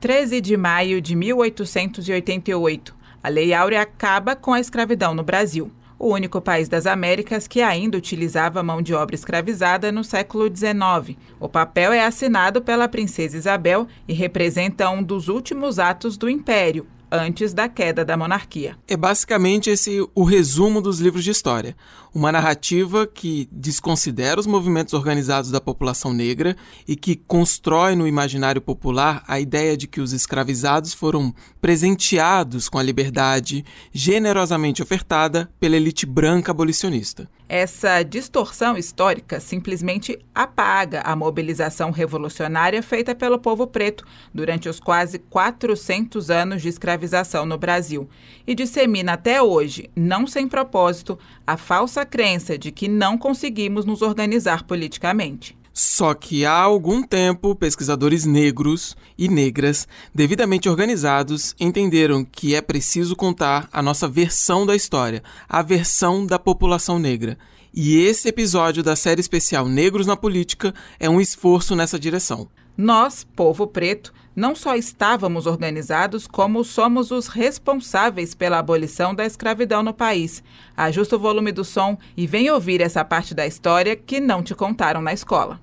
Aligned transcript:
13 0.00 0.40
de 0.40 0.56
maio 0.56 0.98
de 0.98 1.14
1888. 1.14 2.96
A 3.22 3.28
Lei 3.28 3.52
Áurea 3.52 3.82
acaba 3.82 4.34
com 4.34 4.54
a 4.54 4.58
escravidão 4.58 5.12
no 5.12 5.22
Brasil 5.22 5.70
o 5.98 6.14
único 6.14 6.40
país 6.40 6.66
das 6.66 6.86
Américas 6.86 7.46
que 7.46 7.60
ainda 7.60 7.98
utilizava 7.98 8.62
mão 8.62 8.80
de 8.80 8.94
obra 8.94 9.14
escravizada 9.14 9.92
no 9.92 10.02
século 10.02 10.46
XIX. 10.48 11.18
O 11.38 11.46
papel 11.46 11.92
é 11.92 12.02
assinado 12.02 12.62
pela 12.62 12.88
princesa 12.88 13.36
Isabel 13.36 13.86
e 14.08 14.14
representa 14.14 14.88
um 14.88 15.02
dos 15.02 15.28
últimos 15.28 15.78
atos 15.78 16.16
do 16.16 16.30
Império, 16.30 16.86
antes 17.10 17.52
da 17.52 17.68
queda 17.68 18.04
da 18.04 18.16
monarquia. 18.16 18.76
É 18.86 18.96
basicamente 18.96 19.70
esse 19.70 20.06
o 20.14 20.24
resumo 20.24 20.80
dos 20.80 21.00
livros 21.00 21.24
de 21.24 21.30
história. 21.30 21.76
Uma 22.14 22.32
narrativa 22.32 23.06
que 23.06 23.48
desconsidera 23.52 24.40
os 24.40 24.46
movimentos 24.46 24.94
organizados 24.94 25.50
da 25.50 25.60
população 25.60 26.12
negra 26.12 26.56
e 26.86 26.96
que 26.96 27.16
constrói 27.16 27.94
no 27.94 28.06
imaginário 28.06 28.60
popular 28.60 29.22
a 29.26 29.38
ideia 29.38 29.76
de 29.76 29.86
que 29.86 30.00
os 30.00 30.12
escravizados 30.12 30.92
foram 30.92 31.34
presenteados 31.60 32.68
com 32.68 32.78
a 32.78 32.82
liberdade 32.82 33.64
generosamente 33.92 34.82
ofertada 34.82 35.50
pela 35.58 35.76
elite 35.76 36.06
branca 36.06 36.50
abolicionista. 36.50 37.28
Essa 37.52 38.04
distorção 38.04 38.76
histórica 38.76 39.40
simplesmente 39.40 40.16
apaga 40.32 41.00
a 41.00 41.16
mobilização 41.16 41.90
revolucionária 41.90 42.80
feita 42.80 43.12
pelo 43.12 43.40
povo 43.40 43.66
preto 43.66 44.04
durante 44.32 44.68
os 44.68 44.78
quase 44.78 45.18
400 45.18 46.30
anos 46.30 46.62
de 46.62 46.68
escravização 47.00 47.46
no 47.46 47.56
Brasil 47.56 48.08
e 48.46 48.54
dissemina 48.54 49.14
até 49.14 49.42
hoje, 49.42 49.90
não 49.96 50.26
sem 50.26 50.46
propósito, 50.46 51.18
a 51.46 51.56
falsa 51.56 52.04
crença 52.04 52.58
de 52.58 52.70
que 52.70 52.88
não 52.88 53.16
conseguimos 53.16 53.84
nos 53.84 54.02
organizar 54.02 54.64
politicamente. 54.64 55.56
Só 55.72 56.12
que 56.14 56.44
há 56.44 56.52
algum 56.52 57.02
tempo, 57.02 57.54
pesquisadores 57.54 58.26
negros 58.26 58.96
e 59.16 59.28
negras, 59.28 59.88
devidamente 60.14 60.68
organizados, 60.68 61.54
entenderam 61.58 62.24
que 62.24 62.54
é 62.54 62.60
preciso 62.60 63.16
contar 63.16 63.68
a 63.72 63.80
nossa 63.80 64.06
versão 64.08 64.66
da 64.66 64.76
história, 64.76 65.22
a 65.48 65.62
versão 65.62 66.26
da 66.26 66.38
população 66.38 66.98
negra. 66.98 67.38
E 67.72 68.00
esse 68.04 68.28
episódio 68.28 68.82
da 68.82 68.96
série 68.96 69.20
especial 69.20 69.68
Negros 69.68 70.06
na 70.06 70.16
Política 70.16 70.74
é 70.98 71.08
um 71.08 71.20
esforço 71.20 71.76
nessa 71.76 71.98
direção. 71.98 72.48
Nós, 72.76 73.24
povo 73.36 73.66
preto, 73.66 74.12
não 74.34 74.56
só 74.56 74.74
estávamos 74.74 75.46
organizados, 75.46 76.26
como 76.26 76.64
somos 76.64 77.10
os 77.10 77.28
responsáveis 77.28 78.34
pela 78.34 78.58
abolição 78.58 79.14
da 79.14 79.24
escravidão 79.24 79.82
no 79.82 79.94
país. 79.94 80.42
Ajusta 80.76 81.16
o 81.16 81.18
volume 81.18 81.52
do 81.52 81.64
som 81.64 81.96
e 82.16 82.26
vem 82.26 82.50
ouvir 82.50 82.80
essa 82.80 83.04
parte 83.04 83.34
da 83.34 83.46
história 83.46 83.94
que 83.94 84.18
não 84.18 84.42
te 84.42 84.54
contaram 84.54 85.02
na 85.02 85.12
escola. 85.12 85.60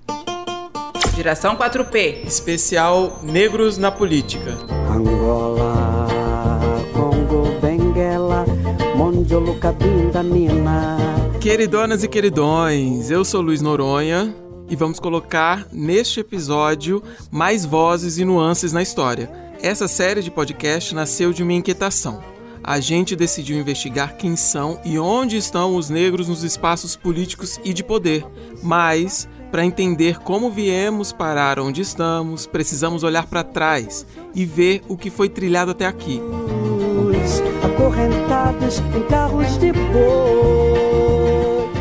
Geração 1.16 1.56
4P. 1.56 2.24
Especial 2.24 3.18
Negros 3.22 3.76
na 3.76 3.90
Política. 3.90 4.56
Angola, 4.88 6.06
Congo, 6.92 7.58
Benguela, 7.60 8.46
Mondiolo, 8.94 9.58
Cabinda, 9.58 10.22
Nina. 10.22 11.17
Queridonas 11.48 12.04
e 12.04 12.08
queridões, 12.08 13.10
eu 13.10 13.24
sou 13.24 13.40
Luiz 13.40 13.62
Noronha 13.62 14.36
e 14.68 14.76
vamos 14.76 15.00
colocar 15.00 15.66
neste 15.72 16.20
episódio 16.20 17.02
mais 17.30 17.64
vozes 17.64 18.18
e 18.18 18.24
nuances 18.26 18.70
na 18.70 18.82
história. 18.82 19.30
Essa 19.62 19.88
série 19.88 20.20
de 20.20 20.30
podcast 20.30 20.94
nasceu 20.94 21.32
de 21.32 21.42
uma 21.42 21.54
inquietação. 21.54 22.22
A 22.62 22.78
gente 22.80 23.16
decidiu 23.16 23.58
investigar 23.58 24.18
quem 24.18 24.36
são 24.36 24.78
e 24.84 24.98
onde 24.98 25.38
estão 25.38 25.74
os 25.74 25.88
negros 25.88 26.28
nos 26.28 26.44
espaços 26.44 26.94
políticos 26.94 27.58
e 27.64 27.72
de 27.72 27.82
poder. 27.82 28.26
Mas, 28.62 29.26
para 29.50 29.64
entender 29.64 30.18
como 30.18 30.50
viemos 30.50 31.12
parar 31.12 31.58
onde 31.58 31.80
estamos, 31.80 32.46
precisamos 32.46 33.02
olhar 33.02 33.26
para 33.26 33.42
trás 33.42 34.04
e 34.34 34.44
ver 34.44 34.82
o 34.86 34.98
que 34.98 35.08
foi 35.08 35.30
trilhado 35.30 35.70
até 35.70 35.86
aqui. 35.86 36.20
Acorrentados 37.64 38.80
em 38.94 39.02
carros 39.08 39.56
de 39.58 39.72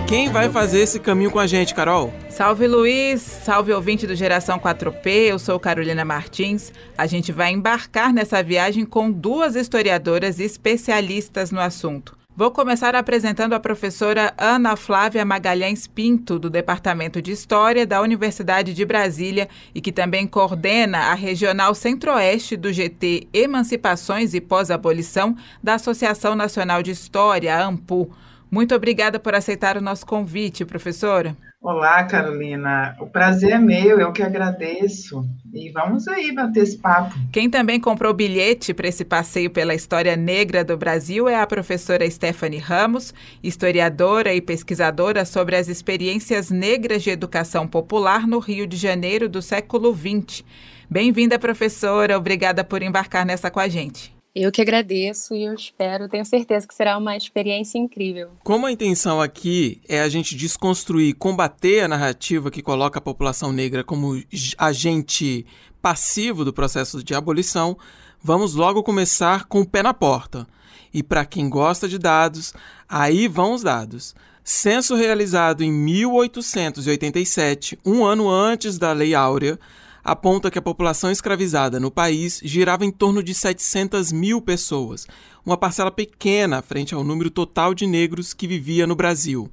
quem 0.07 0.29
vai 0.29 0.49
fazer 0.49 0.79
esse 0.79 1.01
caminho 1.01 1.29
com 1.29 1.37
a 1.37 1.45
gente, 1.45 1.75
Carol? 1.75 2.13
Salve 2.29 2.65
Luiz, 2.65 3.21
salve 3.21 3.73
ouvinte 3.73 4.07
do 4.07 4.15
Geração 4.15 4.57
4P, 4.57 5.05
eu 5.05 5.37
sou 5.37 5.59
Carolina 5.59 6.05
Martins. 6.05 6.71
A 6.97 7.05
gente 7.05 7.33
vai 7.33 7.51
embarcar 7.51 8.13
nessa 8.13 8.41
viagem 8.41 8.85
com 8.85 9.11
duas 9.11 9.57
historiadoras 9.57 10.39
especialistas 10.39 11.51
no 11.51 11.59
assunto. 11.59 12.17
Vou 12.33 12.51
começar 12.51 12.95
apresentando 12.95 13.51
a 13.53 13.59
professora 13.59 14.33
Ana 14.37 14.77
Flávia 14.77 15.25
Magalhães 15.25 15.87
Pinto, 15.87 16.39
do 16.39 16.49
Departamento 16.49 17.21
de 17.21 17.33
História 17.33 17.85
da 17.85 18.01
Universidade 18.01 18.73
de 18.73 18.85
Brasília 18.85 19.49
e 19.75 19.81
que 19.81 19.91
também 19.91 20.25
coordena 20.25 20.99
a 20.99 21.15
Regional 21.15 21.75
Centro-Oeste 21.75 22.55
do 22.55 22.71
GT 22.71 23.27
Emancipações 23.33 24.33
e 24.33 24.39
Pós-Abolição 24.39 25.35
da 25.61 25.73
Associação 25.73 26.33
Nacional 26.33 26.81
de 26.81 26.91
História, 26.91 27.53
a 27.53 27.65
AMPU. 27.65 28.09
Muito 28.49 28.73
obrigada 28.73 29.19
por 29.19 29.35
aceitar 29.35 29.77
o 29.77 29.81
nosso 29.81 30.05
convite, 30.05 30.63
professora. 30.63 31.35
Olá, 31.61 32.03
Carolina. 32.05 32.95
O 32.99 33.07
prazer 33.07 33.51
é 33.51 33.57
meu, 33.57 33.99
eu 33.99 34.13
que 34.13 34.21
agradeço. 34.21 35.25
E 35.53 35.69
vamos 35.71 36.07
aí 36.07 36.31
bater 36.31 36.63
esse 36.63 36.77
papo. 36.77 37.13
Quem 37.31 37.49
também 37.49 37.79
comprou 37.79 38.13
bilhete 38.13 38.73
para 38.73 38.87
esse 38.87 39.03
passeio 39.03 39.49
pela 39.49 39.75
história 39.75 40.15
negra 40.15 40.63
do 40.63 40.77
Brasil 40.77 41.27
é 41.27 41.35
a 41.35 41.47
professora 41.47 42.09
Stephanie 42.09 42.59
Ramos, 42.59 43.13
historiadora 43.43 44.33
e 44.33 44.39
pesquisadora 44.39 45.25
sobre 45.25 45.55
as 45.55 45.67
experiências 45.67 46.49
negras 46.49 47.03
de 47.03 47.09
educação 47.09 47.67
popular 47.67 48.25
no 48.27 48.39
Rio 48.39 48.65
de 48.65 48.77
Janeiro 48.77 49.27
do 49.27 49.41
século 49.41 49.93
XX. 49.93 50.45
Bem-vinda, 50.89 51.37
professora. 51.37 52.17
Obrigada 52.17 52.63
por 52.63 52.81
embarcar 52.81 53.25
nessa 53.25 53.51
com 53.51 53.59
a 53.59 53.67
gente. 53.67 54.16
Eu 54.39 54.51
que 54.51 54.61
agradeço 54.61 55.33
e 55.33 55.45
eu 55.45 55.53
espero, 55.55 56.07
tenho 56.07 56.23
certeza 56.23 56.67
que 56.67 56.75
será 56.75 56.95
uma 56.95 57.17
experiência 57.17 57.79
incrível. 57.79 58.29
Como 58.43 58.67
a 58.67 58.71
intenção 58.71 59.19
aqui 59.19 59.81
é 59.89 59.99
a 59.99 60.07
gente 60.07 60.35
desconstruir, 60.35 61.15
combater 61.15 61.79
a 61.79 61.87
narrativa 61.87 62.51
que 62.51 62.61
coloca 62.61 62.99
a 62.99 63.01
população 63.01 63.51
negra 63.51 63.83
como 63.83 64.21
agente 64.55 65.43
passivo 65.81 66.45
do 66.45 66.53
processo 66.53 67.03
de 67.03 67.15
abolição, 67.15 67.75
vamos 68.21 68.53
logo 68.53 68.83
começar 68.83 69.45
com 69.45 69.61
o 69.61 69.65
pé 69.65 69.81
na 69.81 69.91
porta. 69.91 70.45
E 70.93 71.01
para 71.01 71.25
quem 71.25 71.49
gosta 71.49 71.87
de 71.87 71.97
dados, 71.97 72.53
aí 72.87 73.27
vão 73.27 73.53
os 73.53 73.63
dados. 73.63 74.13
Censo 74.43 74.93
realizado 74.93 75.63
em 75.63 75.71
1887, 75.71 77.79
um 77.83 78.05
ano 78.05 78.29
antes 78.29 78.77
da 78.77 78.93
Lei 78.93 79.15
Áurea, 79.15 79.59
aponta 80.07 80.49
que 80.49 80.57
a 80.57 80.61
população 80.61 81.11
escravizada 81.11 81.81
no 81.81 81.91
país 81.91 82.39
girava 82.41 82.85
em 82.85 82.91
torno 82.91 83.21
de 83.21 83.33
700 83.33 84.13
mil 84.13 84.41
pessoas, 84.41 85.05
uma 85.45 85.57
parcela 85.57 85.91
pequena 85.91 86.61
frente 86.61 86.95
ao 86.95 87.03
número 87.03 87.29
total 87.29 87.73
de 87.73 87.85
negros 87.85 88.33
que 88.33 88.47
vivia 88.47 88.87
no 88.87 88.95
Brasil. 88.95 89.51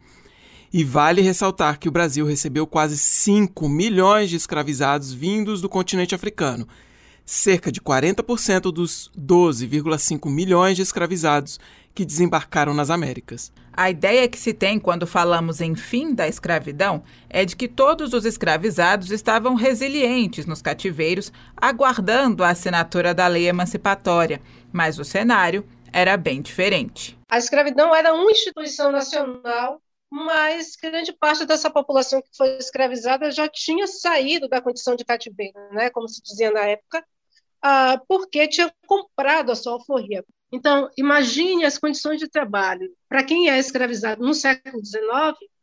E 0.73 0.85
vale 0.85 1.21
ressaltar 1.21 1.81
que 1.81 1.89
o 1.89 1.93
Brasil 1.93 2.25
recebeu 2.25 2.69
quase 2.69 2.97
5 2.97 3.69
milhões 3.69 4.31
de 4.31 4.37
escravizados 4.37 5.13
vindos 5.13 5.61
do 5.61 5.69
continente 5.69 6.15
africano, 6.15 6.69
cerca 7.25 7.73
de 7.73 7.81
40% 7.81 8.73
dos 8.73 9.11
12,5 9.19 10.31
milhões 10.31 10.77
de 10.77 10.83
escravizados 10.83 11.59
que 11.95 12.05
desembarcaram 12.05 12.75
nas 12.75 12.91
Américas. 12.91 13.53
A 13.73 13.91
ideia 13.91 14.29
que 14.29 14.39
se 14.39 14.53
tem 14.53 14.79
quando 14.79 15.07
falamos 15.07 15.61
em 15.61 15.75
fim 15.75 16.15
da 16.15 16.29
escravidão 16.29 17.03
é 17.29 17.45
de 17.45 17.57
que 17.57 17.69
todos 17.69 18.13
os 18.13 18.25
escravizados 18.25 19.11
estavam 19.11 19.55
resilientes 19.55 20.47
nos 20.47 20.61
cativeiros, 20.61 21.33
aguardando 21.57 22.45
a 22.45 22.51
assinatura 22.51 23.15
da 23.15 23.27
lei 23.27 23.49
emancipatória, 23.49 24.41
mas 24.73 24.99
o 24.99 25.05
cenário 25.05 25.65
era 25.93 26.17
bem 26.17 26.43
diferente. 26.43 27.19
A 27.29 27.39
escravidão 27.39 27.95
era 27.95 28.13
uma 28.13 28.31
instituição 28.31 28.93
nacional 28.93 29.81
mas 30.15 30.77
grande 30.77 31.13
parte 31.13 31.45
dessa 31.45 31.69
população 31.69 32.23
que 32.23 32.29
foi 32.37 32.57
escravizada 32.57 33.33
já 33.33 33.49
tinha 33.49 33.85
saído 33.89 34.49
da 34.49 34.61
condição 34.61 34.95
de 34.95 35.05
cativeiro, 35.05 35.59
né, 35.73 35.91
como 35.91 36.09
se 36.09 36.23
dizia 36.23 36.53
na 36.53 36.61
época, 36.61 37.05
ah, 37.65 37.99
porque 38.07 38.47
tinha 38.47 38.71
comprado 38.87 39.51
a 39.51 39.57
sua 39.57 39.73
alforria. 39.73 40.23
Então, 40.53 40.91
imagine 40.99 41.65
as 41.65 41.79
condições 41.79 42.21
de 42.21 42.29
trabalho. 42.29 42.93
Para 43.09 43.25
quem 43.25 43.49
é 43.49 43.59
escravizado 43.59 44.23
no 44.23 44.35
século 44.35 44.85
XIX, 44.85 45.03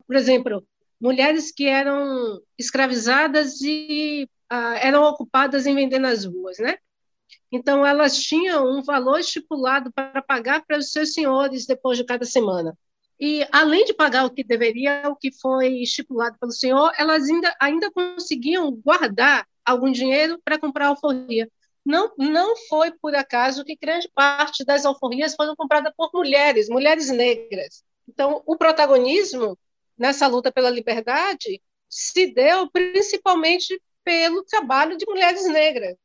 por 0.07 0.15
exemplo, 0.15 0.67
mulheres 0.99 1.51
que 1.51 1.67
eram 1.67 2.41
escravizadas 2.57 3.61
e 3.61 4.27
ah, 4.49 4.77
eram 4.81 5.03
ocupadas 5.03 5.67
em 5.67 5.75
vender 5.75 5.99
nas 5.99 6.25
ruas, 6.25 6.57
né? 6.57 6.75
Então, 7.51 7.85
elas 7.85 8.17
tinham 8.17 8.65
um 8.65 8.81
valor 8.81 9.19
estipulado 9.19 9.91
para 9.93 10.23
pagar 10.23 10.65
para 10.65 10.79
os 10.79 10.91
seus 10.91 11.13
senhores 11.13 11.67
depois 11.67 11.99
de 11.99 12.03
cada 12.03 12.25
semana. 12.25 12.75
E, 13.19 13.45
além 13.51 13.85
de 13.85 13.93
pagar 13.93 14.25
o 14.25 14.31
que 14.31 14.43
deveria, 14.43 15.03
o 15.05 15.15
que 15.15 15.31
foi 15.31 15.83
estipulado 15.83 16.35
pelo 16.39 16.51
senhor, 16.51 16.91
elas 16.97 17.29
ainda, 17.29 17.55
ainda 17.61 17.91
conseguiam 17.91 18.71
guardar 18.71 19.45
algum 19.63 19.91
dinheiro 19.91 20.41
para 20.43 20.57
comprar 20.57 20.87
alforria. 20.87 21.47
Não, 21.85 22.11
não 22.17 22.55
foi 22.69 22.91
por 22.91 23.15
acaso 23.15 23.65
que 23.65 23.75
grande 23.75 24.09
parte 24.13 24.63
das 24.63 24.85
alforrias 24.85 25.35
foram 25.35 25.55
compradas 25.55 25.91
por 25.97 26.11
mulheres, 26.13 26.69
mulheres 26.69 27.09
negras. 27.09 27.83
Então, 28.07 28.41
o 28.45 28.55
protagonismo 28.55 29.57
nessa 29.97 30.27
luta 30.27 30.51
pela 30.51 30.69
liberdade 30.69 31.61
se 31.89 32.33
deu 32.33 32.69
principalmente 32.69 33.79
pelo 34.03 34.43
trabalho 34.43 34.97
de 34.97 35.05
mulheres 35.05 35.47
negras. 35.47 35.95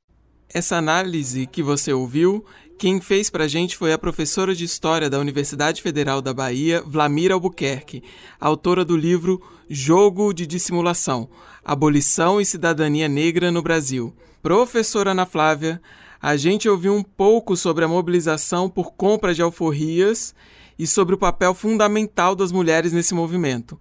Essa 0.48 0.76
análise 0.76 1.46
que 1.46 1.62
você 1.62 1.92
ouviu, 1.92 2.44
quem 2.78 3.00
fez 3.00 3.30
para 3.30 3.44
a 3.44 3.48
gente 3.48 3.74
foi 3.76 3.92
a 3.92 3.98
professora 3.98 4.54
de 4.54 4.64
História 4.64 5.08
da 5.08 5.18
Universidade 5.18 5.80
Federal 5.80 6.20
da 6.20 6.34
Bahia, 6.34 6.82
Vlamira 6.86 7.32
Albuquerque, 7.32 8.02
autora 8.38 8.84
do 8.84 8.94
livro 8.94 9.40
Jogo 9.68 10.34
de 10.34 10.46
Dissimulação: 10.46 11.28
Abolição 11.64 12.38
e 12.38 12.44
Cidadania 12.44 13.08
Negra 13.08 13.50
no 13.50 13.62
Brasil. 13.62 14.14
Professora 14.42 15.12
Ana 15.12 15.24
Flávia, 15.24 15.80
a 16.20 16.36
gente 16.36 16.68
ouviu 16.68 16.94
um 16.94 17.02
pouco 17.02 17.56
sobre 17.56 17.84
a 17.84 17.88
mobilização 17.88 18.68
por 18.68 18.92
compra 18.92 19.32
de 19.32 19.40
alforrias 19.40 20.34
e 20.78 20.86
sobre 20.86 21.14
o 21.14 21.18
papel 21.18 21.54
fundamental 21.54 22.36
das 22.36 22.52
mulheres 22.52 22.92
nesse 22.92 23.14
movimento. 23.14 23.80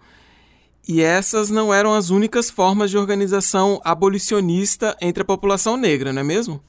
E 0.87 1.01
essas 1.01 1.49
não 1.49 1.73
eram 1.73 1.93
as 1.93 2.11
únicas 2.11 2.49
formas 2.49 2.91
de 2.91 2.97
organização 2.97 3.81
abolicionista 3.83 4.95
entre 5.01 5.23
a 5.23 5.25
população 5.25 5.75
negra, 5.75 6.13
não 6.13 6.21
é 6.21 6.23
mesmo? 6.23 6.61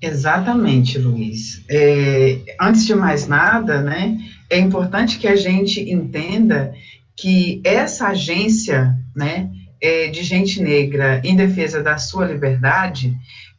Exatamente, 0.00 0.98
Luiz. 0.98 1.64
É, 1.68 2.38
antes 2.60 2.86
de 2.86 2.94
mais 2.94 3.26
nada, 3.26 3.80
né, 3.80 4.18
é 4.50 4.58
importante 4.58 5.18
que 5.18 5.26
a 5.26 5.36
gente 5.36 5.80
entenda 5.80 6.74
que 7.16 7.60
essa 7.64 8.08
agência, 8.08 8.94
né, 9.14 9.50
é, 9.80 10.08
de 10.08 10.22
gente 10.22 10.62
negra 10.62 11.20
em 11.24 11.36
defesa 11.36 11.82
da 11.82 11.98
sua 11.98 12.26
liberdade, 12.26 13.14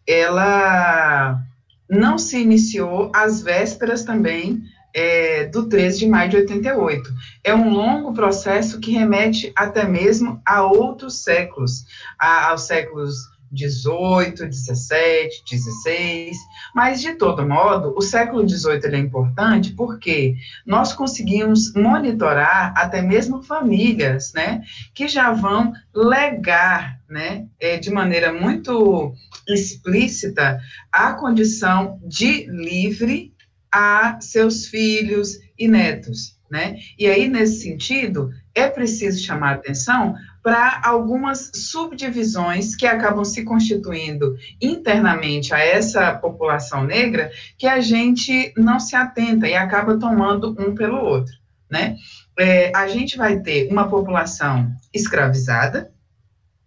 ela 0.08 1.42
não 1.90 2.18
se 2.18 2.40
iniciou 2.40 3.12
às 3.14 3.42
vésperas 3.42 4.04
também 4.04 4.62
é, 4.94 5.46
do 5.46 5.68
13 5.68 6.00
de 6.00 6.08
maio 6.08 6.30
de 6.30 6.38
88. 6.38 7.14
É 7.44 7.54
um 7.54 7.70
longo 7.70 8.14
processo 8.14 8.80
que 8.80 8.92
remete 8.92 9.52
até 9.56 9.86
mesmo 9.86 10.42
a 10.46 10.64
outros 10.64 11.22
séculos, 11.22 11.86
a, 12.18 12.50
aos 12.50 12.62
séculos 12.62 13.35
18, 13.52 14.46
17, 14.46 15.44
16, 15.50 16.38
mas 16.74 17.02
de 17.02 17.14
todo 17.14 17.48
modo, 17.48 17.94
o 17.96 18.02
século 18.02 18.46
18 18.46 18.88
é 18.88 18.98
importante 18.98 19.74
porque 19.74 20.36
nós 20.66 20.94
conseguimos 20.94 21.74
monitorar 21.74 22.74
até 22.76 23.02
mesmo 23.02 23.44
famílias, 23.44 24.32
né, 24.34 24.62
que 24.94 25.08
já 25.08 25.32
vão 25.32 25.74
legar, 25.94 27.00
né, 27.10 27.46
é, 27.60 27.78
de 27.78 27.90
maneira 27.90 28.34
muito 28.34 29.14
explícita 29.48 30.60
a 30.92 31.14
condição 31.14 32.00
de 32.04 32.46
livre 32.48 33.34
a 33.72 34.20
seus 34.22 34.68
filhos 34.68 35.38
e 35.58 35.68
netos, 35.68 36.40
né? 36.50 36.78
E 36.98 37.08
aí 37.08 37.28
nesse 37.28 37.62
sentido 37.62 38.30
é 38.54 38.68
preciso 38.68 39.22
chamar 39.22 39.56
atenção 39.56 40.16
para 40.46 40.80
algumas 40.84 41.50
subdivisões 41.56 42.76
que 42.76 42.86
acabam 42.86 43.26
se 43.26 43.44
constituindo 43.44 44.38
internamente 44.62 45.52
a 45.56 45.58
essa 45.58 46.14
população 46.14 46.84
negra 46.84 47.32
que 47.58 47.66
a 47.66 47.82
gente 47.82 48.54
não 48.56 48.80
se 48.80 48.96
atenta 48.96 49.48
e 49.48 49.56
acaba 49.56 49.98
tomando 49.98 50.56
um 50.60 50.76
pelo 50.76 51.04
outro, 51.04 51.34
né? 51.68 51.96
É, 52.38 52.72
a 52.76 52.88
gente 52.88 53.18
vai 53.18 53.40
ter 53.40 53.72
uma 53.72 53.90
população 53.90 54.72
escravizada, 54.94 55.92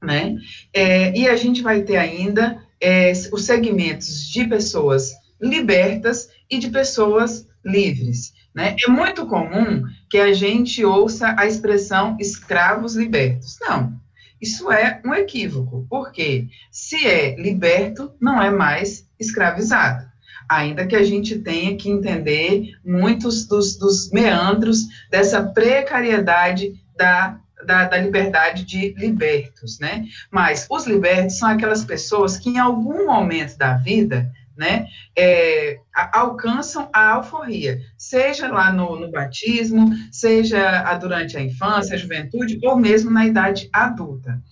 né? 0.02 0.34
É, 0.74 1.16
e 1.16 1.28
a 1.28 1.36
gente 1.36 1.62
vai 1.62 1.82
ter 1.82 1.98
ainda 1.98 2.60
é, 2.80 3.12
os 3.32 3.44
segmentos 3.44 4.28
de 4.28 4.44
pessoas 4.48 5.12
libertas 5.40 6.28
e 6.50 6.58
de 6.58 6.68
pessoas 6.68 7.46
livres. 7.64 8.32
Né? 8.54 8.76
É 8.84 8.90
muito 8.90 9.26
comum 9.26 9.82
que 10.10 10.18
a 10.18 10.32
gente 10.32 10.84
ouça 10.84 11.34
a 11.38 11.46
expressão 11.46 12.16
escravos 12.18 12.96
libertos. 12.96 13.56
Não, 13.60 13.98
isso 14.40 14.70
é 14.70 15.00
um 15.04 15.14
equívoco, 15.14 15.86
porque 15.88 16.46
se 16.70 17.06
é 17.06 17.34
liberto, 17.36 18.12
não 18.20 18.42
é 18.42 18.50
mais 18.50 19.06
escravizado. 19.18 20.06
Ainda 20.48 20.86
que 20.86 20.96
a 20.96 21.02
gente 21.02 21.38
tenha 21.40 21.76
que 21.76 21.90
entender 21.90 22.72
muitos 22.84 23.46
dos, 23.46 23.76
dos 23.76 24.10
meandros 24.10 24.86
dessa 25.10 25.42
precariedade 25.42 26.80
da 26.96 27.38
da, 27.64 27.84
da, 27.84 27.98
liberdade 27.98 28.64
de 28.64 28.94
libertos, 28.96 29.80
né? 29.80 30.06
Mas 30.30 30.66
os 30.70 30.86
libertos 30.86 31.38
são 31.38 31.48
aquelas 31.48 31.84
pessoas 31.84 32.38
que 32.38 32.50
em 32.50 32.58
algum 32.58 33.06
momento 33.06 33.56
da 33.58 33.74
vida 33.74 34.30
né, 34.58 34.88
é, 35.16 35.78
alcançam 36.12 36.90
a 36.92 37.12
alforria, 37.12 37.78
seja 37.96 38.48
lá 38.48 38.72
no, 38.72 38.98
no 38.98 39.08
batismo, 39.08 39.88
seja 40.10 40.92
durante 40.96 41.36
a 41.36 41.40
infância, 41.40 41.94
a 41.94 41.98
juventude, 41.98 42.58
ou 42.64 42.76
mesmo 42.76 43.08
na 43.08 43.24
idade 43.24 43.70
adulta. 43.72 44.42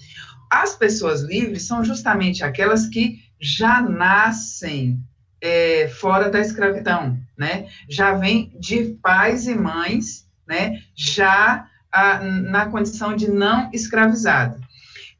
As 0.49 0.77
pessoas 0.77 1.23
livres 1.23 1.67
são 1.67 1.85
justamente 1.85 2.45
aquelas 2.45 2.87
que 2.87 3.19
já 3.41 3.83
nascem 3.83 5.01
é, 5.41 5.89
fora 5.89 6.31
da 6.31 6.41
escravidão, 6.41 7.19
né? 7.37 7.67
Já 7.89 8.15
vêm 8.15 8.53
de 8.59 8.97
pais 9.03 9.49
e 9.49 9.57
mães, 9.57 10.29
né? 10.47 10.81
Já 10.95 11.67
a, 11.91 12.21
na 12.23 12.67
condição 12.67 13.17
de 13.17 13.29
não 13.29 13.69
escravizado. 13.73 14.66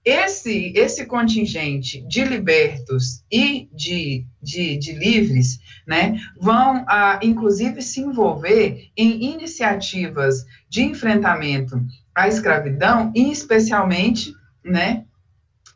Esse, 0.07 0.73
esse 0.77 1.05
contingente 1.05 2.01
de 2.07 2.23
libertos 2.23 3.25
e 3.29 3.69
de, 3.73 4.25
de, 4.41 4.77
de 4.77 4.93
livres, 4.93 5.59
né, 5.85 6.17
vão, 6.41 6.85
ah, 6.87 7.19
inclusive, 7.21 7.83
se 7.83 8.03
envolver 8.03 8.89
em 8.97 9.33
iniciativas 9.33 10.47
de 10.69 10.85
enfrentamento 10.85 11.85
à 12.15 12.29
escravidão, 12.29 13.11
e 13.17 13.33
especialmente, 13.33 14.33
né, 14.65 15.05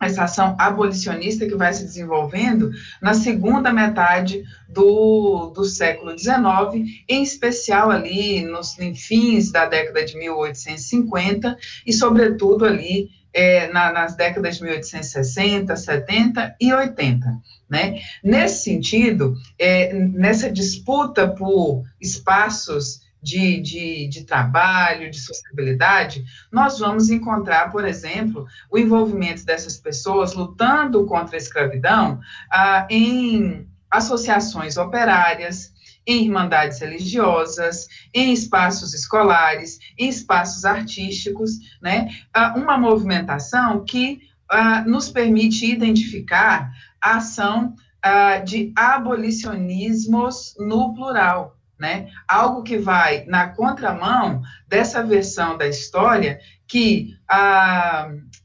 essa 0.01 0.25
ação 0.25 0.57
abolicionista 0.59 1.45
que 1.45 1.57
vai 1.57 1.73
se 1.73 1.85
desenvolvendo 1.85 2.71
na 3.03 3.13
segunda 3.13 3.73
metade 3.73 4.45
do, 4.69 5.53
do 5.55 5.65
século 5.65 6.17
XIX, 6.17 6.89
em 7.09 7.23
especial 7.23 7.91
ali 7.91 8.43
nos 8.43 8.77
fins 8.97 9.51
da 9.51 9.67
década 9.67 10.05
de 10.05 10.17
1850 10.17 11.59
e, 11.85 11.93
sobretudo, 11.93 12.65
ali 12.65 13.11
é, 13.33 13.69
na, 13.73 13.93
nas 13.93 14.17
décadas 14.17 14.57
de 14.57 14.65
1860, 14.65 15.77
70 15.77 16.57
e 16.61 16.73
80. 16.73 17.41
Né? 17.69 18.01
Nesse 18.23 18.65
sentido, 18.65 19.37
é, 19.59 19.93
nessa 19.95 20.51
disputa 20.51 21.29
por 21.29 21.85
espaços 22.01 23.01
de, 23.23 23.61
de, 23.61 24.09
de, 24.09 24.25
trabalho, 24.25 25.11
de 25.11 25.21
sociabilidade, 25.21 26.25
nós 26.51 26.79
vamos 26.79 27.11
encontrar, 27.11 27.71
por 27.71 27.87
exemplo, 27.87 28.47
o 28.71 28.79
envolvimento 28.79 29.45
dessas 29.45 29.77
pessoas 29.77 30.33
lutando 30.33 31.05
contra 31.07 31.37
a 31.37 31.39
escravidão 31.39 32.19
ah, 32.51 32.87
em 32.91 33.69
associações 33.91 34.77
operárias, 34.77 35.73
em 36.11 36.25
irmandades 36.25 36.81
religiosas, 36.81 37.87
em 38.13 38.33
espaços 38.33 38.93
escolares, 38.93 39.79
em 39.97 40.09
espaços 40.09 40.65
artísticos, 40.65 41.53
né? 41.81 42.09
Ah, 42.35 42.55
uma 42.57 42.77
movimentação 42.77 43.85
que 43.85 44.21
uh, 44.53 44.89
nos 44.91 45.09
permite 45.09 45.71
identificar 45.71 46.73
a 47.01 47.19
ação 47.19 47.75
uh, 48.05 48.45
de 48.45 48.73
abolicionismos 48.75 50.57
no 50.59 50.95
plural, 50.95 51.57
né? 51.79 52.09
Algo 52.27 52.65
que 52.65 52.77
vai 52.77 53.25
na 53.27 53.49
contramão 53.49 54.43
dessa 54.67 55.05
versão 55.05 55.57
da 55.57 55.69
história 55.69 56.41
que 56.67 57.17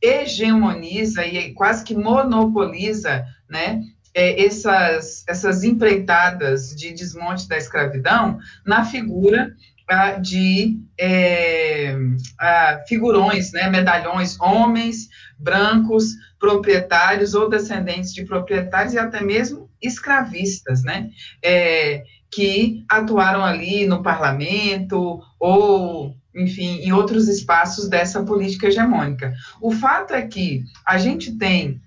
hegemoniza 0.02 1.26
e 1.26 1.54
quase 1.54 1.84
que 1.84 1.96
monopoliza, 1.96 3.26
né? 3.50 3.82
É, 4.16 4.46
essas, 4.46 5.26
essas 5.28 5.64
empreitadas 5.66 6.74
de 6.74 6.94
desmonte 6.94 7.48
da 7.50 7.58
escravidão 7.58 8.40
na 8.66 8.86
figura 8.86 9.54
ah, 9.88 10.14
de 10.14 10.80
é, 10.98 11.96
ah, 12.40 12.82
figurões, 12.88 13.52
né, 13.52 13.70
medalhões, 13.70 14.40
homens 14.40 15.10
brancos, 15.38 16.06
proprietários 16.40 17.34
ou 17.36 17.50
descendentes 17.50 18.14
de 18.14 18.24
proprietários 18.24 18.94
e 18.94 18.98
até 18.98 19.22
mesmo 19.22 19.70
escravistas, 19.82 20.82
né, 20.82 21.10
é, 21.44 22.04
que 22.32 22.84
atuaram 22.90 23.44
ali 23.44 23.86
no 23.86 24.02
parlamento 24.02 25.22
ou 25.40 26.16
enfim, 26.36 26.80
em 26.82 26.92
outros 26.92 27.30
espaços 27.30 27.88
dessa 27.88 28.22
política 28.24 28.68
hegemônica. 28.68 29.34
O 29.62 29.72
fato 29.72 30.14
é 30.14 30.22
que 30.24 30.64
a 30.86 30.98
gente 30.98 31.38
tem 31.38 31.82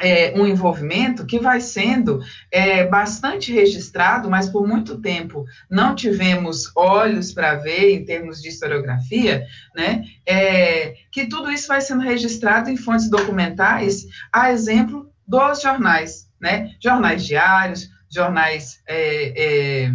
é, 0.00 0.32
um 0.38 0.46
envolvimento 0.46 1.24
que 1.24 1.38
vai 1.38 1.60
sendo 1.60 2.20
é, 2.50 2.84
bastante 2.86 3.52
registrado, 3.52 4.28
mas 4.28 4.48
por 4.48 4.66
muito 4.66 5.00
tempo 5.00 5.44
não 5.70 5.94
tivemos 5.94 6.70
olhos 6.76 7.32
para 7.32 7.56
ver 7.56 7.94
em 7.94 8.04
termos 8.04 8.42
de 8.42 8.48
historiografia, 8.48 9.44
né? 9.74 10.04
É, 10.26 10.94
que 11.12 11.26
tudo 11.26 11.50
isso 11.50 11.68
vai 11.68 11.80
sendo 11.80 12.02
registrado 12.02 12.70
em 12.70 12.76
fontes 12.76 13.08
documentais, 13.08 14.04
a 14.32 14.50
exemplo 14.50 15.10
dos 15.26 15.62
jornais, 15.62 16.28
né? 16.40 16.74
Jornais 16.82 17.24
diários, 17.24 17.88
jornais 18.10 18.80
é, 18.86 19.86
é, 19.86 19.92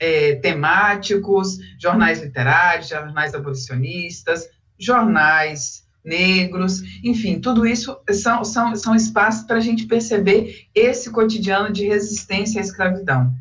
é, 0.00 0.34
temáticos, 0.36 1.58
jornais 1.78 2.22
literários, 2.22 2.88
jornais 2.88 3.34
abolicionistas, 3.34 4.48
jornais 4.78 5.83
negros, 6.04 6.82
enfim, 7.02 7.40
tudo 7.40 7.66
isso 7.66 7.96
são, 8.10 8.44
são, 8.44 8.76
são 8.76 8.94
espaços 8.94 9.46
para 9.46 9.56
a 9.56 9.60
gente 9.60 9.86
perceber 9.86 10.66
esse 10.74 11.10
cotidiano 11.10 11.72
de 11.72 11.86
resistência 11.86 12.60
à 12.60 12.64
escravidão. 12.64 13.32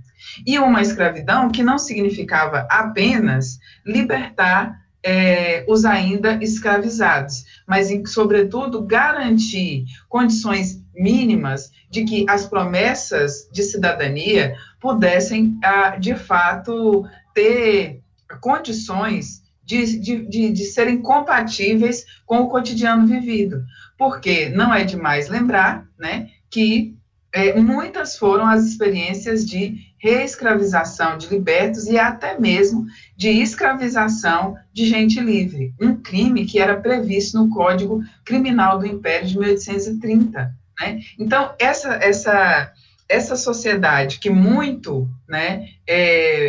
E 0.45 0.57
uma 0.57 0.81
escravidão 0.81 1.49
que 1.49 1.61
não 1.61 1.77
significava 1.77 2.65
apenas 2.69 3.59
libertar 3.85 4.81
é, 5.05 5.65
os 5.67 5.83
ainda 5.83 6.41
escravizados, 6.41 7.43
mas, 7.67 7.91
sobretudo, 8.07 8.81
garantir 8.81 9.83
condições 10.07 10.81
mínimas 10.95 11.71
de 11.89 12.05
que 12.05 12.25
as 12.29 12.45
promessas 12.45 13.49
de 13.51 13.63
cidadania 13.63 14.55
pudessem, 14.79 15.57
ah, 15.61 15.97
de 15.97 16.15
fato, 16.15 17.05
ter 17.33 17.99
condições 18.39 19.42
de, 19.65 19.99
de, 19.99 20.25
de, 20.27 20.51
de, 20.51 20.63
serem 20.65 21.01
compatíveis 21.01 22.05
com 22.25 22.39
o 22.41 22.49
cotidiano 22.49 23.07
vivido. 23.07 23.63
Porque 23.97 24.49
não 24.49 24.73
é 24.73 24.83
demais 24.83 25.29
lembrar 25.29 25.85
né, 25.97 26.29
que 26.49 26.95
é, 27.33 27.59
muitas 27.59 28.17
foram 28.17 28.45
as 28.45 28.63
experiências 28.65 29.45
de 29.45 29.91
reescravização 29.97 31.17
de 31.17 31.27
libertos 31.27 31.87
e 31.87 31.97
até 31.97 32.37
mesmo 32.37 32.85
de 33.15 33.29
escravização 33.29 34.55
de 34.71 34.85
gente 34.85 35.19
livre, 35.19 35.73
um 35.81 35.95
crime 35.95 36.45
que 36.45 36.59
era 36.59 36.79
previsto 36.79 37.37
no 37.37 37.49
Código 37.49 38.03
Criminal 38.25 38.77
do 38.77 38.85
Império 38.85 39.27
de 39.27 39.39
1830. 39.39 40.53
Né? 40.79 40.99
Então, 41.17 41.55
essa, 41.57 41.95
essa, 41.95 42.71
essa 43.13 43.35
sociedade 43.35 44.19
que 44.19 44.29
muito 44.29 45.07
né, 45.29 45.69
é, 45.87 45.95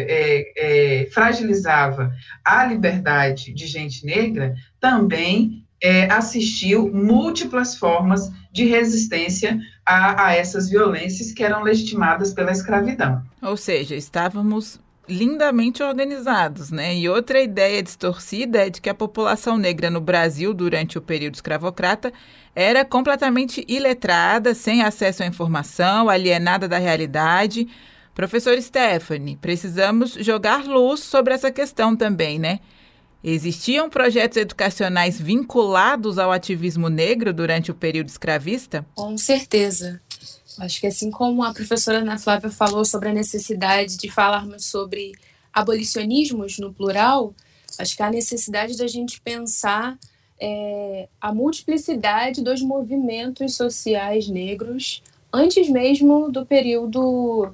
é, 0.09 1.03
é, 1.03 1.11
fragilizava 1.11 2.13
a 2.45 2.65
liberdade 2.65 3.53
de 3.53 3.67
gente 3.67 4.05
negra, 4.07 4.55
também 4.81 5.65
é, 5.83 6.11
assistiu 6.11 6.91
múltiplas 6.91 7.77
formas 7.77 8.31
de 8.51 8.65
resistência 8.65 9.59
a, 9.85 10.29
a 10.29 10.35
essas 10.35 10.71
violências 10.71 11.33
que 11.33 11.45
eram 11.45 11.63
legitimadas 11.63 12.33
pela 12.33 12.53
escravidão. 12.53 13.23
Ou 13.43 13.57
seja, 13.57 13.95
estávamos 13.95 14.81
lindamente 15.09 15.83
organizados, 15.83 16.71
né? 16.71 16.95
E 16.95 17.09
outra 17.09 17.41
ideia 17.41 17.83
distorcida 17.83 18.67
é 18.67 18.71
de 18.71 18.81
que 18.81 18.89
a 18.89 18.95
população 18.95 19.57
negra 19.59 19.91
no 19.91 20.01
Brasil 20.01 20.55
durante 20.55 20.99
o 20.99 21.03
período 21.03 21.35
escravocrata 21.35 22.13
era 22.55 22.85
completamente 22.85 23.65
iletrada, 23.69 24.55
sem 24.55 24.83
acesso 24.83 25.23
à 25.23 25.27
informação, 25.27 26.09
alienada 26.09 26.69
da 26.69 26.79
realidade. 26.79 27.69
Professor 28.15 28.61
Stephanie, 28.61 29.37
precisamos 29.37 30.13
jogar 30.13 30.65
luz 30.65 31.01
sobre 31.01 31.35
essa 31.35 31.51
questão 31.51 31.97
também, 31.97 32.39
né? 32.39 32.61
Existiam 33.27 33.89
projetos 33.89 34.37
educacionais 34.37 35.19
vinculados 35.19 36.19
ao 36.19 36.31
ativismo 36.31 36.91
negro 36.91 37.33
durante 37.33 37.71
o 37.71 37.75
período 37.75 38.09
escravista? 38.09 38.85
Com 38.95 39.17
certeza. 39.17 40.03
Acho 40.59 40.81
que 40.81 40.87
assim 40.87 41.11
como 41.11 41.43
a 41.43 41.53
professora 41.53 41.99
Ana 41.99 42.19
Flávia 42.19 42.51
falou 42.51 42.85
sobre 42.85 43.09
a 43.09 43.13
necessidade 43.13 43.97
de 43.97 44.11
falarmos 44.11 44.67
sobre 44.67 45.13
abolicionismos 45.53 46.59
no 46.59 46.73
plural, 46.73 47.35
acho 47.79 47.97
que 47.97 48.03
há 48.03 48.11
necessidade 48.11 48.77
da 48.77 48.87
gente 48.87 49.21
pensar 49.21 49.99
é, 50.41 51.09
a 51.21 51.33
multiplicidade 51.33 52.43
dos 52.43 52.63
movimentos 52.63 53.57
sociais 53.57 54.29
negros 54.29 55.03
antes 55.33 55.69
mesmo 55.69 56.31
do 56.31 56.47
período 56.47 57.53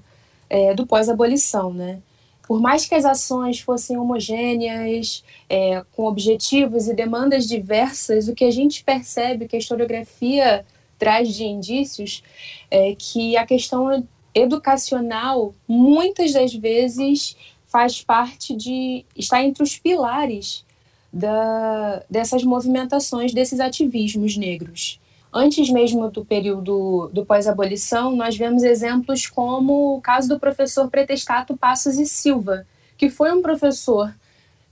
é, 0.48 0.74
do 0.74 0.86
pós-abolição, 0.86 1.72
né? 1.72 2.02
por 2.50 2.60
mais 2.60 2.84
que 2.84 2.96
as 2.96 3.04
ações 3.04 3.60
fossem 3.60 3.96
homogêneas, 3.96 5.22
é, 5.48 5.84
com 5.92 6.02
objetivos 6.02 6.88
e 6.88 6.94
demandas 6.94 7.46
diversas, 7.46 8.26
o 8.26 8.34
que 8.34 8.44
a 8.44 8.50
gente 8.50 8.82
percebe 8.82 9.46
que 9.46 9.54
a 9.54 9.58
historiografia 9.60 10.66
traz 11.00 11.34
de 11.34 11.44
indícios 11.44 12.22
é 12.70 12.94
que 12.96 13.36
a 13.36 13.46
questão 13.46 14.06
educacional, 14.34 15.54
muitas 15.66 16.32
das 16.32 16.54
vezes, 16.54 17.36
faz 17.66 18.02
parte 18.02 18.54
de. 18.54 19.04
está 19.16 19.42
entre 19.42 19.62
os 19.62 19.76
pilares 19.76 20.64
da, 21.12 22.04
dessas 22.08 22.44
movimentações, 22.44 23.32
desses 23.32 23.58
ativismos 23.58 24.36
negros. 24.36 25.00
Antes 25.32 25.70
mesmo 25.70 26.10
do 26.10 26.24
período 26.24 27.08
do 27.12 27.24
pós-abolição, 27.24 28.14
nós 28.14 28.36
vemos 28.36 28.62
exemplos 28.62 29.26
como 29.26 29.96
o 29.96 30.00
caso 30.00 30.28
do 30.28 30.40
professor 30.40 30.90
Pretestato 30.90 31.56
Passos 31.56 31.98
e 31.98 32.06
Silva, 32.06 32.66
que 32.98 33.08
foi 33.08 33.32
um 33.32 33.40
professor 33.40 34.12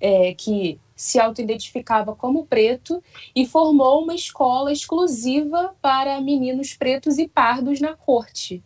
é, 0.00 0.34
que 0.34 0.78
se 0.98 1.20
auto-identificava 1.20 2.12
como 2.16 2.44
preto 2.44 3.00
e 3.34 3.46
formou 3.46 4.02
uma 4.02 4.16
escola 4.16 4.72
exclusiva 4.72 5.72
para 5.80 6.20
meninos 6.20 6.74
pretos 6.74 7.18
e 7.18 7.28
pardos 7.28 7.80
na 7.80 7.94
corte. 7.94 8.64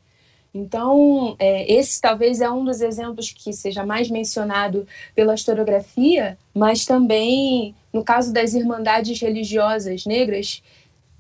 Então, 0.55 1.37
é, 1.39 1.71
esse 1.71 2.01
talvez 2.01 2.41
é 2.41 2.51
um 2.51 2.65
dos 2.65 2.81
exemplos 2.81 3.31
que 3.31 3.53
seja 3.53 3.85
mais 3.85 4.11
mencionado 4.11 4.87
pela 5.15 5.35
historiografia, 5.35 6.39
mas 6.55 6.87
também 6.87 7.75
no 7.93 8.03
caso 8.03 8.33
das 8.33 8.55
irmandades 8.55 9.21
religiosas 9.21 10.07
negras, 10.07 10.63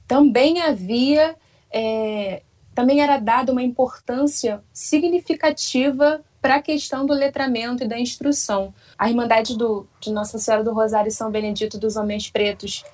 também 0.08 0.62
havia, 0.62 1.36
é, 1.70 2.42
também 2.74 3.02
era 3.02 3.18
dada 3.18 3.52
uma 3.52 3.62
importância 3.62 4.62
significativa 4.72 6.22
para 6.40 6.56
a 6.56 6.62
questão 6.62 7.04
do 7.04 7.12
letramento 7.12 7.84
e 7.84 7.88
da 7.88 7.98
instrução. 8.00 8.74
A 9.02 9.08
Irmandade 9.08 9.58
do, 9.58 9.84
de 9.98 10.12
Nossa 10.12 10.38
Senhora 10.38 10.62
do 10.62 10.72
Rosário 10.72 11.10
São 11.10 11.28
Benedito 11.28 11.76
dos 11.76 11.96
Homens 11.96 12.30
Pretos, 12.30 12.84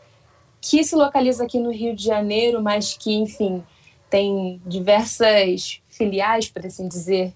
que 0.59 0.83
se 0.83 0.97
localiza 0.97 1.45
aqui 1.45 1.59
no 1.59 1.71
Rio 1.71 1.95
de 1.95 2.03
Janeiro, 2.03 2.62
mas 2.62 2.97
que, 2.97 3.15
enfim, 3.15 3.62
tem 4.09 4.59
diversas 4.65 5.83
filiais, 5.87 6.49
por 6.49 6.65
assim 6.65 6.88
dizer, 6.88 7.35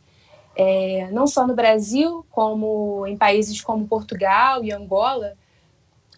é, 0.56 1.06
não 1.12 1.26
só 1.26 1.46
no 1.46 1.54
Brasil, 1.54 2.24
como 2.30 3.06
em 3.06 3.14
países 3.14 3.60
como 3.60 3.86
Portugal 3.86 4.64
e 4.64 4.72
Angola, 4.72 5.34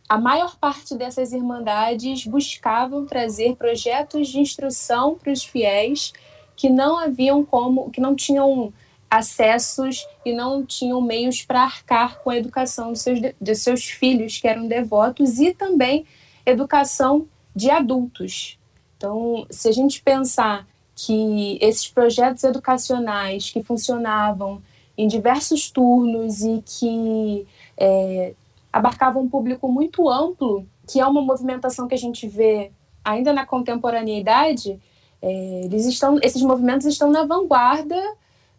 a 0.09 0.17
maior 0.17 0.57
parte 0.57 0.95
dessas 0.95 1.33
irmandades 1.33 2.25
buscavam 2.25 3.05
trazer 3.05 3.57
projetos 3.57 4.29
de 4.29 4.39
instrução 4.39 5.17
para 5.17 5.33
os 5.33 5.43
fiéis 5.43 6.13
que 6.55 6.71
não 6.71 6.97
haviam 6.99 7.45
como, 7.45 7.91
que 7.91 8.01
não 8.01 8.15
tinham 8.15 8.73
acessos 9.17 10.07
e 10.25 10.33
não 10.33 10.65
tinham 10.65 11.01
meios 11.01 11.43
para 11.43 11.63
arcar 11.63 12.21
com 12.21 12.31
a 12.31 12.37
educação 12.37 12.93
de 12.93 12.99
seus, 12.99 13.21
de 13.41 13.55
seus 13.55 13.85
filhos, 13.85 14.39
que 14.39 14.49
eram 14.49 14.67
devotos, 14.67 15.39
e 15.39 15.55
também 15.55 16.05
educação 16.45 17.27
de 17.55 17.71
adultos. 17.71 18.59
Então, 18.97 19.47
se 19.51 19.69
a 19.69 19.73
gente 19.73 20.03
pensar 20.03 20.67
que 20.97 21.59
esses 21.61 21.89
projetos 21.89 22.43
educacionais 22.45 23.51
que 23.51 23.63
funcionavam 23.63 24.63
em 24.97 25.07
diversos 25.07 25.71
turnos 25.71 26.43
e 26.43 26.63
que 26.65 27.47
é, 27.77 28.35
abarcava 28.73 29.19
um 29.19 29.29
público 29.29 29.69
muito 29.69 30.09
amplo, 30.09 30.67
que 30.89 31.01
é 31.01 31.07
uma 31.07 31.23
movimentação 31.23 31.87
que 31.87 31.95
a 31.95 31.99
gente 31.99 32.27
vê 32.29 32.71
ainda 33.05 33.33
na 33.33 33.47
contemporaneidade, 33.47 34.81
é, 35.23 35.63
eles 35.65 35.87
estão, 35.87 36.19
esses 36.23 36.43
movimentos 36.43 36.87
estão 36.87 37.11
na 37.11 37.25
vanguarda 37.25 38.01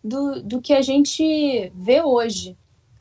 do, 0.05 0.41
do 0.43 0.61
que 0.61 0.71
a 0.71 0.83
gente 0.83 1.71
vê 1.73 2.01
hoje. 2.03 2.55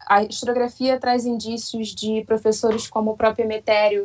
A 0.07 0.23
historiografia 0.23 0.99
traz 0.99 1.27
indícios 1.27 1.89
de 1.89 2.25
professores 2.25 2.89
como 2.89 3.13
o 3.13 3.17
próprio 3.17 3.45
Emetério 3.45 4.05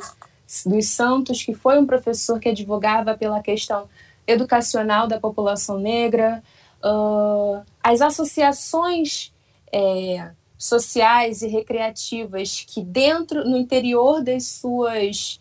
dos 0.66 0.88
Santos, 0.88 1.44
que 1.44 1.54
foi 1.54 1.80
um 1.80 1.86
professor 1.86 2.40
que 2.40 2.50
advogava 2.50 3.16
pela 3.18 3.42
questão 3.42 3.88
educacional 4.28 5.08
da 5.08 5.20
população 5.20 5.80
negra, 5.80 6.44
uh, 6.84 7.64
as 7.82 8.02
associações 8.02 9.34
é, 9.72 10.32
sociais 10.58 11.42
e 11.42 11.48
recreativas 11.48 12.66
que 12.68 12.84
dentro 12.84 13.48
no 13.48 13.58
interior 13.58 14.22
das 14.22 14.46
suas 14.46 15.40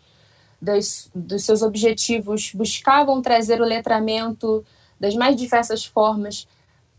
das, 0.61 1.09
dos 1.13 1.45
seus 1.45 1.61
objetivos 1.61 2.51
buscavam 2.53 3.21
trazer 3.21 3.61
o 3.61 3.65
letramento 3.65 4.65
das 4.99 5.15
mais 5.15 5.35
diversas 5.35 5.85
formas 5.85 6.47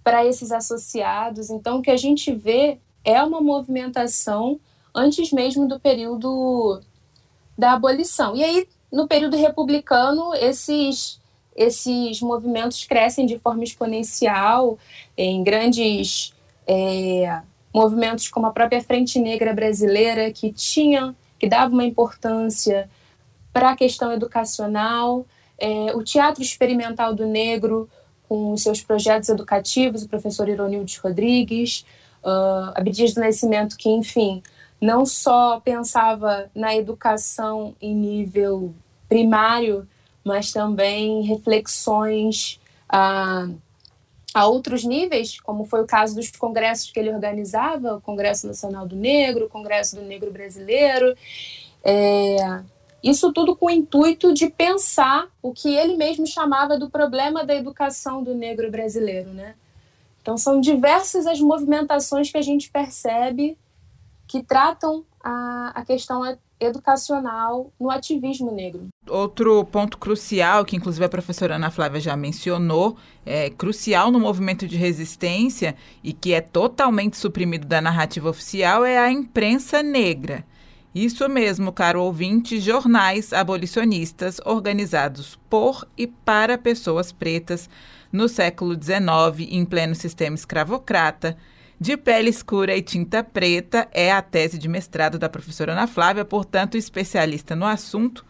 para 0.02 0.24
esses 0.24 0.50
associados. 0.52 1.50
Então, 1.50 1.78
o 1.78 1.82
que 1.82 1.90
a 1.90 1.96
gente 1.96 2.32
vê 2.32 2.78
é 3.04 3.22
uma 3.22 3.40
movimentação 3.40 4.58
antes 4.94 5.32
mesmo 5.32 5.68
do 5.68 5.78
período 5.78 6.80
da 7.56 7.72
abolição. 7.72 8.34
E 8.34 8.42
aí, 8.42 8.68
no 8.92 9.06
período 9.06 9.36
republicano, 9.36 10.34
esses 10.34 11.20
esses 11.54 12.22
movimentos 12.22 12.84
crescem 12.84 13.26
de 13.26 13.38
forma 13.38 13.62
exponencial 13.64 14.78
em 15.16 15.42
grandes 15.42 16.32
é, 16.66 17.42
movimentos 17.74 18.28
como 18.28 18.46
a 18.46 18.50
própria 18.50 18.80
Frente 18.80 19.18
Negra 19.18 19.52
Brasileira, 19.52 20.32
que 20.32 20.52
tinha, 20.52 21.14
que 21.38 21.48
dava 21.48 21.72
uma 21.72 21.84
importância 21.84 22.88
para 23.52 23.70
a 23.70 23.76
questão 23.76 24.12
educacional, 24.12 25.26
é, 25.58 25.94
o 25.94 26.02
Teatro 26.02 26.42
Experimental 26.42 27.14
do 27.14 27.26
Negro, 27.26 27.90
com 28.30 28.52
os 28.52 28.62
seus 28.62 28.80
projetos 28.80 29.28
educativos, 29.28 30.04
o 30.04 30.08
professor 30.08 30.48
Ironildes 30.48 30.98
Rodrigues, 30.98 31.84
uh, 32.22 32.70
Abdias 32.76 33.12
do 33.12 33.20
Nascimento, 33.20 33.76
que, 33.76 33.88
enfim, 33.90 34.40
não 34.80 35.04
só 35.04 35.58
pensava 35.58 36.48
na 36.54 36.76
educação 36.76 37.74
em 37.82 37.92
nível 37.92 38.72
primário, 39.08 39.84
mas 40.24 40.52
também 40.52 41.22
reflexões 41.22 42.60
a, 42.88 43.48
a 44.32 44.46
outros 44.46 44.84
níveis, 44.84 45.40
como 45.40 45.64
foi 45.64 45.82
o 45.82 45.86
caso 45.86 46.14
dos 46.14 46.30
congressos 46.30 46.92
que 46.92 47.00
ele 47.00 47.12
organizava, 47.12 47.96
o 47.96 48.00
Congresso 48.00 48.46
Nacional 48.46 48.86
do 48.86 48.94
Negro, 48.94 49.46
o 49.46 49.50
Congresso 49.50 49.96
do 49.96 50.02
Negro 50.02 50.30
Brasileiro. 50.30 51.16
É, 51.82 52.60
isso 53.02 53.32
tudo 53.32 53.56
com 53.56 53.66
o 53.66 53.70
intuito 53.70 54.32
de 54.32 54.48
pensar 54.50 55.28
o 55.42 55.52
que 55.52 55.74
ele 55.74 55.96
mesmo 55.96 56.26
chamava 56.26 56.78
do 56.78 56.90
problema 56.90 57.44
da 57.44 57.54
educação 57.54 58.22
do 58.22 58.34
negro 58.34 58.70
brasileiro, 58.70 59.30
né? 59.30 59.54
Então 60.20 60.36
são 60.36 60.60
diversas 60.60 61.26
as 61.26 61.40
movimentações 61.40 62.30
que 62.30 62.38
a 62.38 62.42
gente 62.42 62.70
percebe 62.70 63.56
que 64.26 64.42
tratam 64.42 65.04
a, 65.22 65.72
a 65.74 65.84
questão 65.84 66.22
educacional 66.60 67.72
no 67.80 67.90
ativismo 67.90 68.52
negro. 68.52 68.88
Outro 69.08 69.64
ponto 69.64 69.96
crucial, 69.96 70.64
que 70.64 70.76
inclusive 70.76 71.04
a 71.04 71.08
professora 71.08 71.56
Ana 71.56 71.70
Flávia 71.70 72.00
já 72.00 72.14
mencionou, 72.14 72.96
é 73.24 73.48
crucial 73.48 74.10
no 74.10 74.20
movimento 74.20 74.68
de 74.68 74.76
resistência 74.76 75.74
e 76.04 76.12
que 76.12 76.34
é 76.34 76.40
totalmente 76.40 77.16
suprimido 77.16 77.66
da 77.66 77.80
narrativa 77.80 78.28
oficial, 78.28 78.84
é 78.84 78.98
a 78.98 79.10
imprensa 79.10 79.82
negra. 79.82 80.44
Isso 80.94 81.28
mesmo, 81.28 81.72
caro 81.72 82.02
ouvinte, 82.02 82.58
jornais 82.58 83.32
abolicionistas 83.32 84.40
organizados 84.44 85.38
por 85.48 85.86
e 85.96 86.08
para 86.08 86.58
pessoas 86.58 87.12
pretas 87.12 87.70
no 88.12 88.28
século 88.28 88.74
XIX, 88.74 89.48
em 89.52 89.64
pleno 89.64 89.94
sistema 89.94 90.34
escravocrata, 90.34 91.36
de 91.78 91.96
pele 91.96 92.28
escura 92.28 92.76
e 92.76 92.82
tinta 92.82 93.22
preta, 93.22 93.88
é 93.92 94.10
a 94.10 94.20
tese 94.20 94.58
de 94.58 94.68
mestrado 94.68 95.16
da 95.16 95.28
professora 95.28 95.72
Ana 95.72 95.86
Flávia, 95.86 96.24
portanto, 96.24 96.76
especialista 96.76 97.54
no 97.54 97.66
assunto. 97.66 98.26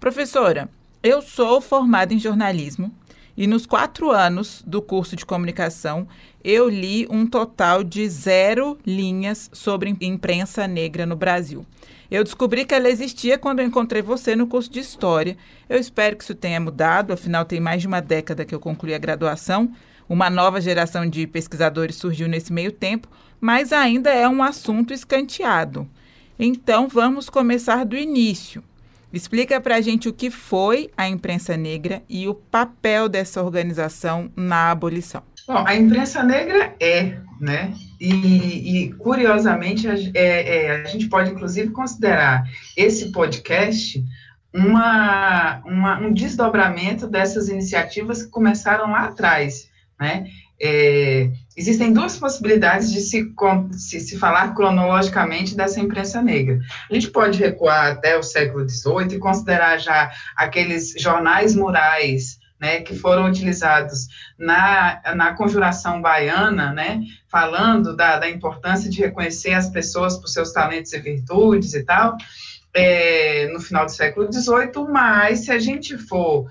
Professora, 0.00 0.68
eu 1.02 1.22
sou 1.22 1.60
formada 1.60 2.12
em 2.12 2.18
jornalismo 2.18 2.92
e 3.36 3.46
nos 3.46 3.64
quatro 3.64 4.10
anos 4.10 4.62
do 4.66 4.82
curso 4.82 5.14
de 5.14 5.24
comunicação 5.24 6.08
eu 6.42 6.68
li 6.68 7.06
um 7.08 7.24
total 7.24 7.84
de 7.84 8.06
zero 8.08 8.76
linhas 8.84 9.48
sobre 9.52 9.96
imprensa 10.00 10.66
negra 10.66 11.06
no 11.06 11.16
Brasil. 11.16 11.64
Eu 12.10 12.24
descobri 12.24 12.64
que 12.64 12.74
ela 12.74 12.88
existia 12.88 13.38
quando 13.38 13.60
eu 13.60 13.66
encontrei 13.66 14.02
você 14.02 14.34
no 14.34 14.46
curso 14.46 14.70
de 14.70 14.80
História. 14.80 15.36
Eu 15.68 15.78
espero 15.78 16.16
que 16.16 16.24
isso 16.24 16.34
tenha 16.34 16.60
mudado, 16.60 17.12
afinal, 17.12 17.44
tem 17.44 17.60
mais 17.60 17.80
de 17.80 17.86
uma 17.86 18.00
década 18.00 18.44
que 18.44 18.54
eu 18.54 18.58
concluí 18.58 18.92
a 18.92 18.98
graduação. 18.98 19.70
Uma 20.08 20.28
nova 20.28 20.60
geração 20.60 21.08
de 21.08 21.24
pesquisadores 21.26 21.94
surgiu 21.94 22.26
nesse 22.26 22.52
meio 22.52 22.72
tempo, 22.72 23.08
mas 23.40 23.72
ainda 23.72 24.10
é 24.10 24.28
um 24.28 24.42
assunto 24.42 24.92
escanteado. 24.92 25.88
Então, 26.36 26.88
vamos 26.88 27.30
começar 27.30 27.84
do 27.84 27.96
início. 27.96 28.64
Explica 29.12 29.60
para 29.60 29.76
a 29.76 29.80
gente 29.80 30.08
o 30.08 30.12
que 30.12 30.30
foi 30.30 30.90
a 30.96 31.08
imprensa 31.08 31.56
negra 31.56 32.02
e 32.08 32.26
o 32.26 32.34
papel 32.34 33.08
dessa 33.08 33.42
organização 33.42 34.30
na 34.34 34.70
abolição. 34.70 35.22
Bom, 35.46 35.64
a 35.66 35.74
imprensa 35.76 36.22
negra 36.22 36.74
é, 36.80 37.18
né? 37.40 37.72
E, 37.98 38.84
e 38.84 38.92
curiosamente, 38.94 39.88
a, 39.88 39.94
é, 40.14 40.66
é, 40.66 40.82
a 40.82 40.84
gente 40.84 41.08
pode, 41.08 41.30
inclusive, 41.30 41.70
considerar 41.70 42.44
esse 42.76 43.10
podcast 43.10 44.04
uma, 44.52 45.62
uma, 45.64 45.98
um 46.00 46.12
desdobramento 46.12 47.06
dessas 47.06 47.48
iniciativas 47.48 48.22
que 48.22 48.30
começaram 48.30 48.90
lá 48.90 49.04
atrás, 49.04 49.68
né? 49.98 50.26
É, 50.62 51.30
existem 51.56 51.90
duas 51.90 52.18
possibilidades 52.18 52.92
de 52.92 53.00
se, 53.00 53.32
se, 53.72 54.00
se, 54.00 54.18
falar 54.18 54.54
cronologicamente 54.54 55.56
dessa 55.56 55.80
imprensa 55.80 56.20
negra. 56.20 56.58
A 56.90 56.92
gente 56.92 57.10
pode 57.10 57.38
recuar 57.38 57.92
até 57.92 58.18
o 58.18 58.22
século 58.22 58.68
XVIII 58.68 59.14
e 59.14 59.18
considerar 59.18 59.78
já 59.78 60.10
aqueles 60.36 60.92
jornais 60.98 61.54
murais 61.54 62.38
né, 62.60 62.80
que 62.80 62.94
foram 62.94 63.26
utilizados 63.26 64.06
na, 64.38 65.00
na 65.16 65.34
conjuração 65.34 66.02
baiana, 66.02 66.72
né, 66.72 67.00
falando 67.28 67.96
da, 67.96 68.18
da 68.18 68.28
importância 68.28 68.90
de 68.90 69.00
reconhecer 69.00 69.54
as 69.54 69.70
pessoas 69.70 70.18
por 70.18 70.28
seus 70.28 70.52
talentos 70.52 70.92
e 70.92 71.00
virtudes 71.00 71.74
e 71.74 71.84
tal, 71.84 72.16
é, 72.72 73.48
no 73.52 73.60
final 73.60 73.84
do 73.84 73.90
século 73.90 74.32
XVIII, 74.32 74.86
mas 74.88 75.40
se 75.40 75.50
a 75.50 75.58
gente 75.58 75.98
for 75.98 76.46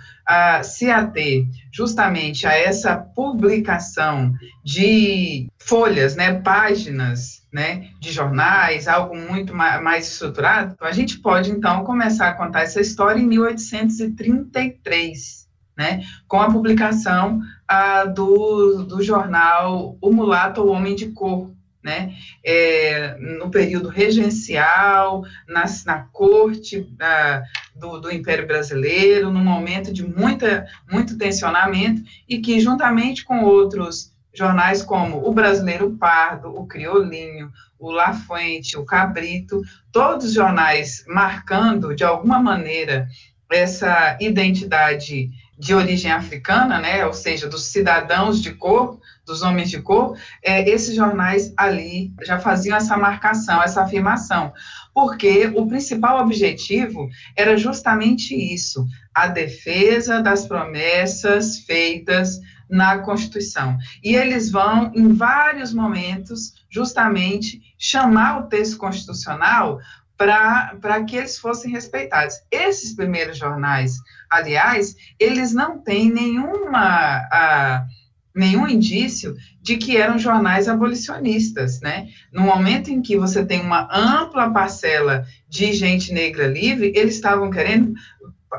se 0.64 0.92
ater 0.92 1.48
justamente 1.72 2.46
a 2.46 2.54
essa 2.54 2.96
publicação 2.96 4.32
de 4.64 5.48
folhas, 5.58 6.16
né, 6.16 6.40
páginas, 6.42 7.42
né, 7.52 7.90
de 8.00 8.12
jornais, 8.12 8.88
algo 8.88 9.16
muito 9.16 9.56
mais 9.56 10.08
estruturado, 10.08 10.76
a 10.82 10.92
gente 10.92 11.18
pode 11.20 11.50
então 11.50 11.84
começar 11.84 12.30
a 12.30 12.34
contar 12.34 12.62
essa 12.62 12.80
história 12.80 13.20
em 13.20 13.26
1833 13.26 15.39
né, 15.80 16.02
com 16.28 16.42
a 16.42 16.52
publicação 16.52 17.40
ah, 17.66 18.04
do, 18.04 18.84
do 18.84 19.02
jornal 19.02 19.98
O 20.02 20.12
Mulato 20.12 20.60
ou 20.60 20.72
Homem 20.72 20.94
de 20.94 21.08
Cor, 21.14 21.50
né, 21.82 22.14
é, 22.44 23.16
no 23.18 23.50
período 23.50 23.88
regencial, 23.88 25.24
na, 25.48 25.64
na 25.86 26.00
corte 26.12 26.86
ah, 27.00 27.42
do, 27.74 27.98
do, 27.98 28.12
Império 28.12 28.46
Brasileiro, 28.46 29.32
num 29.32 29.42
momento 29.42 29.94
de 29.94 30.06
muita, 30.06 30.68
muito 30.92 31.18
tensionamento, 31.18 32.02
e 32.28 32.40
que, 32.40 32.60
juntamente 32.60 33.24
com 33.24 33.46
outros 33.46 34.14
jornais 34.34 34.84
como 34.84 35.26
o 35.26 35.34
Brasileiro 35.34 35.92
Pardo, 35.92 36.50
o 36.50 36.68
Criolinho, 36.68 37.50
o 37.80 37.90
La 37.90 38.12
Fuente, 38.12 38.78
o 38.78 38.84
Cabrito, 38.84 39.62
todos 39.94 40.34
jornais 40.34 41.06
marcando, 41.08 41.96
de 41.96 42.04
alguma 42.04 42.38
maneira, 42.38 43.08
essa 43.50 44.18
identidade 44.20 45.30
de 45.60 45.76
origem 45.76 46.10
africana, 46.10 46.80
né, 46.80 47.06
ou 47.06 47.12
seja, 47.12 47.48
dos 47.48 47.66
cidadãos 47.66 48.42
de 48.42 48.54
cor, 48.54 48.98
dos 49.26 49.42
homens 49.42 49.70
de 49.70 49.82
cor, 49.82 50.18
é, 50.42 50.68
esses 50.68 50.96
jornais 50.96 51.54
ali 51.58 52.14
já 52.24 52.40
faziam 52.40 52.78
essa 52.78 52.96
marcação, 52.96 53.62
essa 53.62 53.84
afirmação, 53.84 54.54
porque 54.94 55.52
o 55.54 55.68
principal 55.68 56.22
objetivo 56.22 57.10
era 57.36 57.58
justamente 57.58 58.34
isso, 58.34 58.88
a 59.14 59.28
defesa 59.28 60.22
das 60.22 60.48
promessas 60.48 61.60
feitas 61.60 62.40
na 62.70 63.00
Constituição. 63.00 63.78
E 64.04 64.16
eles 64.16 64.50
vão, 64.50 64.92
em 64.96 65.14
vários 65.14 65.74
momentos, 65.74 66.54
justamente 66.70 67.62
chamar 67.78 68.40
o 68.40 68.48
texto 68.48 68.78
constitucional 68.78 69.80
para 70.20 71.04
que 71.06 71.16
eles 71.16 71.38
fossem 71.38 71.72
respeitados. 71.72 72.36
Esses 72.52 72.94
primeiros 72.94 73.38
jornais, 73.38 73.94
aliás, 74.30 74.94
eles 75.18 75.54
não 75.54 75.80
têm 75.80 76.12
nenhuma, 76.12 77.22
uh, 77.22 77.88
nenhum 78.36 78.68
indício 78.68 79.34
de 79.62 79.78
que 79.78 79.96
eram 79.96 80.20
jornais 80.20 80.68
abolicionistas, 80.68 81.80
né? 81.80 82.10
No 82.34 82.42
momento 82.42 82.92
em 82.92 83.02
que 83.02 83.16
você 83.16 83.46
tem 83.46 83.62
uma 83.62 83.88
ampla 83.90 84.52
parcela 84.52 85.26
de 85.48 85.72
gente 85.72 86.12
negra 86.12 86.48
livre, 86.48 86.92
eles 86.94 87.16
estavam 87.16 87.50
querendo 87.50 87.94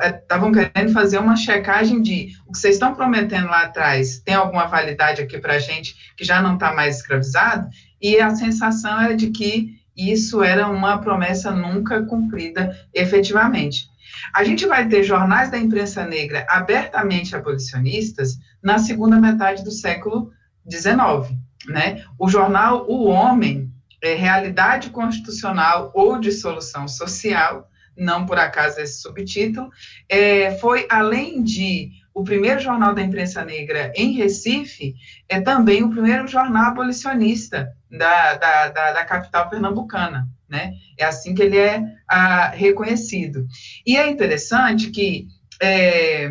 estavam 0.03 0.53
querendo 0.53 0.93
fazer 0.93 1.19
uma 1.19 1.35
checagem 1.35 2.01
de 2.01 2.29
o 2.47 2.53
que 2.53 2.59
vocês 2.59 2.77
estão 2.77 2.95
prometendo 2.95 3.49
lá 3.49 3.63
atrás 3.63 4.21
tem 4.21 4.37
alguma 4.37 4.67
validade 4.67 5.21
aqui 5.21 5.37
para 5.37 5.55
a 5.55 5.59
gente 5.59 6.15
que 6.17 6.25
já 6.25 6.41
não 6.41 6.55
está 6.55 6.73
mais 6.73 6.99
escravizado? 6.99 7.69
E 8.01 8.19
a 8.21 8.31
sensação 8.31 9.01
era 9.01 9.17
de 9.17 9.31
que 9.31 9.80
isso 10.09 10.43
era 10.43 10.69
uma 10.69 10.99
promessa 10.99 11.51
nunca 11.51 12.03
cumprida 12.05 12.77
efetivamente. 12.95 13.91
A 14.35 14.45
gente 14.45 14.67
vai 14.67 14.89
ter 14.89 15.03
jornais 15.03 15.51
da 15.51 15.59
imprensa 15.59 16.05
negra 16.05 16.47
abertamente 16.49 17.35
abolicionistas 17.35 18.39
na 18.63 18.79
segunda 18.79 19.21
metade 19.21 19.65
do 19.65 19.71
século 19.71 20.31
XIX, 20.71 21.37
né? 21.67 22.05
O 22.19 22.29
jornal 22.29 22.87
O 22.89 23.07
Homem, 23.07 23.71
é, 24.03 24.15
Realidade 24.15 24.91
Constitucional 24.91 25.91
ou 25.95 26.19
Dissolução 26.19 26.87
Social, 26.87 27.69
não 27.97 28.25
por 28.25 28.39
acaso 28.39 28.81
esse 28.81 29.01
subtítulo, 29.01 29.69
é, 30.09 30.57
foi 30.59 30.87
além 30.91 31.43
de 31.43 31.91
o 32.15 32.25
primeiro 32.25 32.61
jornal 32.61 32.95
da 32.95 33.03
imprensa 33.03 33.45
negra 33.45 33.93
em 33.95 34.13
Recife, 34.13 34.95
é 35.29 35.41
também 35.41 35.83
o 35.83 35.91
primeiro 35.91 36.27
jornal 36.27 36.67
abolicionista 36.67 37.73
da, 37.91 38.35
da, 38.35 38.69
da, 38.69 38.93
da 38.93 39.05
capital 39.05 39.49
pernambucana. 39.49 40.29
Né? 40.49 40.73
É 40.99 41.05
assim 41.05 41.35
que 41.35 41.43
ele 41.43 41.57
é 41.57 41.83
ah, 42.09 42.49
reconhecido. 42.49 43.47
E 43.87 43.97
é 43.97 44.11
interessante 44.11 44.91
que 44.91 45.29
é, 45.63 46.29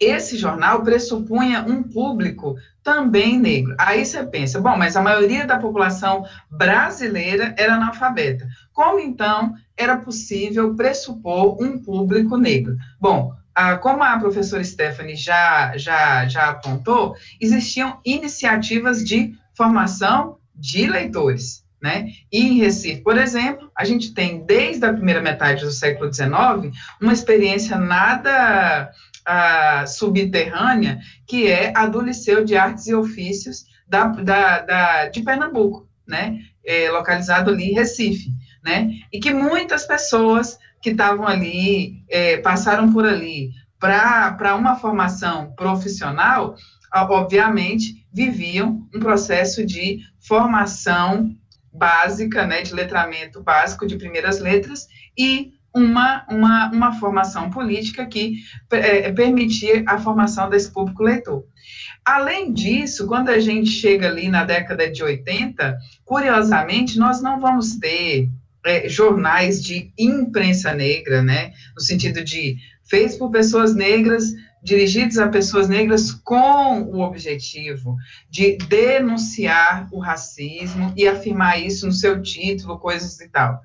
esse 0.00 0.36
jornal 0.36 0.82
pressupunha 0.82 1.62
um 1.62 1.82
público 1.82 2.56
também 2.82 3.38
negro. 3.38 3.74
Aí 3.78 4.04
você 4.04 4.24
pensa, 4.24 4.60
bom, 4.60 4.76
mas 4.76 4.96
a 4.96 5.02
maioria 5.02 5.46
da 5.46 5.58
população 5.58 6.24
brasileira 6.50 7.54
era 7.58 7.74
analfabeta. 7.74 8.48
Como 8.72 8.98
então 8.98 9.52
era 9.76 9.98
possível 9.98 10.74
pressupor 10.74 11.62
um 11.62 11.78
público 11.78 12.36
negro? 12.38 12.76
Bom, 12.98 13.32
ah, 13.54 13.76
como 13.76 14.02
a 14.02 14.18
professora 14.18 14.62
Stephanie 14.62 15.16
já, 15.16 15.76
já, 15.76 16.26
já 16.26 16.50
apontou, 16.50 17.16
existiam 17.40 18.00
iniciativas 18.04 19.04
de 19.04 19.34
formação 19.54 20.38
de 20.54 20.86
leitores. 20.86 21.64
Né? 21.82 22.08
E 22.30 22.46
em 22.46 22.58
Recife, 22.58 23.00
por 23.00 23.16
exemplo, 23.16 23.70
a 23.74 23.86
gente 23.86 24.12
tem, 24.12 24.44
desde 24.44 24.84
a 24.84 24.92
primeira 24.92 25.22
metade 25.22 25.64
do 25.64 25.70
século 25.70 26.12
XIX, 26.12 26.76
uma 27.00 27.12
experiência 27.12 27.78
nada 27.78 28.90
ah, 29.24 29.86
subterrânea, 29.86 30.98
que 31.26 31.50
é 31.50 31.72
a 31.74 31.86
do 31.86 32.02
Liceu 32.02 32.44
de 32.44 32.54
Artes 32.54 32.86
e 32.86 32.94
Ofícios 32.94 33.64
da, 33.88 34.06
da, 34.06 34.60
da 34.60 35.08
de 35.08 35.22
Pernambuco, 35.22 35.88
né? 36.06 36.38
É, 36.64 36.90
localizado 36.90 37.50
ali 37.50 37.70
em 37.70 37.74
Recife, 37.74 38.30
né? 38.62 38.90
E 39.12 39.18
que 39.18 39.32
muitas 39.32 39.86
pessoas 39.86 40.58
que 40.80 40.90
estavam 40.90 41.26
ali, 41.26 42.04
é, 42.08 42.38
passaram 42.38 42.92
por 42.92 43.06
ali 43.06 43.50
para 43.78 44.54
uma 44.56 44.76
formação 44.76 45.52
profissional, 45.52 46.54
obviamente, 46.92 48.06
viviam 48.12 48.86
um 48.94 49.00
processo 49.00 49.64
de 49.64 50.00
formação 50.18 51.34
básica, 51.72 52.46
né, 52.46 52.62
de 52.62 52.74
letramento 52.74 53.42
básico 53.42 53.86
de 53.86 53.96
primeiras 53.96 54.40
letras 54.40 54.86
e 55.16 55.52
uma, 55.74 56.26
uma, 56.28 56.70
uma 56.70 56.92
formação 56.98 57.48
política 57.48 58.04
que 58.04 58.42
é, 58.72 59.12
permitia 59.12 59.84
a 59.86 59.98
formação 59.98 60.50
desse 60.50 60.70
público 60.72 61.04
leitor. 61.04 61.44
Além 62.04 62.52
disso, 62.52 63.06
quando 63.06 63.28
a 63.28 63.38
gente 63.38 63.70
chega 63.70 64.08
ali 64.08 64.28
na 64.28 64.44
década 64.44 64.90
de 64.90 65.02
80, 65.02 65.78
curiosamente, 66.04 66.98
nós 66.98 67.22
não 67.22 67.38
vamos 67.38 67.76
ter 67.76 68.28
é, 68.64 68.88
jornais 68.88 69.62
de 69.62 69.92
imprensa 69.98 70.72
negra, 70.74 71.22
né, 71.22 71.52
no 71.74 71.80
sentido 71.80 72.22
de 72.22 72.56
feitos 72.88 73.16
por 73.16 73.30
pessoas 73.30 73.74
negras, 73.74 74.32
dirigidos 74.62 75.18
a 75.18 75.28
pessoas 75.28 75.68
negras 75.68 76.12
com 76.12 76.82
o 76.82 77.00
objetivo 77.00 77.96
de 78.28 78.58
denunciar 78.68 79.88
o 79.90 79.98
racismo 79.98 80.92
e 80.96 81.08
afirmar 81.08 81.60
isso 81.60 81.86
no 81.86 81.92
seu 81.92 82.20
título, 82.20 82.78
coisas 82.78 83.18
e 83.20 83.28
tal. 83.28 83.60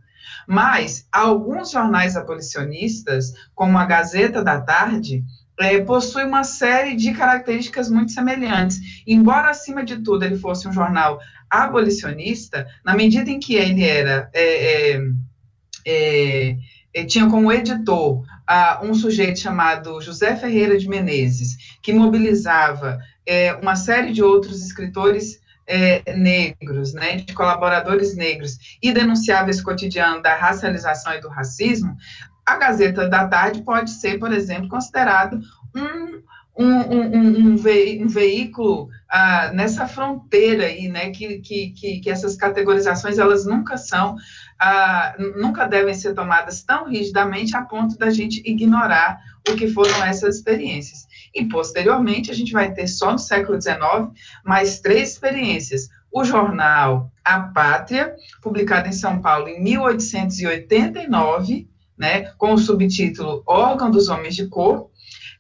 Mas 0.48 1.08
alguns 1.12 1.72
jornais 1.72 2.16
abolicionistas, 2.16 3.34
como 3.54 3.78
a 3.78 3.86
Gazeta 3.86 4.44
da 4.44 4.62
Tarde, 4.62 5.24
é, 5.60 5.80
possui 5.82 6.24
uma 6.24 6.44
série 6.44 6.96
de 6.96 7.14
características 7.14 7.90
muito 7.90 8.12
semelhantes. 8.12 8.80
Embora, 9.08 9.50
acima 9.50 9.84
de 9.84 9.98
tudo, 9.98 10.24
ele 10.24 10.38
fosse 10.38 10.68
um 10.68 10.74
jornal 10.74 11.20
abolicionista, 11.50 12.68
na 12.84 12.96
medida 12.96 13.30
em 13.30 13.40
que 13.40 13.56
ele 13.56 13.84
era 13.84 14.30
é, 14.34 14.94
é, 14.94 15.02
é, 15.86 16.58
é 16.94 17.04
tinha 17.06 17.30
como 17.30 17.52
editor 17.52 18.22
uh, 18.22 18.86
um 18.86 18.94
sujeito 18.94 19.40
chamado 19.40 20.02
José 20.02 20.36
Ferreira 20.36 20.78
de 20.78 20.88
Menezes, 20.88 21.78
que 21.82 21.94
mobilizava 21.94 23.00
é, 23.26 23.54
uma 23.56 23.76
série 23.76 24.12
de 24.12 24.22
outros 24.22 24.64
escritores 24.64 25.40
é, 25.68 26.16
negros, 26.16 26.94
né, 26.94 27.18
de 27.18 27.34
colaboradores 27.34 28.16
negros, 28.16 28.78
e 28.82 28.92
denunciava 28.92 29.50
esse 29.50 29.64
cotidiano 29.64 30.22
da 30.22 30.36
racialização 30.36 31.14
e 31.14 31.22
do 31.22 31.30
racismo, 31.30 31.96
a 32.46 32.58
Gazeta 32.58 33.10
da 33.10 33.28
Tarde 33.28 33.64
pode 33.64 33.90
ser, 33.90 34.20
por 34.20 34.32
exemplo, 34.32 34.70
considerado 34.70 35.40
um 35.76 36.22
um, 36.58 36.66
um, 36.66 37.38
um, 37.38 37.58
ve 37.58 38.02
um 38.02 38.08
veículo 38.08 38.88
ah, 39.10 39.52
nessa 39.54 39.86
fronteira 39.88 40.66
aí, 40.66 40.88
né, 40.88 41.10
que, 41.10 41.40
que, 41.40 42.00
que, 42.00 42.10
essas 42.10 42.38
categorizações, 42.38 43.18
elas 43.18 43.46
nunca 43.46 43.76
são, 43.78 44.16
ah, 44.60 45.16
nunca 45.38 45.68
devem 45.68 45.94
ser 45.94 46.14
tomadas 46.14 46.64
tão 46.64 46.90
rigidamente 46.90 47.58
a 47.58 47.62
ponto 47.62 47.98
da 47.98 48.10
gente 48.10 48.42
ignorar 48.46 49.20
o 49.50 49.56
que 49.56 49.68
foram 49.68 50.06
essas 50.06 50.38
experiências. 50.38 51.06
E, 51.34 51.44
posteriormente, 51.46 52.32
a 52.32 52.34
gente 52.34 52.54
vai 52.54 52.74
ter 52.74 52.88
só 52.88 53.12
no 53.12 53.20
século 53.20 53.62
XIX 53.62 53.76
mais 54.44 54.80
três 54.80 55.12
experiências. 55.12 55.90
O 56.12 56.24
jornal 56.24 57.12
A 57.24 57.42
Pátria, 57.42 58.16
publicado 58.42 58.88
em 58.88 58.94
São 58.94 59.22
Paulo 59.22 59.48
em 59.50 59.62
1889, 59.62 61.70
né, 61.98 62.32
com 62.38 62.54
o 62.54 62.58
subtítulo 62.58 63.44
Órgão 63.46 63.92
dos 63.92 64.08
Homens 64.08 64.36
de 64.36 64.48
Cor, 64.48 64.90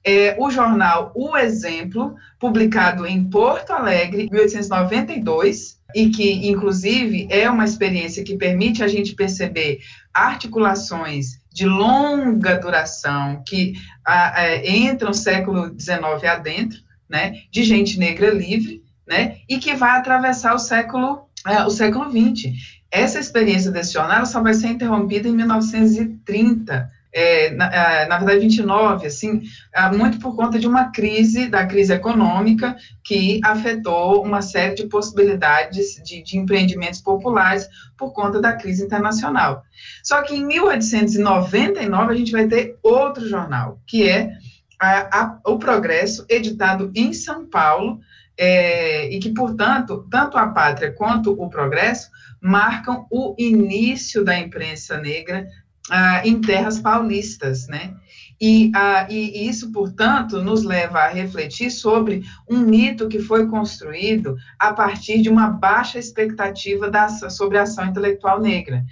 é, 0.05 0.35
o 0.37 0.51
jornal 0.51 1.11
O 1.15 1.35
Exemplo, 1.35 2.15
publicado 2.39 3.07
em 3.07 3.27
Porto 3.27 3.71
Alegre, 3.71 4.27
em 4.27 4.29
1892, 4.29 5.79
e 5.95 6.09
que, 6.09 6.47
inclusive, 6.47 7.27
é 7.31 7.49
uma 7.49 7.65
experiência 7.65 8.23
que 8.23 8.37
permite 8.37 8.83
a 8.83 8.87
gente 8.87 9.15
perceber 9.15 9.79
articulações 10.13 11.39
de 11.51 11.65
longa 11.65 12.59
duração 12.59 13.41
que 13.47 13.73
a, 14.05 14.41
a, 14.41 14.67
entram 14.67 15.09
no 15.09 15.13
século 15.13 15.73
XIX 15.79 16.23
adentro, 16.29 16.79
né, 17.09 17.33
de 17.49 17.63
gente 17.63 17.97
negra 17.97 18.29
livre, 18.29 18.83
né, 19.07 19.37
e 19.47 19.57
que 19.57 19.73
vai 19.73 19.97
atravessar 19.97 20.53
o 20.53 20.59
século, 20.59 21.29
é, 21.47 21.63
o 21.63 21.69
século 21.69 22.11
XX. 22.11 22.51
Essa 22.91 23.19
experiência 23.19 23.71
desse 23.71 23.93
jornal 23.93 24.25
só 24.25 24.41
vai 24.41 24.53
ser 24.53 24.67
interrompida 24.67 25.27
em 25.27 25.35
1930, 25.35 26.91
é, 27.15 27.49
na, 27.51 27.73
é, 27.73 28.07
na, 28.07 28.17
verdade, 28.17 28.41
29, 28.41 29.07
assim, 29.07 29.41
é, 29.73 29.89
muito 29.89 30.19
por 30.19 30.35
conta 30.35 30.59
de 30.59 30.67
uma 30.67 30.91
crise, 30.91 31.47
da 31.47 31.65
crise 31.65 31.93
econômica, 31.93 32.75
que 33.05 33.39
afetou 33.41 34.21
uma 34.21 34.41
série 34.41 34.75
de 34.75 34.87
possibilidades 34.87 35.95
de, 36.03 36.21
de 36.21 36.37
empreendimentos 36.37 36.99
populares 36.99 37.69
por 37.97 38.11
conta 38.11 38.41
da 38.41 38.51
crise 38.51 38.83
internacional. 38.83 39.63
Só 40.03 40.21
que 40.23 40.35
em 40.35 40.45
1899 40.45 42.13
a 42.13 42.17
gente 42.17 42.33
vai 42.33 42.47
ter 42.47 42.77
outro 42.83 43.25
jornal, 43.29 43.79
que 43.87 44.09
é 44.09 44.31
a, 44.77 45.21
a, 45.21 45.39
o 45.45 45.57
Progresso, 45.57 46.25
editado 46.29 46.91
em 46.93 47.13
São 47.13 47.47
Paulo, 47.47 48.01
é, 48.37 49.09
e 49.09 49.19
que, 49.19 49.33
portanto, 49.33 50.05
tanto 50.11 50.37
a 50.37 50.47
Pátria 50.47 50.91
quanto 50.91 51.31
o 51.31 51.49
Progresso 51.49 52.09
marcam 52.41 53.07
o 53.09 53.33
início 53.39 54.21
da 54.21 54.37
imprensa 54.37 54.97
negra 54.97 55.47
ah, 55.89 56.21
em 56.25 56.41
terras 56.41 56.79
paulistas, 56.79 57.67
né? 57.67 57.93
E, 58.39 58.71
ah, 58.75 59.07
e, 59.09 59.47
isso, 59.47 59.71
portanto, 59.71 60.41
nos 60.43 60.63
leva 60.63 60.99
a 60.99 61.07
refletir 61.07 61.71
sobre 61.71 62.23
um 62.49 62.59
mito 62.59 63.07
que 63.07 63.19
foi 63.19 63.47
construído 63.47 64.35
a 64.59 64.73
partir 64.73 65.21
de 65.21 65.29
uma 65.29 65.49
baixa 65.49 65.97
expectativa 65.97 66.89
da, 66.89 67.07
sobre 67.07 67.57
a 67.57 67.63
ação 67.63 67.85
intelectual 67.85 68.41
negra. 68.41 68.83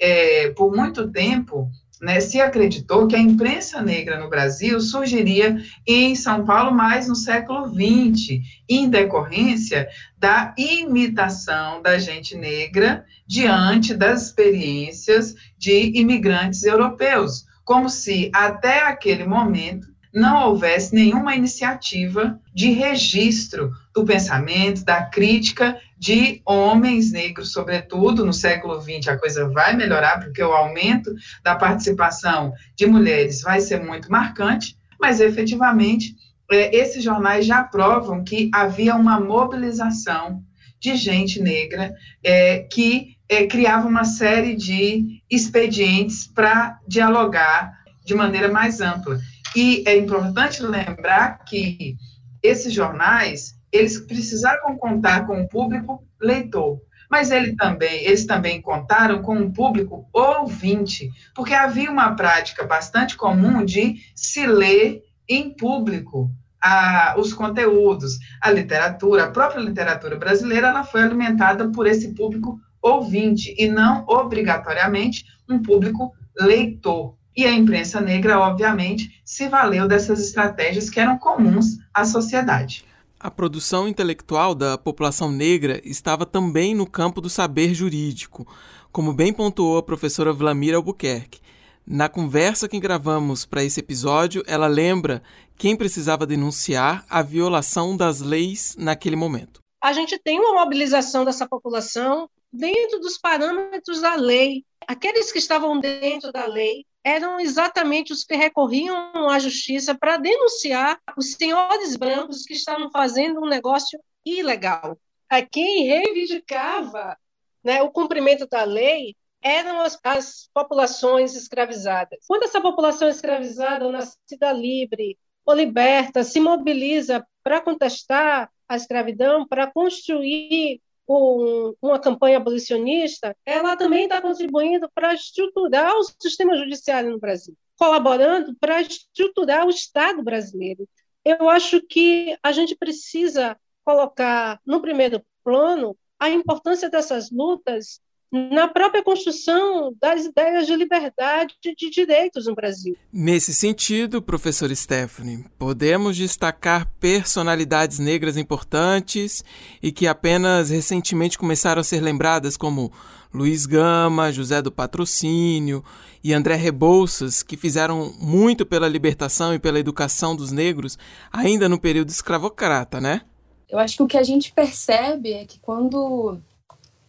É, 0.00 0.50
por 0.50 0.74
muito 0.74 1.10
tempo, 1.10 1.70
né, 2.00 2.20
se 2.20 2.40
acreditou 2.40 3.06
que 3.06 3.16
a 3.16 3.20
imprensa 3.20 3.82
negra 3.82 4.18
no 4.18 4.28
Brasil 4.28 4.80
surgiria 4.80 5.56
em 5.86 6.14
São 6.14 6.44
Paulo 6.44 6.72
mais 6.72 7.08
no 7.08 7.16
século 7.16 7.68
XX, 7.68 8.40
em 8.68 8.88
decorrência 8.88 9.88
da 10.16 10.54
imitação 10.56 11.82
da 11.82 11.98
gente 11.98 12.36
negra 12.36 13.04
diante 13.26 13.94
das 13.94 14.26
experiências 14.26 15.34
de 15.56 15.92
imigrantes 15.98 16.62
europeus, 16.64 17.44
como 17.64 17.88
se 17.88 18.30
até 18.32 18.82
aquele 18.82 19.24
momento 19.24 19.88
não 20.12 20.48
houvesse 20.48 20.94
nenhuma 20.94 21.36
iniciativa 21.36 22.40
de 22.54 22.70
registro 22.70 23.70
do 23.94 24.04
pensamento, 24.04 24.84
da 24.84 25.02
crítica 25.02 25.78
de 25.98 26.40
homens 26.44 27.10
negros, 27.10 27.52
sobretudo 27.52 28.24
no 28.24 28.32
século 28.32 28.80
XX, 28.80 29.08
a 29.08 29.18
coisa 29.18 29.48
vai 29.48 29.74
melhorar, 29.76 30.20
porque 30.20 30.42
o 30.42 30.52
aumento 30.52 31.12
da 31.42 31.56
participação 31.56 32.52
de 32.76 32.86
mulheres 32.86 33.42
vai 33.42 33.60
ser 33.60 33.82
muito 33.82 34.10
marcante, 34.10 34.76
mas 35.00 35.20
efetivamente 35.20 36.14
é, 36.50 36.74
esses 36.74 37.02
jornais 37.02 37.44
já 37.44 37.62
provam 37.64 38.22
que 38.22 38.50
havia 38.54 38.94
uma 38.94 39.20
mobilização 39.20 40.42
de 40.80 40.94
gente 40.96 41.42
negra 41.42 41.92
é, 42.22 42.60
que 42.60 43.16
é, 43.28 43.46
criava 43.46 43.86
uma 43.86 44.04
série 44.04 44.54
de 44.54 45.20
expedientes 45.30 46.26
para 46.26 46.78
dialogar 46.86 47.76
de 48.04 48.14
maneira 48.14 48.48
mais 48.48 48.80
ampla. 48.80 49.18
E 49.54 49.82
é 49.86 49.96
importante 49.96 50.62
lembrar 50.62 51.44
que 51.44 51.96
esses 52.42 52.72
jornais 52.72 53.57
eles 53.72 53.98
precisaram 53.98 54.76
contar 54.76 55.26
com 55.26 55.40
o 55.40 55.48
público 55.48 56.04
leitor, 56.20 56.80
mas 57.10 57.30
ele 57.30 57.56
também, 57.56 58.04
eles 58.04 58.26
também 58.26 58.60
contaram 58.60 59.22
com 59.22 59.34
um 59.34 59.52
público 59.52 60.08
ouvinte, 60.12 61.10
porque 61.34 61.54
havia 61.54 61.90
uma 61.90 62.14
prática 62.14 62.66
bastante 62.66 63.16
comum 63.16 63.64
de 63.64 63.96
se 64.14 64.46
ler 64.46 65.02
em 65.28 65.54
público 65.54 66.30
a, 66.62 67.14
os 67.18 67.32
conteúdos, 67.32 68.18
a 68.42 68.50
literatura, 68.50 69.24
a 69.24 69.30
própria 69.30 69.60
literatura 69.60 70.16
brasileira, 70.16 70.68
ela 70.68 70.84
foi 70.84 71.02
alimentada 71.02 71.70
por 71.70 71.86
esse 71.86 72.14
público 72.14 72.58
ouvinte 72.82 73.54
e 73.58 73.68
não 73.68 74.04
obrigatoriamente 74.06 75.24
um 75.48 75.60
público 75.60 76.12
leitor. 76.38 77.16
E 77.36 77.44
a 77.44 77.52
imprensa 77.52 78.00
negra, 78.00 78.40
obviamente, 78.40 79.22
se 79.24 79.48
valeu 79.48 79.86
dessas 79.86 80.20
estratégias 80.20 80.90
que 80.90 80.98
eram 80.98 81.16
comuns 81.16 81.78
à 81.94 82.04
sociedade. 82.04 82.84
A 83.20 83.32
produção 83.32 83.88
intelectual 83.88 84.54
da 84.54 84.78
população 84.78 85.32
negra 85.32 85.80
estava 85.84 86.24
também 86.24 86.72
no 86.72 86.88
campo 86.88 87.20
do 87.20 87.28
saber 87.28 87.74
jurídico, 87.74 88.46
como 88.92 89.12
bem 89.12 89.32
pontuou 89.32 89.76
a 89.76 89.82
professora 89.82 90.32
Vlamira 90.32 90.76
Albuquerque. 90.76 91.40
Na 91.84 92.08
conversa 92.08 92.68
que 92.68 92.78
gravamos 92.78 93.44
para 93.44 93.64
esse 93.64 93.80
episódio, 93.80 94.44
ela 94.46 94.68
lembra 94.68 95.20
quem 95.56 95.74
precisava 95.74 96.24
denunciar 96.24 97.04
a 97.10 97.20
violação 97.20 97.96
das 97.96 98.20
leis 98.20 98.76
naquele 98.78 99.16
momento. 99.16 99.60
A 99.82 99.92
gente 99.92 100.16
tem 100.20 100.38
uma 100.38 100.54
mobilização 100.54 101.24
dessa 101.24 101.48
população 101.48 102.30
dentro 102.52 103.00
dos 103.00 103.18
parâmetros 103.18 104.00
da 104.00 104.14
lei. 104.14 104.64
Aqueles 104.86 105.32
que 105.32 105.40
estavam 105.40 105.80
dentro 105.80 106.30
da 106.30 106.46
lei 106.46 106.86
eram 107.04 107.40
exatamente 107.40 108.12
os 108.12 108.24
que 108.24 108.36
recorriam 108.36 109.28
à 109.28 109.38
justiça 109.38 109.94
para 109.94 110.16
denunciar 110.16 111.00
os 111.16 111.32
senhores 111.32 111.96
brancos 111.96 112.44
que 112.44 112.54
estavam 112.54 112.90
fazendo 112.90 113.40
um 113.40 113.48
negócio 113.48 113.98
ilegal. 114.24 114.98
A 115.28 115.42
quem 115.42 115.84
reivindicava 115.84 117.16
né, 117.62 117.82
o 117.82 117.90
cumprimento 117.90 118.46
da 118.46 118.64
lei 118.64 119.14
eram 119.40 119.80
as, 119.80 119.98
as, 120.02 120.48
populações 120.52 121.34
escravizadas. 121.34 122.18
Quando 122.26 122.44
essa 122.44 122.60
população 122.60 123.08
escravizada, 123.08 123.84
ou 123.84 123.92
nascida 123.92 124.52
livre, 124.52 125.16
ou 125.44 125.54
liberta, 125.54 126.24
se 126.24 126.40
mobiliza 126.40 127.26
para 127.42 127.60
contestar 127.60 128.50
a 128.68 128.76
escravidão, 128.76 129.46
para 129.46 129.70
construir 129.70 130.80
um, 131.08 131.74
uma 131.80 131.98
campanha 131.98 132.36
abolicionista, 132.36 133.34
ela 133.44 133.76
também 133.76 134.04
está 134.04 134.20
contribuindo 134.20 134.88
para 134.94 135.14
estruturar 135.14 135.96
o 135.96 136.04
sistema 136.20 136.56
judiciário 136.56 137.10
no 137.10 137.18
Brasil, 137.18 137.56
colaborando 137.76 138.54
para 138.60 138.82
estruturar 138.82 139.66
o 139.66 139.70
Estado 139.70 140.22
brasileiro. 140.22 140.86
Eu 141.24 141.48
acho 141.48 141.80
que 141.82 142.36
a 142.42 142.52
gente 142.52 142.76
precisa 142.76 143.56
colocar 143.84 144.60
no 144.66 144.82
primeiro 144.82 145.24
plano 145.42 145.96
a 146.18 146.28
importância 146.28 146.90
dessas 146.90 147.30
lutas 147.30 148.00
na 148.30 148.68
própria 148.68 149.02
construção 149.02 149.94
das 150.00 150.26
ideias 150.26 150.66
de 150.66 150.76
liberdade 150.76 151.54
e 151.64 151.74
de 151.74 151.90
direitos 151.90 152.46
no 152.46 152.54
Brasil. 152.54 152.96
Nesse 153.12 153.54
sentido, 153.54 154.20
professor 154.20 154.74
Stephanie, 154.74 155.44
podemos 155.58 156.16
destacar 156.16 156.90
personalidades 157.00 157.98
negras 157.98 158.36
importantes 158.36 159.42
e 159.82 159.90
que 159.90 160.06
apenas 160.06 160.70
recentemente 160.70 161.38
começaram 161.38 161.80
a 161.80 161.84
ser 161.84 162.00
lembradas, 162.00 162.56
como 162.56 162.92
Luiz 163.32 163.66
Gama, 163.66 164.32
José 164.32 164.60
do 164.60 164.72
Patrocínio 164.72 165.84
e 166.22 166.32
André 166.32 166.56
Rebouças, 166.56 167.42
que 167.42 167.56
fizeram 167.56 168.12
muito 168.20 168.66
pela 168.66 168.88
libertação 168.88 169.54
e 169.54 169.58
pela 169.58 169.78
educação 169.78 170.34
dos 170.36 170.52
negros 170.52 170.98
ainda 171.32 171.68
no 171.68 171.78
período 171.78 172.10
escravocrata, 172.10 173.00
né? 173.00 173.22
Eu 173.68 173.78
acho 173.78 173.96
que 173.98 174.02
o 174.02 174.06
que 174.06 174.16
a 174.16 174.22
gente 174.22 174.50
percebe 174.52 175.32
é 175.32 175.44
que 175.44 175.58
quando 175.60 176.38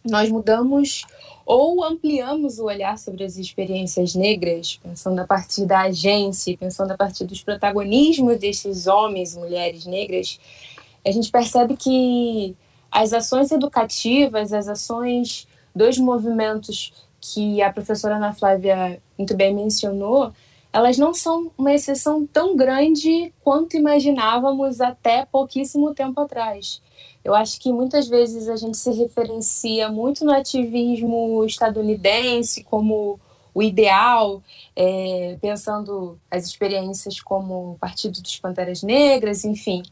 nós 0.04 0.30
mudamos 0.30 1.04
ou 1.44 1.82
ampliamos 1.84 2.58
o 2.58 2.66
olhar 2.66 2.98
sobre 2.98 3.24
as 3.24 3.36
experiências 3.36 4.14
negras, 4.14 4.78
pensando 4.82 5.18
a 5.20 5.26
partir 5.26 5.66
da 5.66 5.80
agência, 5.82 6.56
pensando 6.56 6.92
a 6.92 6.96
partir 6.96 7.24
dos 7.24 7.42
protagonismos 7.42 8.38
desses 8.38 8.86
homens 8.86 9.34
e 9.34 9.38
mulheres 9.38 9.84
negras, 9.84 10.38
a 11.04 11.10
gente 11.10 11.30
percebe 11.30 11.76
que 11.76 12.54
as 12.90 13.12
ações 13.12 13.50
educativas, 13.50 14.52
as 14.52 14.68
ações 14.68 15.46
dos 15.74 15.98
movimentos 15.98 16.92
que 17.20 17.60
a 17.62 17.72
professora 17.72 18.16
Ana 18.16 18.32
Flávia 18.32 19.00
muito 19.18 19.36
bem 19.36 19.54
mencionou, 19.54 20.32
elas 20.72 20.96
não 20.98 21.12
são 21.12 21.50
uma 21.58 21.72
exceção 21.72 22.26
tão 22.26 22.56
grande 22.56 23.32
quanto 23.42 23.76
imaginávamos 23.76 24.80
até 24.80 25.26
pouquíssimo 25.26 25.94
tempo 25.94 26.20
atrás. 26.20 26.80
Eu 27.24 27.34
acho 27.34 27.60
que 27.60 27.72
muitas 27.72 28.08
vezes 28.08 28.48
a 28.48 28.56
gente 28.56 28.76
se 28.76 28.90
referencia 28.92 29.88
muito 29.88 30.24
no 30.24 30.32
ativismo 30.32 31.44
estadunidense 31.44 32.64
como 32.64 33.20
o 33.52 33.62
ideal, 33.62 34.42
é, 34.74 35.36
pensando 35.40 36.18
as 36.30 36.46
experiências 36.46 37.20
como 37.20 37.76
Partido 37.80 38.22
dos 38.22 38.36
Panteras 38.38 38.82
Negras, 38.82 39.44
enfim. 39.44 39.82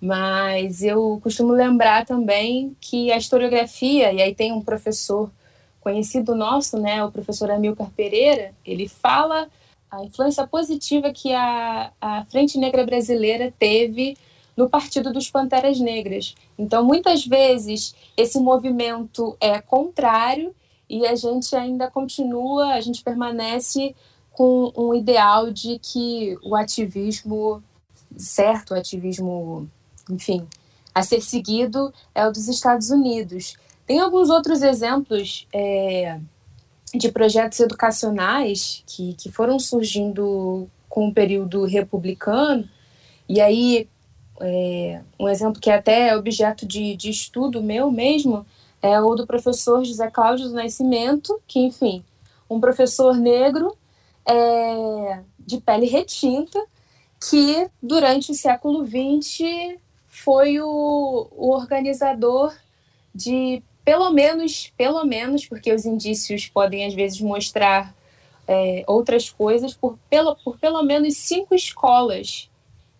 Mas 0.00 0.82
eu 0.82 1.20
costumo 1.22 1.52
lembrar 1.52 2.06
também 2.06 2.76
que 2.80 3.10
a 3.12 3.18
historiografia, 3.18 4.12
e 4.12 4.22
aí 4.22 4.34
tem 4.34 4.52
um 4.52 4.62
professor 4.62 5.30
conhecido 5.80 6.34
nosso, 6.34 6.78
né, 6.78 7.02
o 7.04 7.10
professor 7.10 7.50
Amilcar 7.50 7.90
Pereira, 7.90 8.52
ele 8.64 8.86
fala 8.86 9.48
a 9.90 10.04
influência 10.04 10.46
positiva 10.46 11.10
que 11.10 11.32
a, 11.32 11.90
a 12.00 12.24
Frente 12.26 12.58
Negra 12.58 12.84
Brasileira 12.84 13.52
teve 13.58 14.16
no 14.60 14.68
Partido 14.68 15.10
dos 15.10 15.30
Panteras 15.30 15.80
Negras. 15.80 16.34
Então, 16.58 16.84
muitas 16.84 17.26
vezes, 17.26 17.94
esse 18.14 18.38
movimento 18.38 19.34
é 19.40 19.58
contrário 19.58 20.54
e 20.86 21.06
a 21.06 21.14
gente 21.14 21.56
ainda 21.56 21.90
continua, 21.90 22.74
a 22.74 22.80
gente 22.82 23.02
permanece 23.02 23.94
com 24.30 24.70
um 24.76 24.94
ideal 24.94 25.50
de 25.50 25.78
que 25.78 26.36
o 26.42 26.54
ativismo 26.54 27.62
certo, 28.18 28.74
o 28.74 28.76
ativismo, 28.76 29.66
enfim, 30.10 30.46
a 30.94 31.02
ser 31.02 31.22
seguido 31.22 31.90
é 32.14 32.26
o 32.26 32.30
dos 32.30 32.46
Estados 32.46 32.90
Unidos. 32.90 33.56
Tem 33.86 33.98
alguns 33.98 34.28
outros 34.28 34.60
exemplos 34.60 35.48
é, 35.54 36.20
de 36.94 37.10
projetos 37.10 37.58
educacionais 37.60 38.82
que, 38.86 39.14
que 39.14 39.32
foram 39.32 39.58
surgindo 39.58 40.68
com 40.86 41.08
o 41.08 41.14
período 41.14 41.64
republicano, 41.64 42.68
e 43.26 43.40
aí 43.40 43.88
é, 44.40 45.02
um 45.18 45.28
exemplo 45.28 45.60
que 45.60 45.70
é 45.70 45.74
até 45.74 46.16
objeto 46.16 46.66
de, 46.66 46.96
de 46.96 47.10
estudo 47.10 47.62
meu 47.62 47.90
mesmo 47.90 48.46
é 48.82 48.98
o 49.00 49.14
do 49.14 49.26
professor 49.26 49.84
José 49.84 50.10
Cláudio 50.10 50.48
do 50.48 50.54
Nascimento, 50.54 51.40
que, 51.46 51.60
enfim, 51.60 52.02
um 52.48 52.58
professor 52.58 53.14
negro 53.16 53.76
é, 54.26 55.20
de 55.38 55.60
pele 55.60 55.86
retinta, 55.86 56.58
que 57.28 57.68
durante 57.82 58.32
o 58.32 58.34
século 58.34 58.86
XX 58.86 59.78
foi 60.08 60.60
o, 60.60 61.28
o 61.30 61.50
organizador 61.50 62.54
de 63.14 63.62
pelo 63.84 64.10
menos, 64.10 64.72
pelo 64.76 65.04
menos, 65.04 65.46
porque 65.46 65.72
os 65.72 65.84
indícios 65.84 66.46
podem 66.46 66.86
às 66.86 66.94
vezes 66.94 67.20
mostrar 67.20 67.94
é, 68.48 68.84
outras 68.86 69.28
coisas, 69.30 69.74
por 69.74 69.98
pelo, 70.08 70.36
por 70.36 70.58
pelo 70.58 70.82
menos 70.82 71.16
cinco 71.16 71.54
escolas 71.54 72.49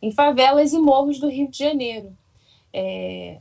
em 0.03 0.13
favelas 0.13 0.73
e 0.73 0.79
morros 0.79 1.19
do 1.19 1.29
Rio 1.29 1.49
de 1.49 1.59
Janeiro. 1.59 2.17
É, 2.73 3.39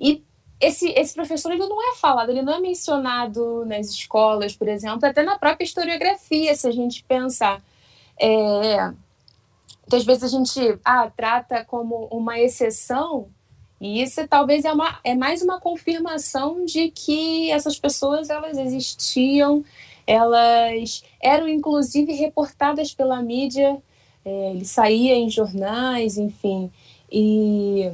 e 0.00 0.24
esse, 0.60 0.90
esse 0.90 1.14
professor 1.14 1.52
ele 1.52 1.66
não 1.66 1.92
é 1.92 1.96
falado, 1.96 2.30
ele 2.30 2.42
não 2.42 2.54
é 2.54 2.60
mencionado 2.60 3.64
nas 3.64 3.88
escolas, 3.88 4.54
por 4.54 4.68
exemplo, 4.68 5.06
até 5.06 5.22
na 5.22 5.38
própria 5.38 5.64
historiografia, 5.64 6.54
se 6.54 6.68
a 6.68 6.70
gente 6.70 7.02
pensar. 7.04 7.62
É, 8.20 8.92
muitas 9.80 10.04
vezes 10.04 10.24
a 10.24 10.28
gente 10.28 10.78
ah, 10.84 11.10
trata 11.10 11.64
como 11.64 12.06
uma 12.10 12.38
exceção, 12.38 13.28
e 13.80 14.02
isso 14.02 14.26
talvez 14.28 14.66
é, 14.66 14.72
uma, 14.72 15.00
é 15.02 15.14
mais 15.14 15.40
uma 15.40 15.58
confirmação 15.58 16.66
de 16.66 16.90
que 16.90 17.50
essas 17.50 17.78
pessoas 17.78 18.28
elas 18.28 18.58
existiam, 18.58 19.64
elas 20.06 21.02
eram 21.18 21.48
inclusive 21.48 22.12
reportadas 22.12 22.92
pela 22.92 23.22
mídia 23.22 23.80
é, 24.24 24.50
ele 24.52 24.64
saía 24.64 25.14
em 25.14 25.30
jornais, 25.30 26.18
enfim. 26.18 26.70
E, 27.10 27.90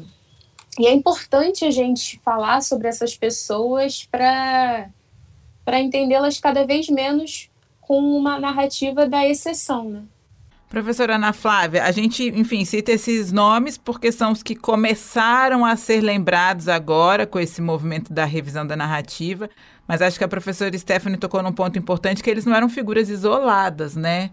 e 0.78 0.86
é 0.86 0.92
importante 0.92 1.64
a 1.64 1.70
gente 1.70 2.18
falar 2.20 2.62
sobre 2.62 2.88
essas 2.88 3.16
pessoas 3.16 4.04
para 4.04 4.90
entendê-las 5.80 6.38
cada 6.38 6.66
vez 6.66 6.88
menos 6.88 7.50
com 7.80 7.98
uma 7.98 8.38
narrativa 8.38 9.08
da 9.08 9.26
exceção, 9.26 9.88
né? 9.88 10.02
Professora 10.68 11.14
Ana 11.14 11.32
Flávia, 11.32 11.84
a 11.84 11.92
gente, 11.92 12.24
enfim, 12.24 12.64
cita 12.64 12.90
esses 12.90 13.30
nomes 13.30 13.78
porque 13.78 14.10
são 14.10 14.32
os 14.32 14.42
que 14.42 14.56
começaram 14.56 15.64
a 15.64 15.76
ser 15.76 16.00
lembrados 16.00 16.66
agora 16.66 17.24
com 17.24 17.38
esse 17.38 17.62
movimento 17.62 18.12
da 18.12 18.24
revisão 18.24 18.66
da 18.66 18.74
narrativa, 18.74 19.48
mas 19.86 20.02
acho 20.02 20.18
que 20.18 20.24
a 20.24 20.28
professora 20.28 20.76
Stephanie 20.76 21.18
tocou 21.18 21.40
num 21.40 21.52
ponto 21.52 21.78
importante 21.78 22.20
que 22.20 22.28
eles 22.28 22.44
não 22.44 22.54
eram 22.54 22.68
figuras 22.68 23.08
isoladas, 23.08 23.94
né? 23.94 24.32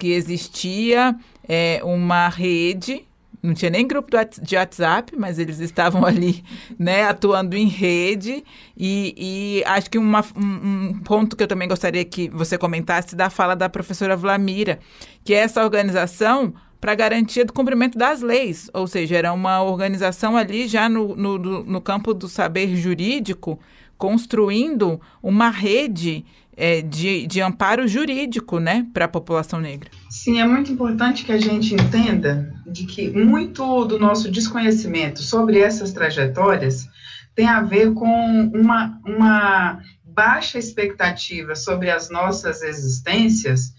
Que 0.00 0.12
existia 0.12 1.14
é, 1.46 1.80
uma 1.84 2.28
rede 2.28 3.04
não 3.42 3.54
tinha 3.54 3.70
nem 3.70 3.86
grupo 3.86 4.10
de 4.42 4.56
WhatsApp, 4.56 5.16
mas 5.16 5.38
eles 5.38 5.60
estavam 5.60 6.04
ali, 6.06 6.44
né, 6.78 7.04
atuando 7.04 7.56
em 7.56 7.66
rede. 7.66 8.44
E, 8.76 9.14
e 9.16 9.64
acho 9.64 9.90
que 9.90 9.98
uma, 9.98 10.22
um, 10.36 10.90
um, 10.90 11.00
ponto 11.00 11.34
que 11.34 11.42
eu 11.42 11.48
também 11.48 11.66
gostaria 11.66 12.04
que 12.04 12.28
você 12.28 12.58
comentasse 12.58 13.16
da 13.16 13.30
fala 13.30 13.54
da 13.54 13.68
professora 13.68 14.14
Vlamira, 14.16 14.78
que 15.24 15.32
é 15.32 15.38
essa 15.38 15.64
organização 15.64 16.52
para 16.80 16.94
garantia 16.94 17.44
do 17.44 17.52
cumprimento 17.52 17.98
das 17.98 18.22
leis, 18.22 18.70
ou 18.72 18.86
seja, 18.86 19.16
era 19.16 19.32
uma 19.32 19.62
organização 19.62 20.36
ali 20.36 20.66
já 20.66 20.88
no, 20.88 21.14
no, 21.14 21.38
no 21.38 21.80
campo 21.80 22.14
do 22.14 22.26
saber 22.26 22.74
jurídico, 22.74 23.58
construindo 23.98 24.98
uma 25.22 25.50
rede 25.50 26.24
é, 26.60 26.82
de, 26.82 27.26
de 27.26 27.40
amparo 27.40 27.88
jurídico 27.88 28.60
né, 28.60 28.86
para 28.92 29.06
a 29.06 29.08
população 29.08 29.58
negra. 29.58 29.90
Sim, 30.10 30.40
é 30.40 30.46
muito 30.46 30.70
importante 30.70 31.24
que 31.24 31.32
a 31.32 31.38
gente 31.38 31.72
entenda 31.72 32.52
de 32.66 32.84
que 32.84 33.08
muito 33.08 33.86
do 33.86 33.98
nosso 33.98 34.30
desconhecimento 34.30 35.22
sobre 35.22 35.58
essas 35.58 35.90
trajetórias 35.90 36.86
tem 37.34 37.48
a 37.48 37.62
ver 37.62 37.94
com 37.94 38.50
uma, 38.52 39.00
uma 39.06 39.80
baixa 40.04 40.58
expectativa 40.58 41.54
sobre 41.54 41.90
as 41.90 42.10
nossas 42.10 42.60
existências 42.62 43.72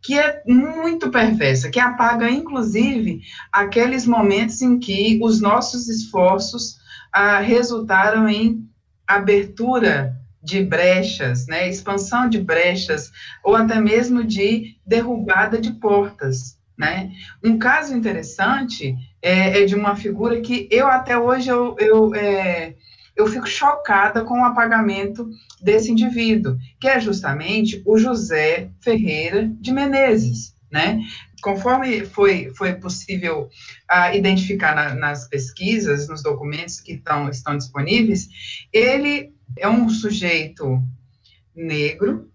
que 0.00 0.16
é 0.16 0.40
muito 0.46 1.10
perversa, 1.10 1.70
que 1.70 1.80
apaga, 1.80 2.30
inclusive, 2.30 3.20
aqueles 3.52 4.06
momentos 4.06 4.62
em 4.62 4.78
que 4.78 5.18
os 5.20 5.40
nossos 5.40 5.88
esforços 5.88 6.78
ah, 7.12 7.40
resultaram 7.40 8.28
em 8.28 8.64
abertura 9.08 10.17
de 10.48 10.64
brechas, 10.64 11.46
né, 11.46 11.68
expansão 11.68 12.26
de 12.26 12.40
brechas, 12.40 13.12
ou 13.44 13.54
até 13.54 13.78
mesmo 13.78 14.24
de 14.24 14.76
derrubada 14.86 15.60
de 15.60 15.72
portas, 15.72 16.58
né? 16.76 17.10
Um 17.44 17.58
caso 17.58 17.94
interessante 17.94 18.96
é, 19.20 19.60
é 19.62 19.66
de 19.66 19.74
uma 19.74 19.94
figura 19.94 20.40
que 20.40 20.66
eu 20.70 20.86
até 20.86 21.18
hoje 21.18 21.50
eu, 21.50 21.76
eu, 21.78 22.14
é, 22.14 22.74
eu 23.14 23.26
fico 23.26 23.46
chocada 23.46 24.24
com 24.24 24.40
o 24.40 24.44
apagamento 24.44 25.28
desse 25.60 25.92
indivíduo, 25.92 26.56
que 26.80 26.88
é 26.88 26.98
justamente 26.98 27.82
o 27.84 27.98
José 27.98 28.70
Ferreira 28.80 29.50
de 29.60 29.70
Menezes, 29.70 30.54
né? 30.72 30.98
Conforme 31.42 32.06
foi, 32.06 32.50
foi 32.56 32.72
possível 32.74 33.50
uh, 33.90 34.16
identificar 34.16 34.74
na, 34.74 34.94
nas 34.94 35.28
pesquisas, 35.28 36.08
nos 36.08 36.22
documentos 36.22 36.80
que 36.80 36.96
tão, 36.96 37.28
estão 37.28 37.56
disponíveis, 37.56 38.28
ele 38.72 39.36
é 39.56 39.68
um 39.68 39.88
sujeito 39.88 40.82
negro, 41.54 42.30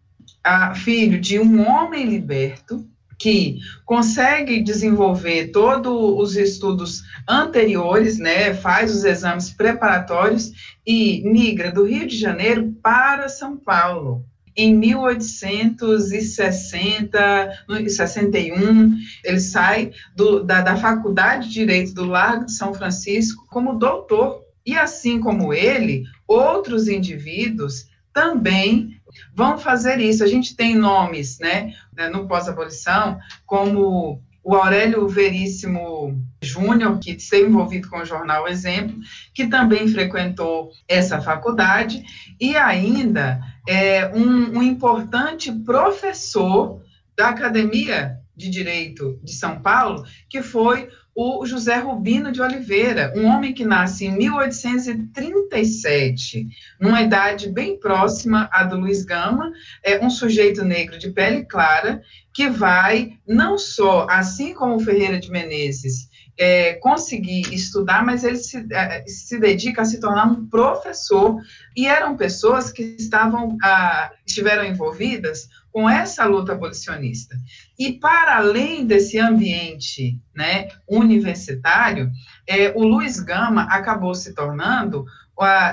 uh, 0.46 0.76
filho 0.76 1.20
de 1.20 1.40
um 1.40 1.68
homem 1.68 2.06
liberto, 2.06 2.88
que 3.24 3.58
consegue 3.86 4.62
desenvolver 4.62 5.52
todos 5.52 5.94
os 5.94 6.36
estudos 6.36 7.02
anteriores, 7.28 8.18
né, 8.18 8.54
faz 8.54 8.94
os 8.94 9.06
exames 9.06 9.50
preparatórios 9.50 10.52
e 10.86 11.24
migra 11.24 11.72
do 11.72 11.86
Rio 11.86 12.06
de 12.06 12.18
Janeiro 12.18 12.76
para 12.84 13.30
São 13.30 13.56
Paulo. 13.56 14.26
Em 14.56 14.76
1860, 14.76 17.66
61, 17.88 18.94
ele 19.24 19.40
sai 19.40 19.92
do, 20.16 20.44
da, 20.44 20.62
da 20.62 20.76
Faculdade 20.76 21.48
de 21.48 21.54
Direito 21.54 21.92
do 21.94 22.06
Largo 22.06 22.46
de 22.46 22.52
São 22.52 22.72
Francisco 22.74 23.48
como 23.50 23.80
doutor. 23.80 24.43
E 24.66 24.78
assim 24.78 25.20
como 25.20 25.54
ele, 25.54 26.04
outros 26.28 26.88
indivíduos 26.88 27.88
também 28.14 29.02
vão 29.36 29.58
fazer 29.58 30.00
isso. 30.00 30.24
A 30.24 30.28
gente 30.28 30.56
tem 30.56 30.76
nomes, 30.76 31.40
né, 31.40 31.74
né 31.96 32.08
no 32.10 32.28
pós-abolição, 32.28 33.18
como 33.46 34.22
o 34.44 34.56
Aurélio 34.56 35.08
Veríssimo 35.08 36.22
Júnior, 36.42 37.00
que 37.00 37.12
esteve 37.12 37.48
envolvido 37.48 37.90
com 37.90 38.00
o 38.00 38.06
jornal 38.06 38.48
Exemplo, 38.48 38.98
que 39.34 39.48
também 39.48 39.88
frequentou 39.88 40.70
essa 40.88 41.22
faculdade, 41.22 42.04
e 42.40 42.58
ainda 42.58 43.40
é, 43.68 44.12
um, 44.14 44.58
um 44.58 44.64
importante 44.64 45.52
professor 45.52 46.82
da 47.18 47.30
Academia 47.30 48.18
de 48.36 48.50
Direito 48.50 49.20
de 49.24 49.34
São 49.34 49.62
Paulo, 49.62 50.04
que 50.30 50.42
foi 50.42 50.90
o 51.16 51.46
José 51.46 51.78
Rubino 51.78 52.32
de 52.32 52.42
Oliveira, 52.42 53.14
um 53.16 53.28
homem 53.28 53.54
que 53.54 53.64
nasce 53.64 54.06
em 54.06 54.18
1837, 54.18 56.48
numa 56.82 57.04
idade 57.04 57.50
bem 57.50 57.80
próxima 57.80 58.50
à 58.52 58.64
do 58.64 58.80
Luiz 58.80 59.06
Gama, 59.06 59.52
é 59.84 60.04
um 60.04 60.10
sujeito 60.10 60.66
negro 60.66 60.98
de 60.98 61.12
pele 61.12 61.46
clara, 61.46 62.02
que 62.34 62.50
vai, 62.50 63.20
não 63.28 63.60
só, 63.60 64.08
assim 64.10 64.56
como 64.56 64.80
Ferreira 64.80 65.20
de 65.20 65.30
Menezes, 65.30 66.12
é, 66.36 66.74
conseguir 66.74 67.54
estudar, 67.54 68.04
mas 68.04 68.24
ele 68.24 68.38
se, 68.38 68.66
é, 68.72 69.04
se 69.06 69.40
dedica 69.40 69.84
a 69.84 69.86
se 69.86 70.00
tornar 70.00 70.26
um 70.26 70.48
professor, 70.48 71.40
e 71.76 71.86
eram 71.86 72.18
pessoas 72.18 72.72
que 72.72 72.96
estavam, 72.98 73.56
ah, 73.64 74.12
estiveram 74.26 74.66
envolvidas 74.66 75.48
com 75.74 75.90
essa 75.90 76.24
luta 76.24 76.54
abolicionista. 76.54 77.36
E 77.78 77.94
para 77.94 78.38
além 78.38 78.86
desse 78.86 79.18
ambiente 79.18 80.22
né, 80.34 80.68
universitário, 80.88 82.12
é, 82.48 82.72
o 82.76 82.84
Luiz 82.84 83.20
Gama 83.20 83.64
acabou 83.64 84.14
se 84.14 84.36
tornando, 84.36 85.04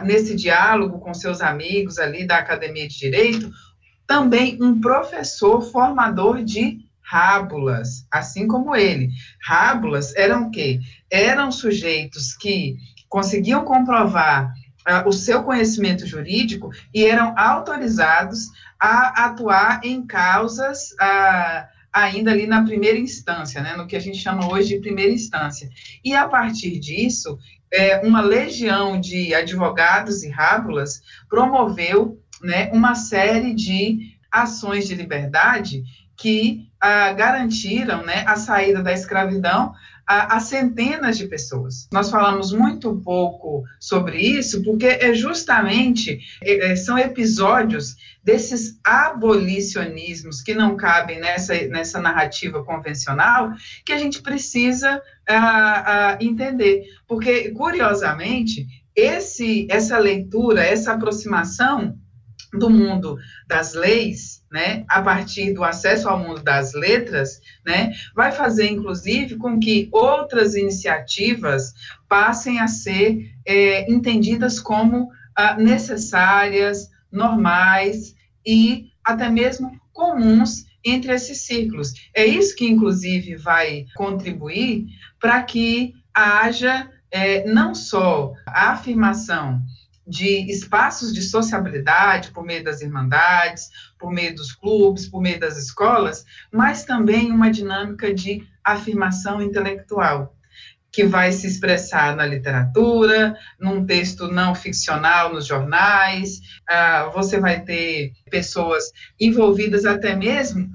nesse 0.03 0.35
diálogo 0.35 0.99
com 1.01 1.13
seus 1.13 1.43
amigos 1.43 1.99
ali 1.99 2.27
da 2.27 2.39
Academia 2.39 2.89
de 2.89 2.99
Direito, 2.99 3.51
também 4.07 4.61
um 4.61 4.81
professor 4.81 5.61
formador 5.61 6.43
de 6.43 6.79
rábulas, 7.03 8.07
assim 8.11 8.47
como 8.47 8.75
ele. 8.75 9.11
Rábulas 9.45 10.17
eram 10.17 10.47
o 10.47 10.51
quê? 10.51 10.81
Eram 11.11 11.53
sujeitos 11.53 12.35
que 12.35 12.77
conseguiam 13.07 13.65
comprovar 13.65 14.51
uh, 14.89 15.09
o 15.09 15.13
seu 15.13 15.43
conhecimento 15.43 16.07
jurídico 16.07 16.71
e 16.95 17.05
eram 17.05 17.35
autorizados 17.37 18.49
a 18.79 19.27
atuar 19.27 19.81
em 19.85 20.07
causas 20.07 20.93
uh, 20.93 21.69
ainda 21.93 22.31
ali 22.31 22.47
na 22.47 22.65
primeira 22.65 22.99
instância, 22.99 23.61
né, 23.61 23.77
no 23.77 23.87
que 23.87 23.97
a 23.97 24.01
gente 24.01 24.19
chama 24.19 24.51
hoje 24.51 24.69
de 24.69 24.81
primeira 24.81 25.13
instância. 25.13 25.69
E 26.05 26.15
a 26.15 26.29
partir 26.29 26.79
disso, 26.79 27.39
é, 27.73 27.99
uma 27.99 28.21
legião 28.21 29.01
de 29.01 29.35
advogados 29.35 30.23
e 30.23 30.29
rábulas 30.29 31.03
promoveu 31.29 32.21
né, 32.43 32.71
uma 32.73 32.95
série 32.95 33.55
de 33.55 34.17
ações 34.31 34.87
de 34.87 34.95
liberdade 34.95 35.83
que 36.17 36.69
ah, 36.81 37.13
garantiram 37.13 38.05
né, 38.05 38.25
a 38.27 38.37
saída 38.37 38.83
da 38.83 38.93
escravidão 38.93 39.73
a, 40.11 40.37
a, 40.37 40.41
centenas 40.41 41.17
de 41.17 41.29
pessoas. 41.29 41.89
Nós 41.93 42.11
falamos 42.11 42.53
muito 42.53 43.01
pouco 43.05 43.63
sobre 43.79 44.19
isso, 44.19 44.61
porque 44.65 44.87
é 44.87 45.15
justamente 45.15 46.19
é, 46.43 46.73
é, 46.73 46.77
são 46.77 46.99
episódios 46.99 47.95
desses 48.25 48.81
abolicionismos 48.85 50.43
que 50.43 50.53
não 50.53 50.77
cabem 50.77 51.21
nessa, 51.21 51.55
nessa 51.69 52.01
narrativa 52.01 52.65
convencional 52.65 53.53
que 53.87 53.93
a 53.93 53.99
gente 53.99 54.21
precisa 54.21 55.01
ah, 55.29 55.85
ah, 55.87 56.19
entender. 56.21 56.87
Porque, 57.07 57.51
curiosamente, 57.51 58.67
esse, 58.97 59.69
essa 59.71 59.97
leitura, 59.97 60.61
essa 60.61 60.93
aproximação 60.93 61.97
do 62.53 62.69
mundo 62.69 63.17
das 63.47 63.75
leis, 63.75 64.43
né, 64.51 64.85
a 64.89 65.01
partir 65.01 65.53
do 65.53 65.63
acesso 65.63 66.09
ao 66.09 66.19
mundo 66.19 66.43
das 66.43 66.75
letras, 66.75 67.41
né, 67.65 67.93
vai 68.15 68.33
fazer, 68.33 68.69
inclusive, 68.69 69.37
com 69.37 69.59
que 69.61 69.89
outras 69.93 70.55
iniciativas 70.55 71.73
passem 72.09 72.59
a 72.59 72.67
ser 72.67 73.31
é, 73.47 73.91
entendidas 73.91 74.59
como 74.59 75.09
ah, 75.37 75.55
necessárias, 75.55 76.91
normais 77.11 78.15
e 78.47 78.91
até 79.05 79.29
mesmo 79.29 79.79
comuns 79.93 80.67
entre 80.85 81.13
esses 81.13 81.43
círculos. 81.43 81.93
É 82.15 82.25
isso 82.25 82.57
que, 82.57 82.67
inclusive, 82.67 83.37
vai 83.37 83.87
contribuir 83.95 84.87
para 85.21 85.43
que 85.43 85.95
haja 86.15 86.89
é, 87.11 87.45
não 87.45 87.75
só 87.75 88.33
a 88.47 88.71
afirmação 88.71 89.61
de 90.11 90.51
espaços 90.51 91.15
de 91.15 91.23
sociabilidade 91.23 92.33
por 92.33 92.45
meio 92.45 92.65
das 92.65 92.81
irmandades, 92.81 93.69
por 93.97 94.13
meio 94.13 94.35
dos 94.35 94.53
clubes, 94.53 95.09
por 95.09 95.23
meio 95.23 95.39
das 95.39 95.57
escolas, 95.57 96.25
mas 96.53 96.85
também 96.85 97.31
uma 97.31 97.51
dinâmica 97.51 98.13
de 98.13 98.45
afirmação 98.65 99.41
intelectual, 99.41 100.37
que 100.91 101.05
vai 101.05 101.31
se 101.31 101.47
expressar 101.47 102.17
na 102.17 102.27
literatura, 102.27 103.37
num 103.61 103.87
texto 103.87 104.27
não 104.27 104.53
ficcional 104.53 105.33
nos 105.33 105.47
jornais, 105.47 106.41
ah, 106.69 107.09
você 107.15 107.39
vai 107.39 107.61
ter 107.61 108.13
pessoas 108.29 108.85
envolvidas 109.21 109.87
até 109.87 110.17
mesmo 110.17 110.69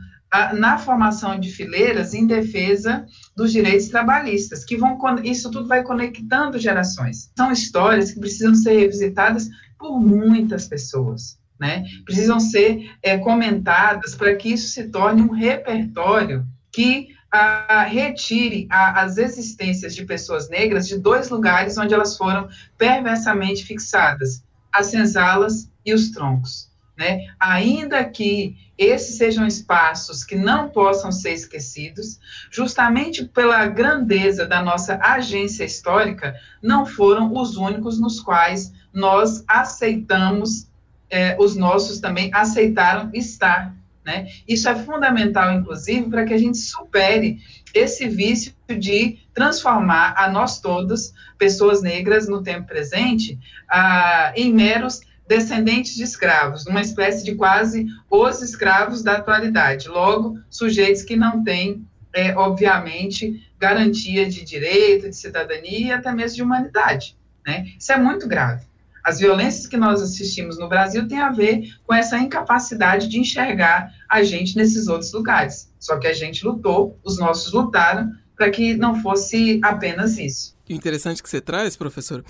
na 0.54 0.78
formação 0.78 1.40
de 1.40 1.52
fileiras 1.52 2.14
em 2.14 2.26
defesa 2.26 3.06
dos 3.36 3.52
direitos 3.52 3.88
trabalhistas, 3.88 4.64
que 4.64 4.78
vão, 4.78 4.98
isso 5.24 5.52
tudo 5.52 5.68
vai 5.68 5.84
conectando 5.84 6.60
gerações. 6.60 7.32
São 7.38 7.52
histórias 7.52 8.12
que 8.12 8.20
precisam 8.20 8.56
ser 8.56 8.80
revisitadas 8.80 9.50
por 9.78 10.00
muitas 10.00 10.68
pessoas, 10.68 11.38
né? 11.60 11.84
Precisam 12.06 12.40
ser 12.40 12.92
é, 13.02 13.18
comentadas 13.18 14.16
para 14.16 14.36
que 14.36 14.54
isso 14.54 14.70
se 14.70 14.90
torne 14.90 15.22
um 15.22 15.32
repertório 15.32 16.46
que 16.72 17.10
a, 17.32 17.84
retire 17.84 18.68
a, 18.70 19.02
as 19.02 19.18
existências 19.18 19.96
de 19.96 20.06
pessoas 20.06 20.50
negras 20.50 20.88
de 20.88 20.98
dois 20.98 21.30
lugares 21.30 21.78
onde 21.78 21.94
elas 21.94 22.18
foram 22.18 22.48
perversamente 22.78 23.66
fixadas, 23.66 24.44
as 24.72 24.88
senzalas 24.88 25.70
e 25.86 25.94
os 25.94 26.12
troncos. 26.12 26.75
Né? 26.98 27.28
Ainda 27.40 28.04
que 28.06 28.56
esses 28.78 29.18
sejam 29.18 29.46
espaços 29.46 30.24
que 30.24 30.36
não 30.36 30.70
possam 30.70 31.12
ser 31.12 31.34
esquecidos, 31.34 32.20
justamente 32.50 33.26
pela 33.26 33.66
grandeza 33.68 34.46
da 34.46 34.62
nossa 34.62 35.00
agência 35.02 35.64
histórica, 35.64 36.36
não 36.62 36.86
foram 36.86 37.34
os 37.36 37.58
únicos 37.58 38.00
nos 38.00 38.20
quais 38.20 38.74
nós 38.94 39.44
aceitamos, 39.48 40.70
é, 41.10 41.36
os 41.40 41.56
nossos 41.56 42.00
também 42.00 42.30
aceitaram 42.34 43.10
estar. 43.14 43.76
Né? 44.06 44.28
Isso 44.48 44.70
é 44.70 44.76
fundamental, 44.76 45.52
inclusive, 45.52 46.10
para 46.10 46.26
que 46.26 46.34
a 46.34 46.38
gente 46.38 46.58
supere 46.60 47.40
esse 47.74 48.08
vício 48.08 48.54
de 48.70 49.20
transformar 49.34 50.14
a 50.16 50.30
nós 50.30 50.62
todos, 50.62 51.12
pessoas 51.38 51.82
negras 51.82 52.28
no 52.28 52.44
tempo 52.44 52.68
presente, 52.68 53.38
ah, 53.68 54.32
em 54.36 54.54
meros 54.54 55.02
descendentes 55.28 55.96
de 55.96 56.04
escravos, 56.04 56.66
numa 56.66 56.82
espécie 56.82 57.24
de 57.24 57.36
quase 57.36 57.88
os 58.10 58.42
escravos 58.42 59.04
da 59.04 59.14
atualidade, 59.14 59.88
logo, 59.88 60.40
sujeitos 60.50 61.02
que 61.02 61.16
não 61.16 61.44
têm, 61.44 61.86
é, 62.14 62.36
obviamente, 62.36 63.44
garantia 63.60 64.30
de 64.30 64.44
direito, 64.44 65.10
de 65.10 65.16
cidadania 65.16 65.88
e 65.88 65.92
até 65.92 66.12
mesmo 66.12 66.36
de 66.38 66.44
humanidade. 66.44 67.18
Né? 67.46 67.66
Isso 67.78 67.92
é 67.92 67.98
muito 67.98 68.28
grave. 68.28 68.66
As 69.04 69.20
violências 69.20 69.68
que 69.68 69.78
nós 69.78 70.02
assistimos 70.02 70.58
no 70.58 70.68
Brasil 70.68 71.08
têm 71.08 71.20
a 71.20 71.32
ver 71.32 71.76
com 71.86 71.94
essa 71.94 72.18
incapacidade 72.18 73.08
de 73.08 73.20
enxergar 73.20 73.92
a 74.10 74.24
gente 74.24 74.56
nesses 74.56 74.88
outros 74.88 75.14
lugares. 75.14 75.72
Só 75.80 76.00
que 76.00 76.08
a 76.08 76.14
gente 76.14 76.44
lutou, 76.44 77.00
os 77.04 77.20
nossos 77.20 77.54
lutaram 77.54 78.12
para 78.36 78.50
que 78.50 78.74
não 78.74 79.02
fosse 79.02 79.60
apenas 79.64 80.18
isso. 80.18 80.56
O 80.68 80.74
interessante 80.74 81.22
que 81.22 81.30
você 81.30 81.40
traz, 81.40 81.76
professor, 81.76 82.26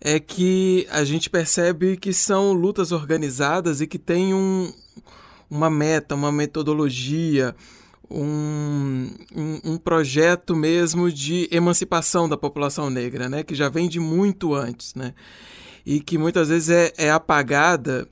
é 0.00 0.20
que 0.20 0.86
a 0.90 1.04
gente 1.04 1.28
percebe 1.28 1.96
que 1.96 2.12
são 2.12 2.52
lutas 2.52 2.92
organizadas 2.92 3.80
e 3.80 3.86
que 3.86 3.98
tem 3.98 4.32
um, 4.32 4.72
uma 5.50 5.68
meta, 5.68 6.14
uma 6.14 6.30
metodologia, 6.30 7.54
um, 8.10 9.10
um, 9.34 9.72
um, 9.72 9.76
projeto 9.76 10.54
mesmo 10.54 11.10
de 11.10 11.48
emancipação 11.50 12.28
da 12.28 12.36
população 12.36 12.88
negra, 12.88 13.28
né? 13.28 13.42
que 13.42 13.54
já 13.54 13.68
vem 13.68 13.88
de 13.88 14.00
muito 14.00 14.54
antes, 14.54 14.94
né? 14.94 15.14
e 15.84 16.00
que 16.00 16.16
muitas 16.16 16.48
vezes 16.48 16.70
é, 16.70 16.92
é 16.96 17.10
apagada 17.10 18.08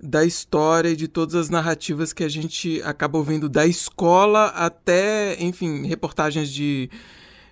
da 0.00 0.24
história 0.24 0.90
e 0.90 0.96
de 0.96 1.08
todas 1.08 1.34
as 1.34 1.48
narrativas 1.48 2.12
que 2.12 2.22
a 2.22 2.28
gente 2.28 2.82
acaba 2.82 3.16
ouvindo 3.16 3.48
da 3.48 3.66
escola 3.66 4.48
até, 4.48 5.42
enfim, 5.42 5.86
reportagens 5.86 6.50
de, 6.50 6.90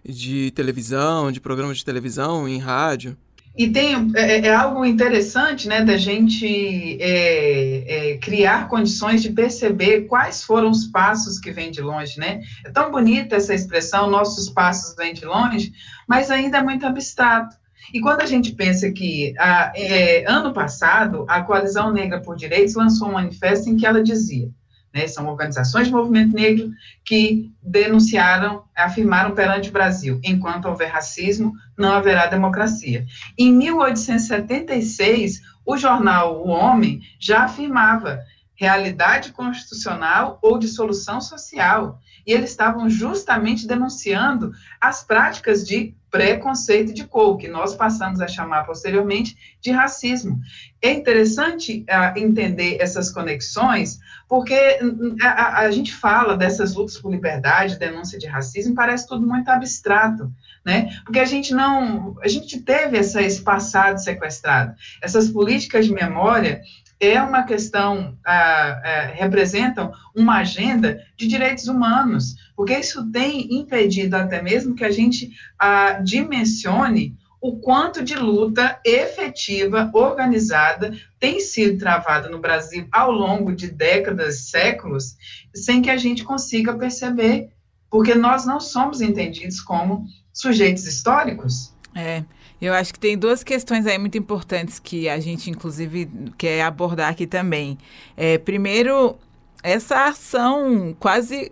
de 0.05 0.51
televisão, 0.51 1.33
de 1.33 1.41
programas 1.41 1.79
de 1.79 1.85
televisão, 1.85 2.47
em 2.47 2.59
rádio. 2.59 3.17
E 3.55 3.69
tem 3.69 4.11
é, 4.17 4.47
é, 4.47 4.55
algo 4.55 4.83
interessante, 4.85 5.69
né, 5.69 5.85
da 5.85 5.97
gente 5.99 6.97
é, 6.99 8.13
é, 8.13 8.19
criar 8.19 8.67
condições 8.69 9.21
de 9.23 9.31
perceber 9.31 10.03
quais 10.03 10.43
foram 10.43 10.71
os 10.71 10.87
passos 10.87 11.39
que 11.39 11.51
vêm 11.51 11.71
de 11.71 11.83
longe, 11.83 12.19
né? 12.19 12.41
É 12.65 12.71
tão 12.71 12.91
bonita 12.91 13.37
essa 13.37 13.55
expressão, 13.55 14.11
nossos 14.11 14.49
passos 14.49 14.97
vêm 14.97 15.13
de 15.13 15.27
longe, 15.27 15.71
mas 16.09 16.31
ainda 16.31 16.59
é 16.59 16.63
muito 16.63 16.87
abstrato. 16.87 17.55
E 17.93 18.01
quando 18.01 18.23
a 18.23 18.27
gente 18.27 18.53
pensa 18.53 18.91
que 18.91 19.35
a, 19.39 19.71
é, 19.77 20.25
ano 20.27 20.55
passado 20.55 21.27
a 21.29 21.43
Coalizão 21.43 21.93
Negra 21.93 22.23
por 22.23 22.37
Direitos 22.37 22.75
lançou 22.75 23.09
um 23.09 23.13
manifesto 23.13 23.69
em 23.69 23.77
que 23.77 23.85
ela 23.85 24.03
dizia 24.03 24.49
né, 24.95 25.07
são 25.07 25.27
organizações 25.29 25.87
de 25.87 25.93
movimento 25.93 26.35
negro 26.35 26.71
que 27.05 27.53
denunciaram, 27.63 28.65
afirmaram 28.77 29.35
perante 29.35 29.71
o 29.71 29.73
Brasil, 29.73 30.21
enquanto 30.23 30.67
houver 30.67 30.91
racismo, 30.91 31.53
não 31.77 31.93
haverá 31.93 32.27
democracia. 32.27 33.07
Em 33.39 33.53
1876, 33.53 35.41
o 35.65 35.77
jornal 35.77 36.45
O 36.45 36.49
Homem 36.49 37.01
já 37.19 37.45
afirmava 37.45 38.21
realidade 38.55 39.33
constitucional 39.33 40.39
ou 40.43 40.59
dissolução 40.59 41.21
social. 41.21 41.99
E 42.25 42.33
eles 42.33 42.51
estavam 42.51 42.89
justamente 42.89 43.67
denunciando 43.67 44.53
as 44.81 45.03
práticas 45.03 45.67
de 45.67 45.97
preconceito 46.13 46.93
de 46.93 47.05
cor, 47.05 47.39
que 47.39 47.49
nós 47.49 47.75
passamos 47.75 48.21
a 48.21 48.29
chamar 48.29 48.65
posteriormente 48.65 49.35
de 49.63 49.71
racismo. 49.71 50.39
É 50.83 50.93
interessante 50.93 51.87
uh, 51.89 52.19
entender 52.19 52.77
essas 52.81 53.11
conexões, 53.11 53.99
porque 54.29 54.79
hum, 54.83 55.17
a, 55.23 55.29
a, 55.29 55.59
a, 55.61 55.71
gente 55.71 55.95
fala 55.95 56.37
dessas 56.37 56.75
lutas 56.75 56.99
por 56.99 57.11
liberdade, 57.11 57.79
denúncia 57.79 58.19
de 58.19 58.27
racismo, 58.27 58.75
parece 58.75 59.09
tudo 59.09 59.27
muito 59.27 59.49
abstrato, 59.49 60.31
né? 60.63 60.91
Porque 61.03 61.19
a 61.19 61.25
gente 61.25 61.55
não, 61.55 62.15
a 62.23 62.29
gente 62.29 62.61
teve 62.61 62.99
essa, 62.99 63.23
esse 63.23 63.41
passado 63.41 63.97
sequestrado. 63.97 64.75
Essas 65.03 65.31
políticas 65.31 65.87
de 65.87 65.95
memória, 65.95 66.61
é 67.07 67.21
uma 67.21 67.43
questão, 67.43 68.17
ah, 68.25 68.81
ah, 68.85 69.13
representam 69.15 69.93
uma 70.15 70.39
agenda 70.39 71.01
de 71.17 71.27
direitos 71.27 71.67
humanos, 71.67 72.37
porque 72.57 72.79
isso 72.79 73.11
tem 73.11 73.53
impedido 73.53 74.17
até 74.17 74.41
mesmo 74.41 74.75
que 74.75 74.85
a 74.85 74.91
gente 74.91 75.31
ah, 75.59 75.95
dimensione 75.95 77.17
o 77.41 77.59
quanto 77.59 78.05
de 78.05 78.15
luta 78.15 78.79
efetiva, 78.85 79.91
organizada, 79.93 80.97
tem 81.19 81.41
sido 81.41 81.77
travada 81.77 82.29
no 82.29 82.39
Brasil 82.39 82.87
ao 82.93 83.11
longo 83.11 83.53
de 83.53 83.69
décadas, 83.69 84.49
séculos, 84.49 85.17
sem 85.53 85.83
que 85.83 85.91
a 85.91 85.97
gente 85.97 86.23
consiga 86.23 86.79
perceber, 86.79 87.51
porque 87.91 88.15
nós 88.15 88.47
não 88.47 88.61
somos 88.61 89.01
entendidos 89.01 89.61
como 89.61 90.07
sujeitos 90.33 90.87
históricos. 90.87 91.75
É. 91.97 92.23
Eu 92.63 92.73
acho 92.73 92.93
que 92.93 93.01
tem 93.01 93.19
duas 93.19 93.43
questões 93.43 93.89
aí 93.89 93.99
muito 93.99 94.17
importantes 94.17 94.79
que 94.79 95.09
a 95.09 95.19
gente, 95.19 95.51
inclusive, 95.51 96.09
quer 96.39 96.63
abordar 96.63 97.11
aqui 97.11 97.27
também. 97.27 97.77
É, 98.17 98.39
primeiro, 98.39 99.19
essa 99.65 100.05
ação 100.05 100.95
quase. 101.01 101.51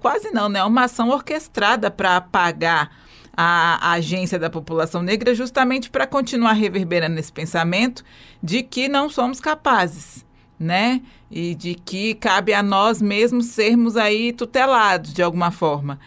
Quase 0.00 0.30
não, 0.30 0.48
né? 0.48 0.62
Uma 0.62 0.84
ação 0.84 1.08
orquestrada 1.08 1.90
para 1.90 2.16
apagar 2.16 2.90
a, 3.34 3.90
a, 3.90 3.92
agência 3.92 4.38
da 4.38 4.50
população 4.50 5.00
negra, 5.00 5.34
justamente 5.34 5.88
para 5.88 6.06
continuar 6.06 6.52
reverberando 6.52 7.18
esse 7.18 7.32
pensamento 7.32 8.04
de 8.42 8.64
que 8.64 8.88
não 8.88 9.08
somos 9.08 9.40
capazes, 9.40 10.26
né? 10.58 11.00
E 11.30 11.54
de 11.54 11.74
que 11.76 12.14
cabe 12.14 12.52
a 12.52 12.62
nós 12.62 13.00
mesmos 13.00 13.46
sermos 13.46 13.96
aí 13.96 14.34
tutelados 14.34 15.14
de 15.14 15.22
alguma 15.22 15.50
forma. 15.50 15.98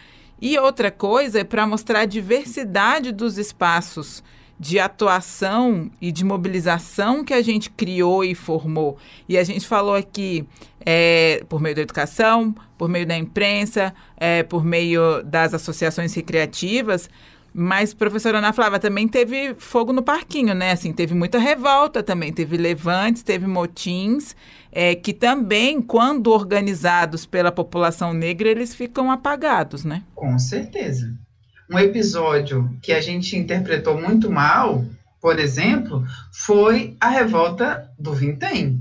E 0.44 0.58
outra 0.58 0.90
coisa 0.90 1.38
é 1.38 1.44
para 1.44 1.64
mostrar 1.64 2.00
a 2.00 2.04
diversidade 2.04 3.12
dos 3.12 3.38
espaços 3.38 4.24
de 4.58 4.80
atuação 4.80 5.88
e 6.00 6.10
de 6.10 6.24
mobilização 6.24 7.24
que 7.24 7.32
a 7.32 7.40
gente 7.40 7.70
criou 7.70 8.24
e 8.24 8.34
formou. 8.34 8.98
E 9.28 9.38
a 9.38 9.44
gente 9.44 9.64
falou 9.68 9.94
aqui 9.94 10.44
é, 10.84 11.44
por 11.48 11.60
meio 11.60 11.76
da 11.76 11.82
educação, 11.82 12.52
por 12.76 12.88
meio 12.88 13.06
da 13.06 13.16
imprensa, 13.16 13.94
é, 14.16 14.42
por 14.42 14.64
meio 14.64 15.22
das 15.22 15.54
associações 15.54 16.12
recreativas, 16.12 17.08
mas, 17.54 17.92
professora 17.92 18.38
Ana 18.38 18.52
Flávia, 18.52 18.78
também 18.78 19.06
teve 19.06 19.54
fogo 19.54 19.92
no 19.92 20.02
parquinho, 20.02 20.54
né? 20.54 20.72
Assim, 20.72 20.92
teve 20.92 21.14
muita 21.14 21.38
revolta 21.38 22.02
também, 22.02 22.32
teve 22.32 22.56
levantes, 22.56 23.22
teve 23.22 23.46
motins, 23.46 24.34
é, 24.70 24.94
que 24.94 25.12
também, 25.12 25.82
quando 25.82 26.30
organizados 26.30 27.26
pela 27.26 27.52
população 27.52 28.14
negra, 28.14 28.48
eles 28.48 28.74
ficam 28.74 29.10
apagados, 29.10 29.84
né? 29.84 30.02
Com 30.14 30.38
certeza. 30.38 31.14
Um 31.70 31.78
episódio 31.78 32.70
que 32.82 32.92
a 32.92 33.00
gente 33.00 33.36
interpretou 33.36 34.00
muito 34.00 34.30
mal, 34.30 34.84
por 35.20 35.38
exemplo, 35.38 36.04
foi 36.32 36.96
a 37.00 37.08
revolta 37.08 37.90
do 37.98 38.12
Vintém. 38.12 38.80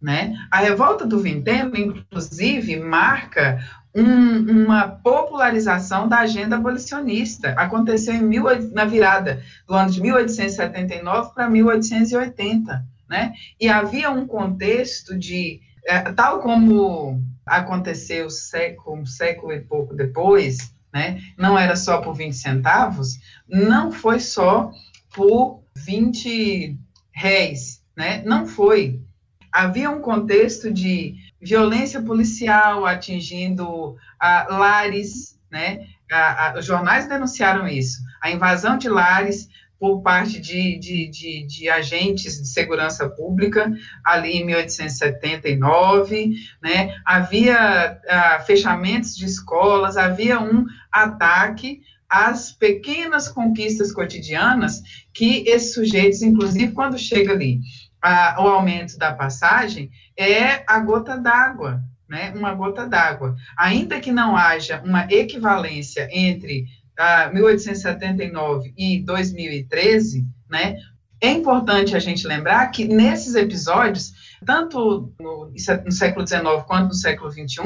Né? 0.00 0.34
A 0.50 0.60
revolta 0.60 1.04
do 1.04 1.20
Vintém, 1.20 1.70
inclusive, 1.74 2.76
marca 2.76 3.62
um, 3.94 4.64
uma 4.64 4.88
popularização 4.88 6.08
da 6.08 6.18
agenda 6.18 6.56
abolicionista. 6.56 7.50
Aconteceu 7.52 8.14
em 8.14 8.22
mil, 8.22 8.44
na 8.72 8.84
virada 8.84 9.42
do 9.66 9.74
ano 9.74 9.90
de 9.90 10.00
1879 10.00 11.34
para 11.34 11.48
1880, 11.48 12.84
né? 13.08 13.32
E 13.60 13.68
havia 13.68 14.10
um 14.10 14.26
contexto 14.26 15.18
de, 15.18 15.60
é, 15.86 16.00
tal 16.12 16.40
como 16.40 17.20
aconteceu 17.44 18.30
século, 18.30 19.00
um 19.00 19.06
século 19.06 19.52
e 19.52 19.60
pouco 19.60 19.94
depois, 19.94 20.72
né? 20.92 21.20
Não 21.36 21.58
era 21.58 21.74
só 21.74 21.98
por 21.98 22.14
20 22.14 22.32
centavos, 22.32 23.18
não 23.48 23.90
foi 23.90 24.20
só 24.20 24.70
por 25.14 25.64
20 25.76 26.78
réis, 27.12 27.82
né? 27.96 28.22
Não 28.24 28.46
foi. 28.46 29.00
Havia 29.52 29.90
um 29.90 30.00
contexto 30.00 30.72
de 30.72 31.16
violência 31.40 32.00
policial 32.02 32.86
atingindo 32.86 33.96
ah, 34.18 34.46
lares, 34.50 35.38
né? 35.50 35.86
os 36.58 36.64
jornais 36.64 37.08
denunciaram 37.08 37.66
isso, 37.68 38.00
a 38.22 38.30
invasão 38.30 38.76
de 38.76 38.88
lares 38.88 39.48
por 39.78 40.02
parte 40.02 40.38
de, 40.38 40.78
de, 40.78 41.08
de, 41.08 41.46
de, 41.46 41.68
agentes 41.70 42.38
de 42.38 42.46
segurança 42.46 43.08
pública, 43.08 43.72
ali 44.04 44.32
em 44.32 44.44
1879, 44.44 46.32
né? 46.62 46.94
havia 47.04 47.98
ah, 48.08 48.40
fechamentos 48.46 49.16
de 49.16 49.24
escolas, 49.24 49.96
havia 49.96 50.38
um 50.38 50.66
ataque 50.92 51.80
às 52.08 52.52
pequenas 52.52 53.28
conquistas 53.28 53.90
cotidianas 53.90 54.82
que 55.14 55.44
esses 55.48 55.72
sujeitos, 55.72 56.22
inclusive 56.22 56.72
quando 56.72 56.98
chega 56.98 57.32
ali 57.32 57.60
a, 58.02 58.36
o 58.42 58.48
aumento 58.48 58.98
da 58.98 59.12
passagem, 59.12 59.90
é 60.16 60.62
a 60.66 60.78
gota 60.80 61.16
d'água, 61.16 61.82
né? 62.08 62.32
Uma 62.34 62.54
gota 62.54 62.86
d'água. 62.86 63.36
Ainda 63.56 64.00
que 64.00 64.10
não 64.10 64.36
haja 64.36 64.82
uma 64.84 65.06
equivalência 65.10 66.08
entre 66.10 66.66
ah, 66.98 67.30
1879 67.32 68.74
e 68.76 69.00
2013, 69.00 70.26
né? 70.48 70.76
É 71.20 71.28
importante 71.30 71.94
a 71.94 71.98
gente 71.98 72.26
lembrar 72.26 72.66
que 72.68 72.84
nesses 72.86 73.34
episódios, 73.34 74.12
tanto 74.44 75.12
no, 75.20 75.52
no 75.84 75.92
século 75.92 76.26
XIX 76.26 76.42
quanto 76.66 76.88
no 76.88 76.94
século 76.94 77.30
XXI, 77.30 77.60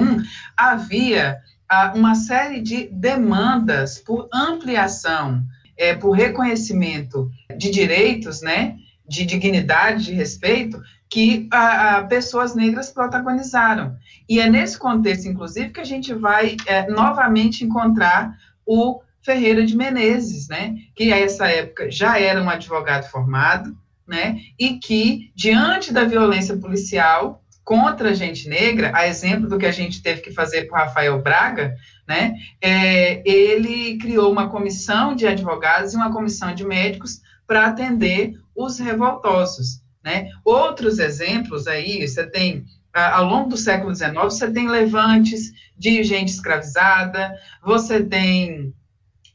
havia 0.56 1.38
ah, 1.68 1.92
uma 1.94 2.16
série 2.16 2.60
de 2.60 2.88
demandas 2.88 3.98
por 3.98 4.28
ampliação, 4.32 5.42
é, 5.76 5.94
por 5.94 6.12
reconhecimento 6.12 7.30
de 7.56 7.70
direitos, 7.70 8.42
né? 8.42 8.76
De 9.06 9.24
dignidade, 9.24 10.04
de 10.04 10.12
respeito, 10.12 10.80
que 11.08 11.46
a, 11.52 11.98
a, 11.98 12.04
pessoas 12.04 12.54
negras 12.54 12.90
protagonizaram. 12.90 13.96
E 14.28 14.40
é 14.40 14.48
nesse 14.48 14.78
contexto, 14.78 15.28
inclusive, 15.28 15.70
que 15.70 15.80
a 15.80 15.84
gente 15.84 16.12
vai 16.12 16.56
é, 16.66 16.88
novamente 16.88 17.64
encontrar 17.64 18.36
o 18.66 19.00
Ferreira 19.22 19.64
de 19.64 19.76
Menezes, 19.76 20.48
né, 20.48 20.74
que 20.94 21.12
a 21.12 21.18
essa 21.18 21.46
época 21.46 21.90
já 21.90 22.18
era 22.18 22.42
um 22.42 22.50
advogado 22.50 23.08
formado, 23.10 23.76
né, 24.06 24.38
e 24.58 24.74
que, 24.78 25.32
diante 25.34 25.92
da 25.92 26.04
violência 26.04 26.56
policial 26.56 27.42
contra 27.64 28.10
a 28.10 28.14
gente 28.14 28.46
negra, 28.46 28.92
a 28.94 29.06
exemplo 29.06 29.48
do 29.48 29.56
que 29.56 29.64
a 29.64 29.72
gente 29.72 30.02
teve 30.02 30.20
que 30.20 30.30
fazer 30.30 30.64
com 30.64 30.76
Rafael 30.76 31.22
Braga, 31.22 31.74
né, 32.06 32.34
é, 32.60 33.22
ele 33.26 33.96
criou 33.96 34.30
uma 34.30 34.50
comissão 34.50 35.14
de 35.14 35.26
advogados 35.26 35.94
e 35.94 35.96
uma 35.96 36.12
comissão 36.12 36.54
de 36.54 36.66
médicos 36.66 37.22
para 37.46 37.66
atender 37.66 38.32
os 38.54 38.78
revoltosos, 38.78 39.82
né. 40.02 40.30
Outros 40.44 40.98
exemplos 40.98 41.66
aí, 41.66 42.06
você 42.06 42.26
tem 42.26 42.64
ao 42.94 43.24
longo 43.24 43.48
do 43.50 43.56
século 43.56 43.92
XIX, 43.92 44.14
você 44.14 44.50
tem 44.50 44.68
levantes 44.68 45.52
de 45.76 46.04
gente 46.04 46.28
escravizada, 46.28 47.34
você 47.60 48.02
tem 48.04 48.72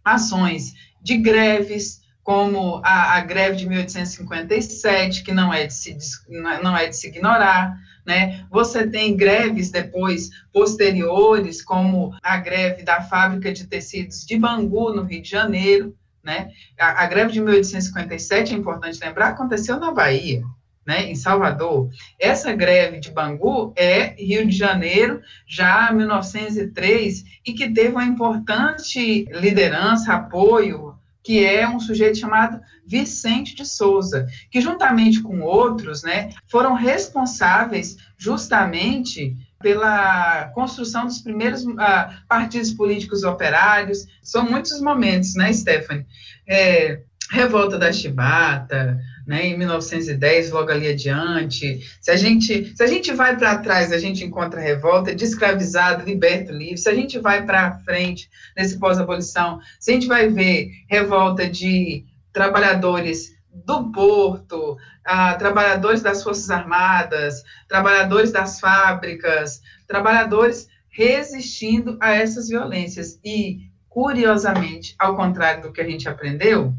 ações 0.03 0.73
de 1.01 1.17
greves, 1.17 1.99
como 2.23 2.81
a, 2.85 3.17
a, 3.17 3.21
greve 3.21 3.57
de 3.57 3.67
1857, 3.67 5.23
que 5.23 5.33
não 5.33 5.53
é 5.53 5.65
de 5.65 5.73
se, 5.73 5.97
não 6.29 6.77
é 6.77 6.87
de 6.87 6.95
se 6.95 7.07
ignorar, 7.07 7.75
né? 8.05 8.45
Você 8.49 8.87
tem 8.87 9.17
greves 9.17 9.71
depois, 9.71 10.29
posteriores, 10.53 11.61
como 11.61 12.15
a 12.23 12.37
greve 12.37 12.83
da 12.83 13.01
fábrica 13.01 13.51
de 13.51 13.67
tecidos 13.67 14.25
de 14.25 14.37
Bangu, 14.37 14.93
no 14.93 15.03
Rio 15.03 15.21
de 15.21 15.29
Janeiro, 15.29 15.95
né? 16.23 16.49
A, 16.79 17.03
a 17.03 17.07
greve 17.07 17.31
de 17.31 17.39
1857, 17.39 18.53
é 18.53 18.57
importante 18.57 18.99
lembrar, 19.03 19.29
aconteceu 19.29 19.79
na 19.79 19.91
Bahia, 19.91 20.43
né, 20.85 21.09
em 21.09 21.15
Salvador. 21.15 21.89
Essa 22.19 22.51
greve 22.53 22.99
de 22.99 23.11
Bangu 23.11 23.73
é 23.75 24.15
Rio 24.17 24.45
de 24.47 24.55
Janeiro, 24.55 25.21
já 25.47 25.91
1903, 25.91 27.23
e 27.45 27.53
que 27.53 27.71
teve 27.71 27.89
uma 27.89 28.05
importante 28.05 29.25
liderança, 29.31 30.13
apoio, 30.13 30.95
que 31.23 31.45
é 31.45 31.67
um 31.67 31.79
sujeito 31.79 32.17
chamado 32.17 32.59
Vicente 32.85 33.55
de 33.55 33.65
Souza, 33.65 34.25
que 34.49 34.59
juntamente 34.61 35.21
com 35.21 35.41
outros, 35.41 36.01
né, 36.01 36.29
foram 36.47 36.73
responsáveis 36.73 37.97
justamente 38.17 39.35
pela 39.61 40.49
construção 40.53 41.05
dos 41.05 41.19
primeiros 41.19 41.63
uh, 41.63 41.77
partidos 42.27 42.71
políticos 42.71 43.23
operários. 43.23 44.05
São 44.23 44.49
muitos 44.49 44.81
momentos, 44.81 45.35
né, 45.35 45.51
Stephanie? 45.53 46.05
É, 46.47 47.01
Revolta 47.31 47.77
da 47.77 47.93
Chibata, 47.93 48.97
né, 49.27 49.45
em 49.45 49.57
1910, 49.57 50.49
logo 50.49 50.71
ali 50.71 50.87
adiante. 50.87 51.79
Se 52.01 52.09
a 52.09 52.15
gente, 52.15 52.75
se 52.75 52.81
a 52.81 52.87
gente 52.87 53.13
vai 53.13 53.37
para 53.37 53.59
trás, 53.59 53.91
a 53.91 53.99
gente 53.99 54.25
encontra 54.25 54.59
revolta 54.59 55.13
de 55.13 55.25
escravizado, 55.25 56.03
liberto, 56.03 56.51
livre. 56.51 56.77
Se 56.77 56.89
a 56.89 56.95
gente 56.95 57.19
vai 57.19 57.45
para 57.45 57.77
frente, 57.81 58.27
nesse 58.57 58.79
pós-abolição, 58.79 59.59
se 59.79 59.91
a 59.91 59.93
gente 59.93 60.07
vai 60.07 60.27
ver 60.29 60.71
revolta 60.89 61.47
de 61.47 62.03
trabalhadores 62.33 63.38
do 63.53 63.91
porto, 63.91 64.77
trabalhadores 65.37 66.01
das 66.01 66.23
Forças 66.23 66.49
Armadas, 66.49 67.43
trabalhadores 67.67 68.31
das 68.31 68.59
fábricas, 68.59 69.61
trabalhadores 69.87 70.67
resistindo 70.89 71.97
a 71.99 72.11
essas 72.11 72.49
violências. 72.49 73.19
E, 73.23 73.69
curiosamente, 73.87 74.95
ao 74.99 75.15
contrário 75.15 75.63
do 75.63 75.71
que 75.71 75.81
a 75.81 75.89
gente 75.89 76.07
aprendeu, 76.07 76.73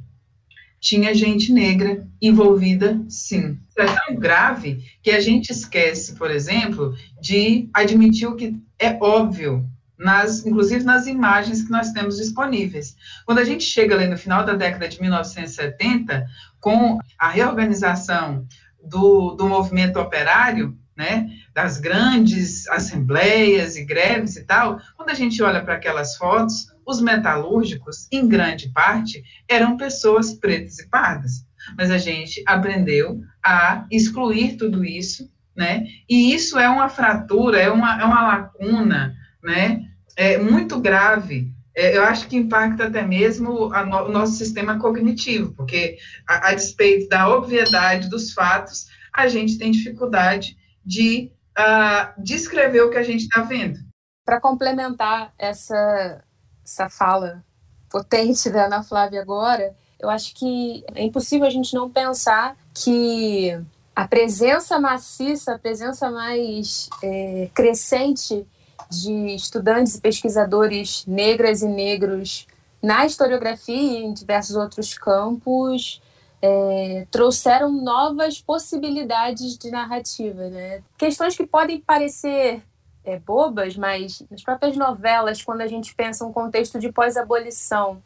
tinha 0.81 1.15
gente 1.15 1.53
negra 1.53 2.07
envolvida, 2.23 3.01
sim. 3.09 3.59
É 3.77 3.85
tão 3.85 4.17
grave 4.17 4.83
que 5.03 5.11
a 5.11 5.21
gente 5.21 5.51
esquece, 5.51 6.15
por 6.17 6.31
exemplo, 6.31 6.95
de 7.21 7.69
admitir 7.75 8.27
o 8.27 8.35
que 8.35 8.57
é 8.79 8.97
óbvio, 9.01 9.69
nas, 10.01 10.47
inclusive 10.47 10.83
nas 10.83 11.07
imagens 11.07 11.63
que 11.63 11.71
nós 11.71 11.93
temos 11.93 12.17
disponíveis. 12.17 12.97
Quando 13.27 13.39
a 13.39 13.45
gente 13.45 13.63
chega 13.65 13.95
ali 13.95 14.09
no 14.09 14.17
final 14.17 14.45
da 14.45 14.55
década 14.55 14.89
de 14.89 15.01
1970, 15.01 16.27
com 16.59 16.99
a 17.19 17.29
reorganização 17.29 18.47
do, 18.83 19.35
do 19.35 19.47
movimento 19.47 20.01
operário, 20.01 20.77
né, 20.97 21.29
das 21.55 21.79
grandes 21.79 22.67
assembleias 22.69 23.77
e 23.77 23.85
greves 23.85 24.37
e 24.37 24.45
tal, 24.45 24.81
quando 24.97 25.11
a 25.11 25.15
gente 25.15 25.43
olha 25.43 25.63
para 25.63 25.75
aquelas 25.75 26.17
fotos, 26.17 26.67
os 26.87 27.01
metalúrgicos, 27.01 28.09
em 28.11 28.27
grande 28.27 28.71
parte, 28.71 29.23
eram 29.49 29.77
pessoas 29.77 30.35
pretas 30.35 30.79
e 30.79 30.89
pardas. 30.89 31.47
Mas 31.77 31.91
a 31.91 31.99
gente 31.99 32.43
aprendeu 32.47 33.21
a 33.45 33.87
excluir 33.91 34.57
tudo 34.57 34.85
isso, 34.85 35.31
né? 35.55 35.85
E 36.09 36.35
isso 36.35 36.59
é 36.59 36.69
uma 36.69 36.89
fratura, 36.89 37.61
é 37.61 37.71
uma, 37.71 38.01
é 38.01 38.05
uma 38.05 38.23
lacuna, 38.23 39.15
né? 39.43 39.90
É 40.17 40.39
muito 40.39 40.81
grave. 40.81 41.53
É, 41.75 41.97
eu 41.97 42.03
acho 42.03 42.27
que 42.27 42.37
impacta 42.37 42.87
até 42.87 43.03
mesmo 43.03 43.69
no, 43.69 44.07
o 44.07 44.09
nosso 44.09 44.35
sistema 44.35 44.79
cognitivo, 44.79 45.55
porque, 45.55 45.99
a, 46.29 46.51
a 46.51 46.55
despeito 46.55 47.09
da 47.09 47.29
obviedade 47.29 48.09
dos 48.09 48.33
fatos, 48.33 48.87
a 49.13 49.29
gente 49.29 49.59
tem 49.59 49.71
dificuldade 49.71 50.57
de 50.85 51.31
uh, 51.59 52.23
descrever 52.23 52.83
o 52.83 52.91
que 52.91 52.99
a 52.99 53.03
gente 53.03 53.23
está 53.23 53.43
vendo. 53.43 53.79
Para 54.25 54.41
complementar 54.41 55.33
essa 55.39 56.23
essa 56.65 56.89
fala 56.89 57.45
potente 57.91 58.49
da 58.49 58.67
Ana 58.67 58.83
Flávia 58.83 59.21
agora, 59.21 59.75
eu 59.99 60.09
acho 60.09 60.35
que 60.35 60.85
é 60.95 61.03
impossível 61.03 61.47
a 61.47 61.51
gente 61.51 61.75
não 61.75 61.91
pensar 61.91 62.57
que 62.73 63.61
a 63.95 64.07
presença 64.07 64.79
maciça, 64.79 65.55
a 65.55 65.59
presença 65.59 66.11
mais 66.11 66.89
é, 67.03 67.51
crescente 67.53 68.47
de 68.91 69.35
estudantes 69.35 69.95
e 69.95 70.01
pesquisadores 70.01 71.05
negras 71.07 71.63
e 71.63 71.69
negros 71.69 72.47
na 72.83 73.07
historiografia 73.07 73.75
e 73.75 74.05
em 74.05 74.13
diversos 74.13 74.57
outros 74.57 74.97
campos 74.97 76.03
é, 76.43 77.07
trouxeram 77.11 77.71
novas 77.71 78.41
possibilidades 78.41 79.59
de 79.59 79.71
narrativa, 79.71 80.49
né? 80.49 80.83
Questões 80.97 81.37
que 81.37 81.47
podem 81.47 81.81
parecer 81.81 82.63
é, 83.05 83.19
bobas, 83.19 83.77
mas 83.77 84.23
nas 84.31 84.43
próprias 84.43 84.77
novelas, 84.77 85.43
quando 85.43 85.61
a 85.61 85.67
gente 85.67 85.95
pensa 85.95 86.25
um 86.25 86.33
contexto 86.33 86.79
de 86.79 86.91
pós-abolição, 86.91 88.03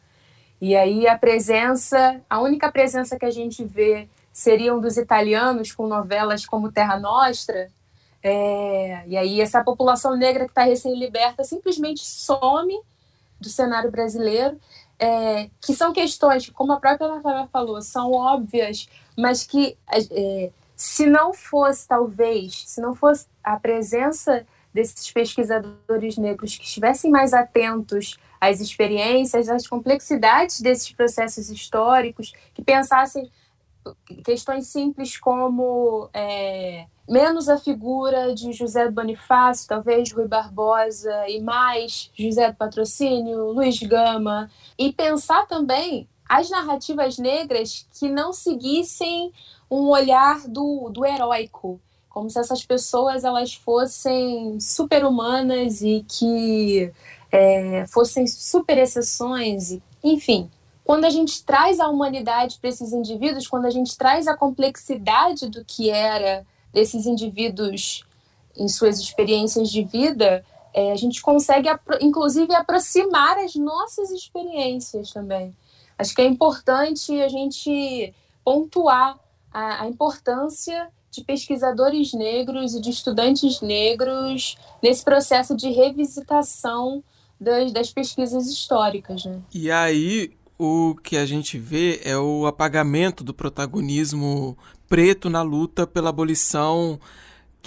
e 0.59 0.75
aí 0.75 1.07
a 1.07 1.17
presença, 1.17 2.21
a 2.29 2.41
única 2.41 2.71
presença 2.71 3.17
que 3.17 3.25
a 3.25 3.31
gente 3.31 3.63
vê 3.63 4.07
seriam 4.33 4.79
dos 4.79 4.97
italianos 4.97 5.71
com 5.71 5.87
novelas 5.87 6.45
como 6.45 6.71
Terra 6.71 6.99
Nostra, 6.99 7.69
é, 8.27 9.03
e 9.05 9.15
aí 9.15 9.39
essa 9.39 9.63
população 9.63 10.17
negra 10.17 10.45
que 10.45 10.51
está 10.51 10.63
recém-liberta 10.63 11.43
simplesmente 11.43 12.03
some 12.03 12.75
do 13.39 13.49
cenário 13.49 13.91
brasileiro, 13.91 14.59
é, 14.97 15.47
que 15.61 15.75
são 15.75 15.93
questões 15.93 16.43
que, 16.43 16.51
como 16.51 16.73
a 16.73 16.79
própria 16.79 17.07
Natália 17.07 17.47
falou, 17.53 17.79
são 17.83 18.11
óbvias, 18.13 18.89
mas 19.15 19.43
que 19.43 19.77
é, 20.11 20.49
se 20.75 21.05
não 21.05 21.35
fosse, 21.35 21.87
talvez, 21.87 22.63
se 22.65 22.81
não 22.81 22.95
fosse 22.95 23.27
a 23.43 23.59
presença 23.59 24.43
desses 24.73 25.11
pesquisadores 25.11 26.17
negros 26.17 26.57
que 26.57 26.65
estivessem 26.65 27.11
mais 27.11 27.31
atentos 27.31 28.17
às 28.41 28.59
experiências, 28.59 29.49
às 29.49 29.67
complexidades 29.67 30.61
desses 30.61 30.91
processos 30.91 31.51
históricos, 31.51 32.33
que 32.55 32.63
pensassem 32.63 33.31
questões 34.23 34.67
simples 34.67 35.17
como 35.17 36.09
é, 36.13 36.85
menos 37.07 37.47
a 37.49 37.57
figura 37.57 38.33
de 38.33 38.51
José 38.51 38.85
do 38.85 38.91
Bonifácio, 38.91 39.67
talvez 39.67 40.11
Rui 40.11 40.27
Barbosa, 40.27 41.27
e 41.29 41.41
mais 41.41 42.11
José 42.17 42.51
do 42.51 42.57
Patrocínio, 42.57 43.51
Luiz 43.51 43.79
Gama, 43.79 44.49
e 44.77 44.91
pensar 44.91 45.45
também 45.47 46.07
as 46.27 46.49
narrativas 46.49 47.17
negras 47.17 47.85
que 47.99 48.09
não 48.09 48.33
seguissem 48.33 49.31
um 49.69 49.89
olhar 49.89 50.47
do, 50.47 50.89
do 50.89 51.05
heróico, 51.05 51.79
como 52.09 52.29
se 52.29 52.39
essas 52.39 52.65
pessoas 52.65 53.23
elas 53.23 53.53
fossem 53.53 54.59
super-humanas 54.59 55.81
e 55.81 56.03
que 56.07 56.91
é, 57.31 57.85
fossem 57.87 58.25
super 58.25 58.77
exceções, 58.77 59.77
enfim. 60.03 60.49
Quando 60.85 61.05
a 61.05 61.09
gente 61.09 61.43
traz 61.43 61.79
a 61.79 61.89
humanidade 61.89 62.59
para 62.61 62.69
esses 62.69 62.93
indivíduos, 62.93 63.47
quando 63.47 63.65
a 63.65 63.71
gente 63.71 63.97
traz 63.97 64.27
a 64.27 64.37
complexidade 64.37 65.49
do 65.49 65.65
que 65.65 65.89
era 65.89 66.45
desses 66.71 67.07
indivíduos 67.07 68.05
em 68.55 68.67
suas 68.67 68.99
experiências 68.99 69.71
de 69.71 69.83
vida, 69.83 70.45
é, 70.71 70.91
a 70.91 70.95
gente 70.95 71.23
consegue, 71.23 71.67
inclusive, 71.99 72.53
aproximar 72.53 73.39
as 73.39 73.55
nossas 73.55 74.11
experiências 74.11 75.11
também. 75.11 75.55
Acho 75.97 76.13
que 76.13 76.21
é 76.21 76.25
importante 76.25 77.19
a 77.19 77.29
gente 77.29 78.13
pontuar 78.43 79.17
a, 79.51 79.83
a 79.83 79.87
importância 79.87 80.87
de 81.09 81.23
pesquisadores 81.23 82.13
negros 82.13 82.75
e 82.75 82.81
de 82.81 82.91
estudantes 82.91 83.59
negros 83.59 84.55
nesse 84.83 85.03
processo 85.03 85.55
de 85.55 85.71
revisitação 85.71 87.03
das, 87.41 87.71
das 87.71 87.91
pesquisas 87.91 88.47
históricas. 88.47 89.25
Né? 89.25 89.41
E 89.51 89.71
aí, 89.71 90.31
o 90.57 90.95
que 91.03 91.17
a 91.17 91.25
gente 91.25 91.57
vê 91.57 91.99
é 92.03 92.17
o 92.17 92.45
apagamento 92.45 93.23
do 93.23 93.33
protagonismo 93.33 94.57
preto 94.87 95.29
na 95.29 95.41
luta 95.41 95.85
pela 95.85 96.09
abolição 96.09 96.99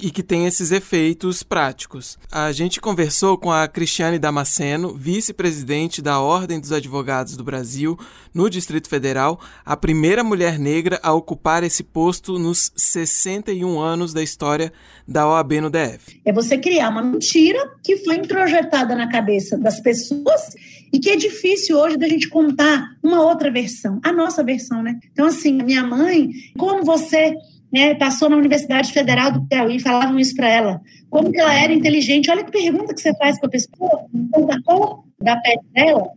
e 0.02 0.10
que 0.10 0.22
tem 0.22 0.46
esses 0.46 0.70
efeitos 0.70 1.42
práticos. 1.42 2.18
A 2.30 2.52
gente 2.52 2.80
conversou 2.80 3.36
com 3.36 3.50
a 3.50 3.66
Cristiane 3.66 4.18
Damasceno, 4.18 4.94
vice-presidente 4.94 6.00
da 6.00 6.20
Ordem 6.20 6.60
dos 6.60 6.72
Advogados 6.72 7.36
do 7.36 7.44
Brasil 7.44 7.98
no 8.32 8.48
Distrito 8.48 8.88
Federal, 8.88 9.40
a 9.64 9.76
primeira 9.76 10.22
mulher 10.22 10.58
negra 10.58 11.00
a 11.02 11.12
ocupar 11.12 11.64
esse 11.64 11.82
posto 11.82 12.38
nos 12.38 12.72
61 12.76 13.80
anos 13.80 14.12
da 14.12 14.22
história 14.22 14.72
da 15.06 15.28
OAB 15.28 15.52
no 15.60 15.70
DF. 15.70 16.20
É 16.24 16.32
você 16.32 16.56
criar 16.58 16.90
uma 16.90 17.02
mentira 17.02 17.72
que 17.82 17.96
foi 17.98 18.16
introjetada 18.16 18.94
na 18.94 19.10
cabeça 19.10 19.58
das 19.58 19.80
pessoas 19.80 20.54
e 20.92 20.98
que 20.98 21.10
é 21.10 21.16
difícil 21.16 21.78
hoje 21.78 21.96
da 21.96 22.08
gente 22.08 22.28
contar 22.28 22.96
uma 23.02 23.22
outra 23.22 23.50
versão, 23.50 24.00
a 24.02 24.12
nossa 24.12 24.42
versão, 24.42 24.82
né? 24.82 24.98
Então, 25.12 25.26
assim, 25.26 25.52
minha 25.62 25.84
mãe, 25.84 26.30
como 26.56 26.84
você 26.84 27.34
né, 27.72 27.94
passou 27.94 28.30
na 28.30 28.36
Universidade 28.36 28.92
Federal 28.92 29.32
do 29.32 29.46
Piauí, 29.46 29.78
falavam 29.80 30.18
isso 30.18 30.34
para 30.34 30.48
ela. 30.48 30.80
Como 31.10 31.30
que 31.30 31.40
ela 31.40 31.54
era 31.54 31.72
inteligente. 31.72 32.30
Olha 32.30 32.44
que 32.44 32.52
pergunta 32.52 32.94
que 32.94 33.00
você 33.00 33.14
faz 33.16 33.38
para 33.38 33.48
a 33.48 33.52
pessoa, 33.52 34.06
da 34.46 34.62
cor 34.62 35.04
da 35.20 35.36
pele 35.36 35.60
dela, 35.74 36.08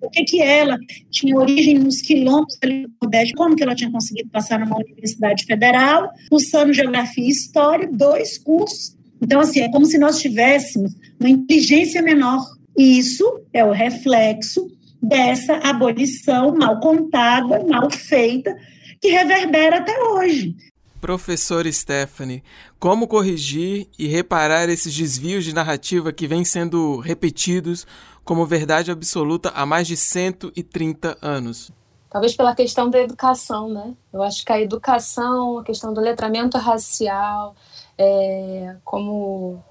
por 0.00 0.10
que, 0.10 0.24
que 0.24 0.42
ela 0.42 0.78
tinha 1.10 1.36
origem 1.36 1.78
nos 1.78 2.00
quilômetros 2.00 2.58
ali 2.62 2.86
do 2.86 2.92
Nordeste, 3.02 3.34
como 3.34 3.54
que 3.54 3.62
ela 3.62 3.74
tinha 3.74 3.90
conseguido 3.90 4.30
passar 4.30 4.58
numa 4.58 4.76
Universidade 4.76 5.44
Federal, 5.44 6.10
cursando 6.30 6.72
Geografia 6.72 7.24
e 7.24 7.28
História, 7.28 7.88
dois 7.92 8.38
cursos. 8.38 8.96
Então, 9.20 9.40
assim, 9.40 9.60
é 9.60 9.70
como 9.70 9.84
se 9.84 9.98
nós 9.98 10.18
tivéssemos 10.18 10.94
uma 11.18 11.28
inteligência 11.28 12.00
menor. 12.00 12.42
Isso 12.80 13.42
é 13.52 13.62
o 13.62 13.72
reflexo 13.72 14.66
dessa 15.02 15.56
abolição 15.56 16.56
mal 16.56 16.80
contada, 16.80 17.62
mal 17.66 17.90
feita, 17.90 18.56
que 18.98 19.08
reverbera 19.08 19.80
até 19.80 20.02
hoje. 20.02 20.56
Professor 20.98 21.70
Stephanie, 21.70 22.42
como 22.78 23.06
corrigir 23.06 23.86
e 23.98 24.06
reparar 24.06 24.70
esses 24.70 24.96
desvios 24.96 25.44
de 25.44 25.54
narrativa 25.54 26.10
que 26.10 26.26
vêm 26.26 26.42
sendo 26.42 27.00
repetidos 27.00 27.86
como 28.24 28.46
verdade 28.46 28.90
absoluta 28.90 29.50
há 29.50 29.66
mais 29.66 29.86
de 29.86 29.94
130 29.94 31.18
anos? 31.20 31.70
Talvez 32.08 32.34
pela 32.34 32.54
questão 32.54 32.88
da 32.88 32.98
educação, 32.98 33.68
né? 33.68 33.94
Eu 34.10 34.22
acho 34.22 34.42
que 34.42 34.52
a 34.52 34.60
educação, 34.60 35.58
a 35.58 35.64
questão 35.64 35.92
do 35.92 36.00
letramento 36.00 36.56
racial, 36.56 37.54
é, 37.98 38.76
como 38.82 39.62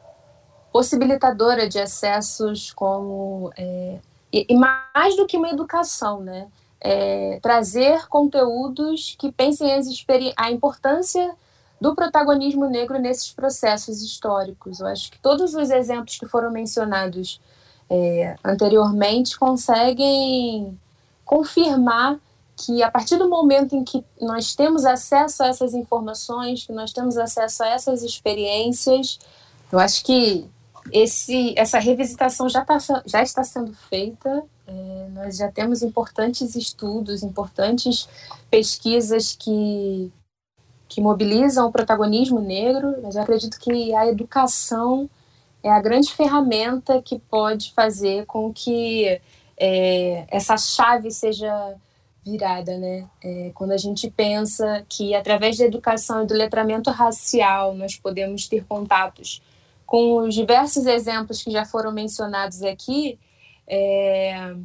possibilitadora 0.72 1.67
de 1.67 1.80
acessos, 1.80 2.72
como 2.72 3.51
é, 3.57 3.99
e, 4.32 4.45
e 4.49 4.55
mais 4.55 5.15
do 5.15 5.26
que 5.26 5.38
uma 5.38 5.49
educação, 5.49 6.22
né? 6.22 6.47
é, 6.82 7.39
trazer 7.41 8.07
conteúdos 8.07 9.15
que 9.20 9.32
pensem 9.32 9.70
a 10.38 10.51
importância 10.51 11.36
do 11.80 11.95
protagonismo 11.95 12.67
negro 12.67 12.99
nesses 12.99 13.32
processos 13.32 14.01
históricos. 14.01 14.80
Eu 14.80 14.88
acho 14.88 15.11
que 15.11 15.20
todos 15.20 15.53
os 15.53 15.70
exemplos 15.70 16.17
que 16.17 16.26
foram 16.26 16.51
mencionados 16.51 17.39
é, 17.89 18.36
anteriormente 18.43 19.38
conseguem 19.38 20.78
confirmar 21.26 22.17
que 22.55 22.84
a 22.84 22.91
partir 22.91 23.17
do 23.17 23.30
momento 23.30 23.76
em 23.76 23.84
que 23.84 24.03
nós 24.20 24.53
temos 24.53 24.84
acesso 24.86 25.43
a 25.43 25.47
essas 25.47 25.74
informações, 25.74 26.65
que 26.65 26.74
nós 26.74 26.91
temos 26.91 27.17
acesso 27.17 27.63
a 27.63 27.70
essas 27.70 28.03
experiências, 28.03 29.17
eu 29.72 29.80
acho 29.80 30.03
que 30.03 30.45
esse, 30.91 31.53
essa 31.57 31.80
revisitação 31.80 32.49
já, 32.49 32.63
tá, 32.65 32.77
já 33.05 33.21
está 33.21 33.43
sendo 33.43 33.73
feita 33.73 34.43
é, 34.69 35.07
nós 35.13 35.38
já 35.38 35.51
temos 35.51 35.82
importantes 35.82 36.55
estudos, 36.55 37.23
importantes 37.23 38.07
pesquisas 38.51 39.36
que, 39.36 40.11
que 40.88 41.01
mobilizam 41.01 41.67
o 41.67 41.71
protagonismo 41.71 42.39
negro, 42.39 42.95
mas 43.01 43.15
eu 43.15 43.23
acredito 43.23 43.59
que 43.59 43.93
a 43.95 44.07
educação 44.07 45.09
é 45.63 45.69
a 45.71 45.82
grande 45.82 46.13
ferramenta 46.13 47.01
que 47.01 47.17
pode 47.17 47.73
fazer 47.73 48.27
com 48.27 48.53
que 48.53 49.19
é, 49.57 50.25
essa 50.30 50.55
chave 50.55 51.09
seja 51.09 51.75
virada, 52.23 52.77
né? 52.77 53.07
É, 53.23 53.51
quando 53.55 53.71
a 53.71 53.77
gente 53.77 54.09
pensa 54.11 54.86
que 54.88 55.15
através 55.15 55.57
da 55.57 55.65
educação 55.65 56.23
e 56.23 56.27
do 56.27 56.36
letramento 56.36 56.91
racial 56.91 57.73
nós 57.73 57.95
podemos 57.95 58.47
ter 58.47 58.63
contatos 58.65 59.41
com 59.89 60.19
os 60.19 60.35
diversos 60.35 60.85
exemplos 60.85 61.41
que 61.41 61.49
já 61.49 61.65
foram 61.65 61.91
mencionados 61.91 62.61
aqui, 62.61 63.17
é, 63.67 64.55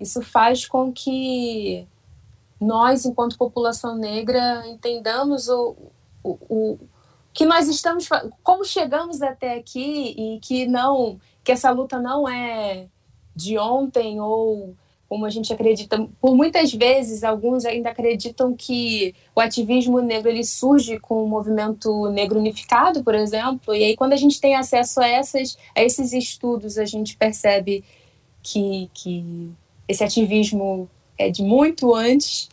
isso 0.00 0.20
faz 0.20 0.66
com 0.66 0.92
que 0.92 1.86
nós, 2.60 3.04
enquanto 3.04 3.38
população 3.38 3.96
negra, 3.96 4.66
entendamos 4.66 5.48
o, 5.48 5.76
o, 6.24 6.38
o 6.48 6.78
que 7.32 7.44
nós 7.44 7.68
estamos, 7.68 8.08
como 8.42 8.64
chegamos 8.64 9.22
até 9.22 9.54
aqui 9.54 10.12
e 10.18 10.40
que 10.40 10.66
não, 10.66 11.20
que 11.44 11.52
essa 11.52 11.70
luta 11.70 12.00
não 12.00 12.28
é 12.28 12.88
de 13.32 13.56
ontem 13.56 14.20
ou 14.20 14.74
como 15.14 15.26
a 15.26 15.30
gente 15.30 15.52
acredita, 15.52 16.08
por 16.20 16.34
muitas 16.34 16.74
vezes 16.74 17.22
alguns 17.22 17.64
ainda 17.64 17.90
acreditam 17.90 18.52
que 18.52 19.14
o 19.32 19.38
ativismo 19.38 20.00
negro 20.00 20.28
ele 20.28 20.42
surge 20.42 20.98
com 20.98 21.22
o 21.22 21.28
movimento 21.28 22.10
negro 22.10 22.40
unificado, 22.40 23.04
por 23.04 23.14
exemplo, 23.14 23.72
e 23.72 23.84
aí 23.84 23.96
quando 23.96 24.12
a 24.12 24.16
gente 24.16 24.40
tem 24.40 24.56
acesso 24.56 25.00
a 25.00 25.06
essas 25.06 25.56
a 25.72 25.84
esses 25.84 26.12
estudos, 26.12 26.78
a 26.78 26.84
gente 26.84 27.16
percebe 27.16 27.84
que, 28.42 28.90
que 28.92 29.52
esse 29.86 30.02
ativismo 30.02 30.90
é 31.16 31.30
de 31.30 31.44
muito 31.44 31.94
antes. 31.94 32.48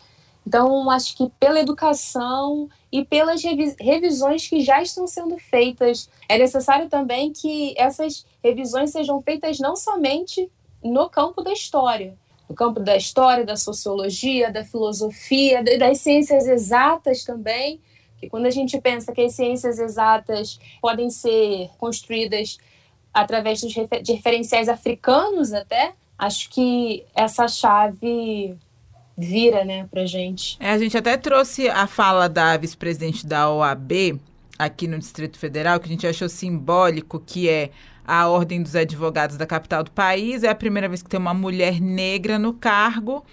Então, 0.45 0.87
acho 0.91 1.17
que 1.17 1.31
pela 1.39 1.59
educação 1.59 2.69
e 2.91 3.03
pelas 3.03 3.41
revisões 3.79 4.47
que 4.47 4.61
já 4.61 4.83
estão 4.83 5.07
sendo 5.07 5.35
feitas, 5.39 6.07
é 6.29 6.37
necessário 6.37 6.87
também 6.89 7.33
que 7.33 7.73
essas 7.75 8.23
revisões 8.43 8.91
sejam 8.91 9.19
feitas 9.19 9.57
não 9.57 9.75
somente 9.75 10.47
no 10.83 11.09
campo 11.09 11.41
da 11.41 11.51
história, 11.51 12.20
no 12.51 12.53
campo 12.53 12.81
da 12.81 12.97
história, 12.97 13.45
da 13.45 13.55
sociologia, 13.55 14.51
da 14.51 14.63
filosofia, 14.63 15.63
das 15.63 15.99
ciências 15.99 16.45
exatas 16.45 17.23
também, 17.23 17.79
que 18.19 18.29
quando 18.29 18.45
a 18.45 18.51
gente 18.51 18.79
pensa 18.79 19.13
que 19.13 19.21
as 19.21 19.33
ciências 19.33 19.79
exatas 19.79 20.59
podem 20.81 21.09
ser 21.09 21.69
construídas 21.79 22.57
através 23.13 23.61
de 23.61 24.13
referenciais 24.13 24.67
africanos 24.67 25.53
até, 25.53 25.93
acho 26.19 26.49
que 26.49 27.05
essa 27.15 27.47
chave 27.47 28.55
vira, 29.17 29.63
né, 29.63 29.87
pra 29.89 30.05
gente. 30.05 30.57
É, 30.59 30.71
a 30.71 30.77
gente 30.77 30.97
até 30.97 31.15
trouxe 31.17 31.69
a 31.69 31.87
fala 31.87 32.27
da 32.27 32.57
vice-presidente 32.57 33.25
da 33.25 33.49
OAB 33.49 34.19
aqui 34.59 34.87
no 34.87 34.99
Distrito 34.99 35.39
Federal, 35.39 35.79
que 35.79 35.87
a 35.87 35.91
gente 35.91 36.05
achou 36.05 36.27
simbólico, 36.27 37.19
que 37.19 37.49
é 37.49 37.71
a 38.05 38.27
Ordem 38.27 38.61
dos 38.61 38.75
Advogados 38.75 39.37
da 39.37 39.45
capital 39.45 39.83
do 39.83 39.91
país. 39.91 40.43
É 40.43 40.49
a 40.49 40.55
primeira 40.55 40.87
vez 40.87 41.01
que 41.01 41.09
tem 41.09 41.19
uma 41.19 41.33
mulher 41.33 41.79
negra 41.79 42.37
no 42.37 42.53
cargo. 42.53 43.23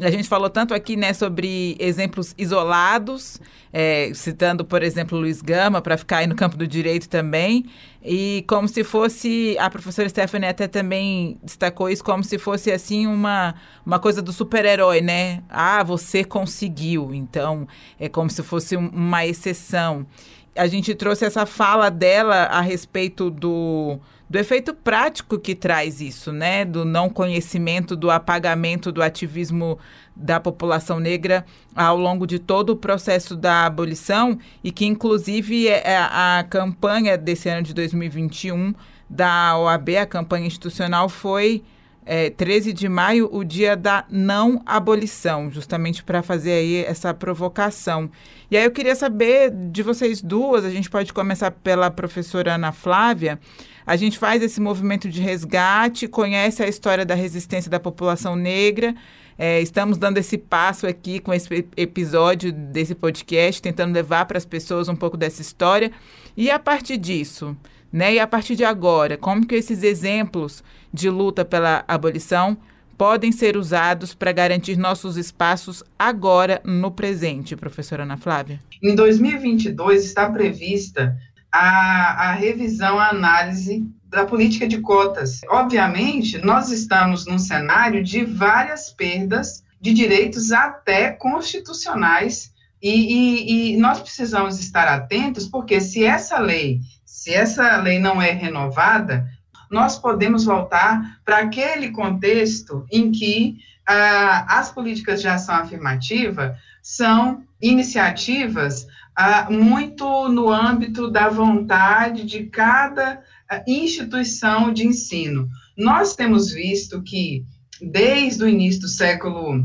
A 0.00 0.10
gente 0.10 0.26
falou 0.26 0.48
tanto 0.48 0.72
aqui 0.72 0.96
né, 0.96 1.12
sobre 1.12 1.76
exemplos 1.78 2.34
isolados, 2.38 3.38
é, 3.70 4.10
citando, 4.14 4.64
por 4.64 4.82
exemplo, 4.82 5.18
Luiz 5.18 5.42
Gama, 5.42 5.82
para 5.82 5.98
ficar 5.98 6.18
aí 6.18 6.26
no 6.26 6.34
campo 6.34 6.56
do 6.56 6.66
direito 6.66 7.10
também, 7.10 7.66
e 8.02 8.42
como 8.48 8.66
se 8.66 8.82
fosse, 8.84 9.54
a 9.60 9.68
professora 9.68 10.08
Stephanie 10.08 10.48
até 10.48 10.66
também 10.66 11.38
destacou 11.42 11.90
isso, 11.90 12.02
como 12.02 12.24
se 12.24 12.38
fosse 12.38 12.72
assim 12.72 13.06
uma, 13.06 13.54
uma 13.84 13.98
coisa 13.98 14.22
do 14.22 14.32
super-herói, 14.32 15.02
né? 15.02 15.42
Ah, 15.46 15.82
você 15.82 16.24
conseguiu, 16.24 17.14
então 17.14 17.68
é 18.00 18.08
como 18.08 18.30
se 18.30 18.42
fosse 18.42 18.76
uma 18.76 19.26
exceção. 19.26 20.06
A 20.54 20.66
gente 20.66 20.94
trouxe 20.94 21.24
essa 21.24 21.46
fala 21.46 21.90
dela 21.90 22.44
a 22.44 22.60
respeito 22.60 23.30
do 23.30 23.98
do 24.32 24.38
efeito 24.38 24.72
prático 24.72 25.38
que 25.38 25.54
traz 25.54 26.00
isso, 26.00 26.32
né? 26.32 26.64
Do 26.64 26.86
não 26.86 27.10
conhecimento, 27.10 27.94
do 27.94 28.10
apagamento 28.10 28.90
do 28.90 29.02
ativismo 29.02 29.78
da 30.16 30.40
população 30.40 30.98
negra 30.98 31.44
ao 31.76 31.98
longo 31.98 32.26
de 32.26 32.38
todo 32.38 32.70
o 32.70 32.76
processo 32.76 33.36
da 33.36 33.66
abolição 33.66 34.38
e 34.64 34.72
que, 34.72 34.86
inclusive, 34.86 35.68
é, 35.68 35.82
é 35.84 35.98
a 35.98 36.46
campanha 36.48 37.18
desse 37.18 37.50
ano 37.50 37.62
de 37.62 37.74
2021 37.74 38.74
da 39.08 39.58
OAB, 39.58 39.98
a 39.98 40.06
campanha 40.06 40.46
institucional, 40.46 41.10
foi 41.10 41.62
é, 42.04 42.30
13 42.30 42.72
de 42.72 42.88
maio, 42.88 43.28
o 43.32 43.44
dia 43.44 43.76
da 43.76 44.04
não 44.10 44.60
abolição, 44.66 45.50
justamente 45.50 46.02
para 46.02 46.22
fazer 46.22 46.52
aí 46.52 46.84
essa 46.84 47.14
provocação. 47.14 48.10
E 48.50 48.56
aí 48.56 48.64
eu 48.64 48.70
queria 48.70 48.94
saber 48.94 49.50
de 49.50 49.82
vocês 49.82 50.20
duas, 50.20 50.64
a 50.64 50.70
gente 50.70 50.90
pode 50.90 51.12
começar 51.12 51.50
pela 51.50 51.90
professora 51.90 52.54
Ana 52.54 52.72
Flávia, 52.72 53.38
a 53.86 53.96
gente 53.96 54.18
faz 54.18 54.42
esse 54.42 54.60
movimento 54.60 55.08
de 55.08 55.20
resgate, 55.20 56.08
conhece 56.08 56.62
a 56.62 56.68
história 56.68 57.04
da 57.04 57.14
resistência 57.14 57.70
da 57.70 57.80
população 57.80 58.36
negra. 58.36 58.94
É, 59.38 59.60
estamos 59.60 59.98
dando 59.98 60.18
esse 60.18 60.38
passo 60.38 60.86
aqui 60.86 61.18
com 61.18 61.32
esse 61.32 61.66
episódio 61.76 62.52
desse 62.52 62.94
podcast, 62.94 63.60
tentando 63.60 63.92
levar 63.92 64.26
para 64.26 64.38
as 64.38 64.44
pessoas 64.44 64.88
um 64.88 64.94
pouco 64.94 65.16
dessa 65.16 65.42
história. 65.42 65.90
E 66.36 66.50
a 66.50 66.58
partir 66.58 66.96
disso, 66.96 67.56
né? 67.92 68.14
E 68.14 68.20
a 68.20 68.26
partir 68.26 68.56
de 68.56 68.64
agora, 68.64 69.16
como 69.16 69.46
que 69.46 69.54
esses 69.54 69.82
exemplos 69.82 70.64
de 70.92 71.10
luta 71.10 71.44
pela 71.44 71.84
abolição 71.86 72.56
podem 72.96 73.32
ser 73.32 73.56
usados 73.56 74.14
para 74.14 74.32
garantir 74.32 74.76
nossos 74.76 75.16
espaços 75.16 75.82
agora 75.98 76.60
no 76.64 76.90
presente, 76.90 77.56
professora 77.56 78.04
Ana 78.04 78.16
Flávia? 78.16 78.60
Em 78.82 78.94
2022 78.94 80.04
está 80.04 80.30
prevista 80.30 81.16
a, 81.50 82.28
a 82.28 82.32
revisão, 82.32 82.98
a 82.98 83.10
análise 83.10 83.86
da 84.06 84.24
política 84.24 84.68
de 84.68 84.78
cotas. 84.78 85.40
Obviamente, 85.48 86.38
nós 86.38 86.70
estamos 86.70 87.26
num 87.26 87.38
cenário 87.38 88.02
de 88.02 88.24
várias 88.24 88.90
perdas 88.90 89.64
de 89.80 89.92
direitos 89.92 90.52
até 90.52 91.10
constitucionais 91.10 92.52
e, 92.80 92.90
e, 92.90 93.74
e, 93.74 93.76
nós 93.76 94.00
precisamos 94.00 94.58
estar 94.58 94.88
atentos, 94.88 95.46
porque 95.46 95.80
se 95.80 96.04
essa 96.04 96.38
lei, 96.38 96.80
se 97.22 97.32
essa 97.32 97.76
lei 97.76 98.00
não 98.00 98.20
é 98.20 98.32
renovada, 98.32 99.24
nós 99.70 99.96
podemos 99.96 100.44
voltar 100.44 101.20
para 101.24 101.38
aquele 101.38 101.92
contexto 101.92 102.84
em 102.90 103.12
que 103.12 103.58
ah, 103.86 104.58
as 104.58 104.72
políticas 104.72 105.20
de 105.20 105.28
ação 105.28 105.54
afirmativa 105.54 106.56
são 106.82 107.44
iniciativas 107.60 108.88
ah, 109.14 109.48
muito 109.48 110.28
no 110.30 110.50
âmbito 110.50 111.12
da 111.12 111.28
vontade 111.28 112.24
de 112.24 112.46
cada 112.46 113.22
ah, 113.48 113.62
instituição 113.68 114.72
de 114.72 114.84
ensino. 114.84 115.48
Nós 115.78 116.16
temos 116.16 116.50
visto 116.50 117.04
que, 117.04 117.44
desde 117.80 118.42
o 118.42 118.48
início 118.48 118.80
do 118.80 118.88
século 118.88 119.64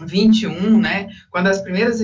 21, 0.00 0.80
né, 0.80 1.10
quando 1.30 1.48
as 1.48 1.60
primeiras 1.60 2.00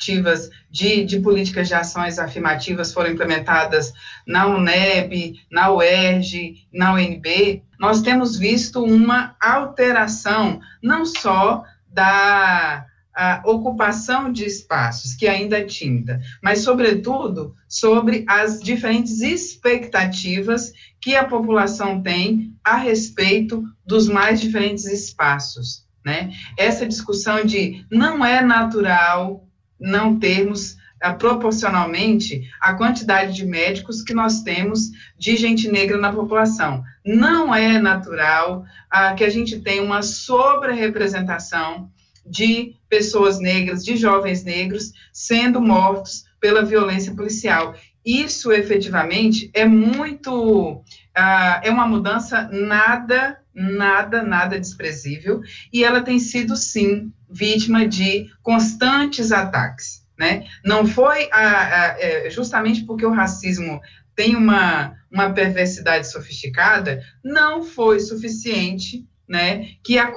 iniciativas 0.00 0.50
de, 0.70 1.04
de 1.04 1.20
políticas 1.20 1.68
de 1.68 1.74
ações 1.74 2.18
afirmativas 2.18 2.92
foram 2.92 3.10
implementadas 3.10 3.92
na 4.26 4.46
UNEB, 4.46 5.38
na 5.50 5.72
UERJ, 5.72 6.66
na 6.72 6.94
UNB, 6.94 7.62
nós 7.78 8.00
temos 8.00 8.38
visto 8.38 8.82
uma 8.82 9.36
alteração, 9.40 10.60
não 10.82 11.04
só 11.04 11.64
da 11.88 12.86
a 13.12 13.42
ocupação 13.44 14.32
de 14.32 14.44
espaços, 14.44 15.14
que 15.14 15.26
ainda 15.26 15.58
é 15.58 15.64
tímida, 15.64 16.20
mas, 16.40 16.60
sobretudo, 16.60 17.54
sobre 17.68 18.24
as 18.26 18.60
diferentes 18.60 19.20
expectativas 19.20 20.72
que 21.00 21.16
a 21.16 21.24
população 21.24 22.00
tem 22.00 22.54
a 22.64 22.76
respeito 22.76 23.64
dos 23.84 24.08
mais 24.08 24.40
diferentes 24.40 24.84
espaços. 24.86 25.84
Né? 26.06 26.30
Essa 26.56 26.86
discussão 26.86 27.44
de 27.44 27.84
não 27.90 28.24
é 28.24 28.40
natural 28.40 29.49
não 29.80 30.18
termos 30.18 30.72
uh, 31.04 31.16
proporcionalmente 31.18 32.42
a 32.60 32.74
quantidade 32.74 33.34
de 33.34 33.46
médicos 33.46 34.02
que 34.02 34.14
nós 34.14 34.42
temos 34.42 34.90
de 35.18 35.36
gente 35.36 35.70
negra 35.70 35.96
na 35.96 36.12
população. 36.12 36.82
Não 37.04 37.54
é 37.54 37.78
natural 37.78 38.64
uh, 38.92 39.14
que 39.16 39.24
a 39.24 39.30
gente 39.30 39.60
tenha 39.60 39.82
uma 39.82 40.02
sobre-representação 40.02 41.90
de 42.26 42.76
pessoas 42.88 43.40
negras, 43.40 43.84
de 43.84 43.96
jovens 43.96 44.44
negros, 44.44 44.92
sendo 45.12 45.60
mortos 45.60 46.24
pela 46.38 46.62
violência 46.62 47.14
policial. 47.14 47.74
Isso, 48.04 48.52
efetivamente, 48.52 49.50
é 49.52 49.64
muito. 49.64 50.74
Uh, 50.74 51.60
é 51.62 51.70
uma 51.70 51.86
mudança 51.86 52.48
nada 52.52 53.39
nada, 53.54 54.22
nada 54.22 54.58
desprezível, 54.58 55.40
e 55.72 55.84
ela 55.84 56.02
tem 56.02 56.18
sido, 56.18 56.56
sim, 56.56 57.12
vítima 57.28 57.86
de 57.86 58.30
constantes 58.42 59.32
ataques. 59.32 60.04
Né? 60.18 60.44
Não 60.64 60.86
foi 60.86 61.28
a, 61.32 61.40
a, 61.40 61.96
é, 61.98 62.30
justamente 62.30 62.84
porque 62.84 63.06
o 63.06 63.12
racismo 63.12 63.80
tem 64.14 64.36
uma, 64.36 64.94
uma 65.10 65.30
perversidade 65.30 66.08
sofisticada, 66.08 67.02
não 67.24 67.62
foi 67.62 68.00
suficiente 68.00 69.06
né, 69.26 69.68
que 69.82 69.98
a, 69.98 70.12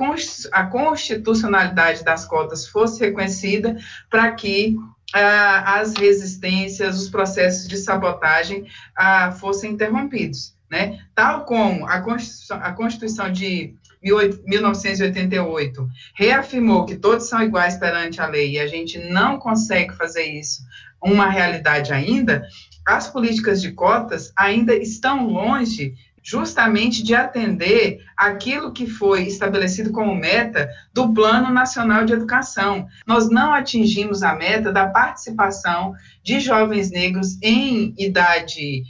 a 0.52 0.66
constitucionalidade 0.66 2.04
das 2.04 2.26
cotas 2.26 2.68
fosse 2.68 3.00
reconhecida 3.00 3.78
para 4.10 4.32
que 4.32 4.76
ah, 5.14 5.80
as 5.80 5.94
resistências, 5.94 7.00
os 7.00 7.10
processos 7.10 7.68
de 7.68 7.78
sabotagem 7.78 8.66
ah, 8.98 9.32
fossem 9.32 9.72
interrompidos 9.72 10.54
né? 10.74 10.98
Tal 11.14 11.46
como 11.46 11.86
a 11.86 12.02
Constituição, 12.02 12.58
a 12.58 12.74
Constituição 12.74 13.32
de 13.32 13.76
1988 14.02 15.88
reafirmou 16.16 16.84
que 16.84 16.96
todos 16.96 17.30
são 17.30 17.44
iguais 17.44 17.78
perante 17.78 18.20
a 18.20 18.26
lei 18.26 18.54
e 18.54 18.60
a 18.60 18.66
gente 18.66 18.98
não 18.98 19.38
consegue 19.38 19.94
fazer 19.94 20.24
isso 20.24 20.64
uma 21.00 21.30
realidade 21.30 21.94
ainda, 21.94 22.44
as 22.86 23.08
políticas 23.08 23.62
de 23.62 23.72
cotas 23.72 24.34
ainda 24.36 24.74
estão 24.74 25.28
longe 25.28 25.94
justamente 26.24 27.04
de 27.04 27.14
atender 27.14 28.00
aquilo 28.16 28.72
que 28.72 28.88
foi 28.88 29.24
estabelecido 29.24 29.92
como 29.92 30.16
meta 30.16 30.70
do 30.94 31.14
Plano 31.14 31.52
Nacional 31.52 32.06
de 32.06 32.14
Educação. 32.14 32.88
Nós 33.06 33.30
não 33.30 33.54
atingimos 33.54 34.24
a 34.24 34.34
meta 34.34 34.72
da 34.72 34.88
participação 34.88 35.94
de 36.24 36.40
jovens 36.40 36.90
negros 36.90 37.38
em 37.42 37.94
idade 37.98 38.84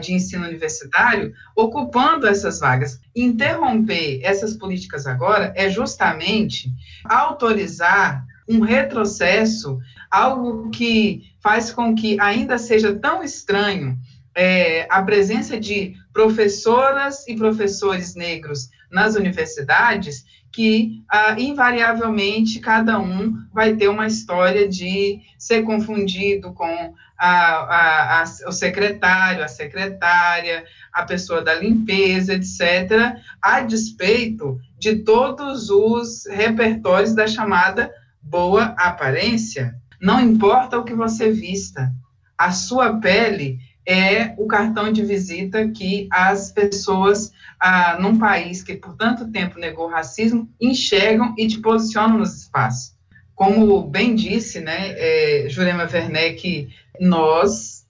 de 0.00 0.12
ensino 0.12 0.46
universitário 0.46 1.32
ocupando 1.56 2.26
essas 2.26 2.60
vagas. 2.60 3.00
Interromper 3.14 4.20
essas 4.22 4.54
políticas 4.56 5.06
agora 5.06 5.52
é 5.56 5.70
justamente 5.70 6.70
autorizar 7.04 8.24
um 8.48 8.60
retrocesso, 8.60 9.78
algo 10.10 10.70
que 10.70 11.22
faz 11.40 11.72
com 11.72 11.94
que 11.94 12.20
ainda 12.20 12.58
seja 12.58 12.94
tão 12.94 13.22
estranho 13.22 13.98
é, 14.34 14.86
a 14.90 15.02
presença 15.02 15.58
de 15.58 15.94
professoras 16.12 17.26
e 17.26 17.34
professores 17.34 18.14
negros 18.14 18.68
nas 18.90 19.14
universidades, 19.14 20.24
que 20.52 21.02
ah, 21.08 21.34
invariavelmente 21.38 22.60
cada 22.60 23.00
um 23.00 23.34
vai 23.52 23.74
ter 23.74 23.88
uma 23.88 24.06
história 24.06 24.68
de 24.68 25.20
ser 25.38 25.62
confundido 25.62 26.52
com 26.52 26.94
a, 27.24 28.22
a, 28.22 28.24
o 28.48 28.52
secretário, 28.52 29.44
a 29.44 29.48
secretária, 29.48 30.64
a 30.92 31.04
pessoa 31.04 31.40
da 31.40 31.54
limpeza, 31.54 32.34
etc., 32.34 33.16
a 33.40 33.60
despeito 33.60 34.58
de 34.76 34.96
todos 34.96 35.70
os 35.70 36.26
repertórios 36.26 37.14
da 37.14 37.28
chamada 37.28 37.92
boa 38.20 38.74
aparência. 38.76 39.74
Não 40.00 40.20
importa 40.20 40.78
o 40.78 40.84
que 40.84 40.94
você 40.94 41.30
vista, 41.30 41.92
a 42.36 42.50
sua 42.50 42.98
pele 42.98 43.60
é 43.86 44.34
o 44.36 44.46
cartão 44.46 44.92
de 44.92 45.04
visita 45.04 45.68
que 45.68 46.08
as 46.10 46.50
pessoas, 46.50 47.30
ah, 47.60 47.98
num 48.00 48.18
país 48.18 48.64
que 48.64 48.74
por 48.74 48.96
tanto 48.96 49.30
tempo 49.30 49.60
negou 49.60 49.88
racismo, 49.88 50.48
enxergam 50.60 51.34
e 51.38 51.46
te 51.46 51.60
posicionam 51.60 52.18
nos 52.18 52.34
espaços. 52.42 52.96
Como 53.34 53.82
bem 53.82 54.14
disse, 54.14 54.60
né, 54.60 54.94
é, 54.96 55.46
Jurema 55.48 55.88
Werneck, 55.90 56.68
nós 57.00 57.86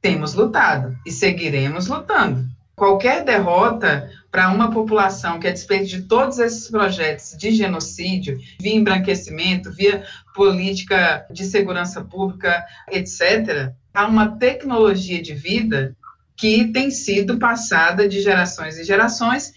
temos 0.00 0.34
lutado 0.34 0.96
e 1.06 1.10
seguiremos 1.10 1.86
lutando. 1.86 2.44
Qualquer 2.74 3.24
derrota 3.24 4.10
para 4.30 4.48
uma 4.48 4.70
população 4.70 5.38
que, 5.38 5.46
a 5.46 5.52
despeito 5.52 5.86
de 5.86 6.02
todos 6.02 6.38
esses 6.38 6.68
projetos 6.68 7.36
de 7.38 7.52
genocídio, 7.52 8.38
via 8.58 8.74
embranquecimento, 8.74 9.70
via 9.70 10.04
política 10.34 11.26
de 11.30 11.44
segurança 11.44 12.02
pública, 12.02 12.64
etc., 12.90 13.72
há 13.94 14.06
uma 14.06 14.36
tecnologia 14.38 15.22
de 15.22 15.34
vida 15.34 15.94
que 16.34 16.68
tem 16.72 16.90
sido 16.90 17.38
passada 17.38 18.08
de 18.08 18.20
gerações 18.20 18.78
e 18.78 18.84
gerações 18.84 19.52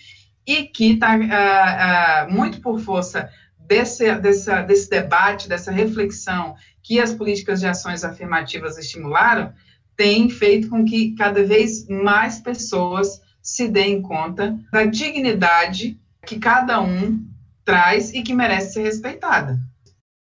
e 0.46 0.64
que 0.64 0.92
está 0.92 1.16
uh, 1.16 2.30
uh, 2.30 2.34
muito 2.34 2.62
por 2.62 2.80
força 2.80 3.30
desse, 3.68 4.14
dessa, 4.16 4.62
desse 4.62 4.90
debate, 4.90 5.50
dessa 5.50 5.72
reflexão 5.72 6.56
que 6.84 7.00
as 7.00 7.14
políticas 7.14 7.60
de 7.60 7.68
ações 7.68 8.04
afirmativas 8.04 8.78
estimularam, 8.78 9.52
tem 9.96 10.30
feito 10.30 10.70
com 10.70 10.86
que 10.86 11.16
cada 11.16 11.44
vez 11.44 11.88
mais 11.88 12.40
pessoas 12.40 13.22
se 13.42 13.68
deem 13.68 14.02
conta 14.02 14.58
da 14.72 14.86
dignidade 14.86 16.00
que 16.26 16.40
cada 16.40 16.82
um 16.82 17.24
traz 17.64 18.14
e 18.14 18.22
que 18.22 18.34
merece 18.34 18.74
ser 18.74 18.84
respeitada. 18.84 19.60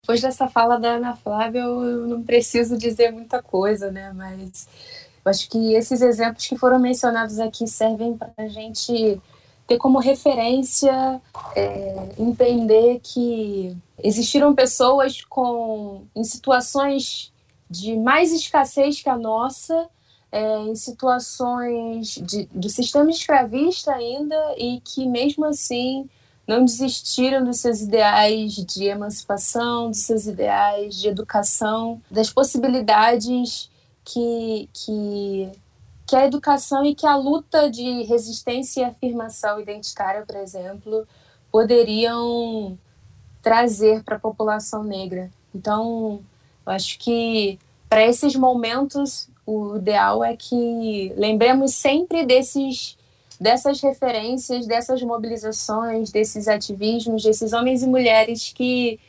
Depois 0.04 0.22
dessa 0.22 0.48
fala 0.48 0.80
da 0.80 0.94
Ana 0.94 1.16
Flávia, 1.16 1.60
eu 1.60 2.08
não 2.08 2.24
preciso 2.24 2.78
dizer 2.78 3.12
muita 3.12 3.42
coisa, 3.42 3.92
né? 3.92 4.12
Mas 4.14 4.68
eu 5.24 5.30
acho 5.30 5.48
que 5.50 5.74
esses 5.74 6.02
exemplos 6.02 6.48
que 6.48 6.58
foram 6.58 6.80
mencionados 6.80 7.40
aqui 7.40 7.68
servem 7.68 8.18
para 8.18 8.32
a 8.38 8.48
gente 8.48 9.22
ter 9.72 9.78
como 9.78 10.00
referência 10.00 11.22
é, 11.56 12.10
entender 12.20 13.00
que 13.02 13.74
existiram 14.04 14.54
pessoas 14.54 15.22
com 15.22 16.02
em 16.14 16.26
situações 16.26 17.32
de 17.70 17.96
mais 17.96 18.34
escassez 18.34 19.02
que 19.02 19.08
a 19.10 19.18
nossa, 19.18 19.88
é, 20.30 20.58
em 20.64 20.76
situações 20.76 22.16
de, 22.16 22.50
do 22.52 22.68
sistema 22.68 23.10
escravista 23.10 23.94
ainda, 23.94 24.36
e 24.58 24.82
que 24.82 25.06
mesmo 25.06 25.46
assim 25.46 26.10
não 26.46 26.66
desistiram 26.66 27.46
dos 27.46 27.60
seus 27.60 27.80
ideais 27.80 28.54
de 28.56 28.84
emancipação, 28.84 29.90
dos 29.90 30.02
seus 30.02 30.26
ideais 30.26 30.96
de 30.96 31.08
educação, 31.08 32.02
das 32.12 32.30
possibilidades 32.30 33.72
que, 34.04 34.68
que, 34.74 35.50
que 36.12 36.16
a 36.18 36.26
educação 36.26 36.84
e 36.84 36.94
que 36.94 37.08
a 37.08 37.16
luta 37.16 37.70
de 37.72 38.04
resistência 38.04 38.82
e 38.82 38.84
afirmação 38.84 39.62
identitária, 39.62 40.26
por 40.26 40.36
exemplo, 40.36 41.08
poderiam 41.50 42.78
trazer 43.42 44.04
para 44.04 44.18
a 44.18 44.20
população 44.20 44.84
negra. 44.84 45.32
Então, 45.56 46.20
eu 46.66 46.74
acho 46.74 47.00
que 47.00 47.58
para 47.88 48.06
esses 48.06 48.36
momentos 48.36 49.30
o 49.46 49.78
ideal 49.78 50.22
é 50.22 50.36
que 50.36 51.14
lembremos 51.16 51.76
sempre 51.76 52.26
desses 52.26 52.98
dessas 53.40 53.80
referências, 53.80 54.68
dessas 54.68 55.02
mobilizações, 55.02 56.12
desses 56.12 56.50
ativismos, 56.50 57.24
desses 57.24 57.54
homens 57.54 57.84
e 57.84 57.88
mulheres 57.88 58.52
que, 58.54 59.00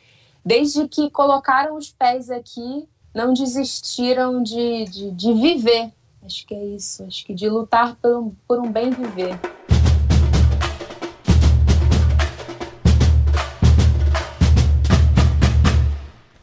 desde 0.43 0.87
que 0.87 1.09
colocaram 1.09 1.75
os 1.75 1.89
pés 1.89 2.29
aqui, 2.29 2.87
não 3.13 3.33
desistiram 3.33 4.41
de, 4.41 4.85
de, 4.85 5.11
de 5.11 5.33
viver. 5.33 5.91
Acho 6.25 6.47
que 6.47 6.55
é 6.55 6.65
isso, 6.65 7.03
acho 7.03 7.25
que 7.25 7.33
de 7.33 7.49
lutar 7.49 7.97
por 8.01 8.15
um, 8.15 8.31
por 8.47 8.59
um 8.59 8.71
bem 8.71 8.91
viver. 8.91 9.37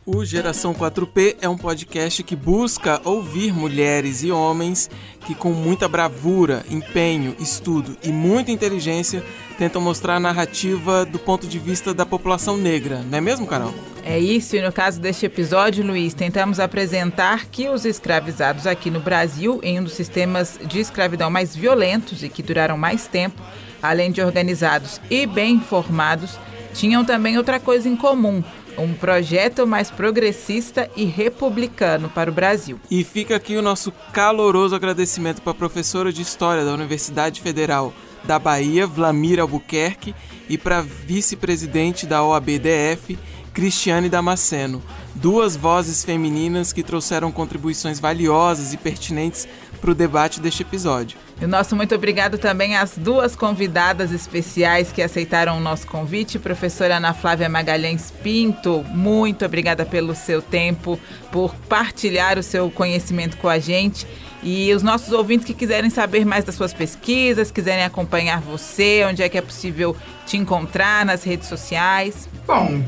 O 0.05 0.23
Geração 0.25 0.75
4P 0.75 1.37
é 1.41 1.49
um 1.49 1.57
podcast 1.57 2.23
que 2.25 2.37
busca 2.37 3.01
ouvir 3.05 3.55
mulheres 3.55 4.23
e 4.23 4.31
homens 4.31 4.91
que, 5.25 5.35
com 5.35 5.53
muita 5.53 5.89
bravura, 5.89 6.63
empenho, 6.69 7.35
estudo 7.39 7.97
e 8.03 8.11
muita 8.11 8.51
inteligência, 8.51 9.25
tentam 9.61 9.83
mostrar 9.83 10.17
a 10.17 10.21
narrativa 10.21 11.05
do 11.05 11.19
ponto 11.19 11.47
de 11.47 11.59
vista 11.59 11.93
da 11.93 12.07
população 12.07 12.57
negra, 12.57 13.03
não 13.11 13.19
é 13.19 13.21
mesmo, 13.21 13.47
Carol? 13.47 13.75
É 14.03 14.19
isso, 14.19 14.57
e 14.57 14.63
no 14.63 14.73
caso 14.73 14.99
deste 14.99 15.27
episódio, 15.27 15.87
Luiz, 15.87 16.15
tentamos 16.15 16.59
apresentar 16.59 17.45
que 17.45 17.69
os 17.69 17.85
escravizados 17.85 18.67
aqui 18.67 18.91
no 18.91 19.01
Brasil, 19.01 19.61
em 19.63 19.79
um 19.79 19.85
dos 19.85 19.93
sistemas 19.93 20.59
de 20.65 20.81
escravidão 20.81 21.31
mais 21.31 21.55
violentos 21.55 22.23
e 22.23 22.31
que 22.31 22.43
duraram 22.43 22.79
mais 22.79 23.07
tempo, 23.07 23.39
além 23.83 24.11
de 24.11 24.23
organizados 24.23 24.99
e 25.11 25.27
bem 25.27 25.57
informados, 25.57 26.39
tinham 26.73 27.05
também 27.05 27.37
outra 27.37 27.61
coisa 27.61 27.87
em 27.87 27.97
comum 27.97 28.43
um 28.79 28.95
projeto 28.95 29.67
mais 29.67 29.91
progressista 29.91 30.89
e 30.97 31.05
republicano 31.05 32.09
para 32.09 32.31
o 32.31 32.33
Brasil. 32.33 32.81
E 32.91 33.05
fica 33.05 33.37
aqui 33.37 33.57
o 33.57 33.61
nosso 33.61 33.93
caloroso 34.11 34.75
agradecimento 34.75 35.43
para 35.43 35.51
a 35.51 35.55
professora 35.55 36.11
de 36.11 36.23
História 36.23 36.65
da 36.65 36.73
Universidade 36.73 37.43
Federal 37.43 37.93
da 38.25 38.39
Bahia, 38.39 38.87
Vlamir 38.87 39.41
Albuquerque, 39.41 40.15
e 40.49 40.59
para 40.59 40.81
vice-presidente 40.81 42.07
da 42.07 42.23
OABDF, 42.25 43.19
Cristiane 43.53 44.09
Damasceno, 44.09 44.83
duas 45.15 45.57
vozes 45.57 46.05
femininas 46.05 46.73
que 46.73 46.83
trouxeram 46.83 47.33
contribuições 47.33 47.99
valiosas 47.99 48.73
e 48.73 48.77
pertinentes 48.77 49.47
para 49.81 49.91
o 49.91 49.95
debate 49.95 50.41
deste 50.41 50.63
episódio. 50.63 51.19
E 51.41 51.45
o 51.45 51.49
nosso 51.49 51.75
muito 51.75 51.95
obrigado 51.95 52.37
também 52.37 52.77
às 52.77 52.99
duas 52.99 53.35
convidadas 53.35 54.13
especiais 54.13 54.93
que 54.93 55.01
aceitaram 55.01 55.57
o 55.57 55.61
nosso 55.61 55.87
convite. 55.87 56.39
Professora 56.39 56.99
Ana 56.99 57.15
Flávia 57.15 57.49
Magalhães 57.49 58.13
Pinto, 58.23 58.85
muito 58.91 59.45
obrigada 59.45 59.87
pelo 59.87 60.15
seu 60.15 60.43
tempo, 60.43 61.01
por 61.33 61.55
partilhar 61.69 62.39
o 62.39 62.43
seu 62.43 62.71
conhecimento 62.71 63.39
com 63.39 63.49
a 63.49 63.59
gente. 63.59 64.07
E 64.43 64.73
os 64.75 64.83
nossos 64.83 65.13
ouvintes 65.13 65.47
que 65.47 65.55
quiserem 65.55 65.91
saber 65.91 66.25
mais 66.25 66.45
das 66.45 66.55
suas 66.55 66.73
pesquisas, 66.73 67.51
quiserem 67.51 67.85
acompanhar 67.85 68.41
você, 68.41 69.05
onde 69.09 69.23
é 69.23 69.29
que 69.29 69.37
é 69.37 69.43
possível 69.43 69.95
te 70.27 70.37
encontrar 70.37 71.05
nas 71.05 71.23
redes 71.25 71.49
sociais. 71.49 72.29
Bom, 72.47 72.83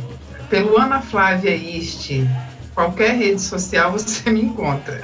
pelo 0.49 0.79
Ana 0.79 1.03
Flávia 1.03 1.55
Iste, 1.55 2.27
qualquer 2.75 3.17
rede 3.17 3.41
social 3.41 3.93
você 3.93 4.31
me 4.31 4.43
encontra 4.43 5.01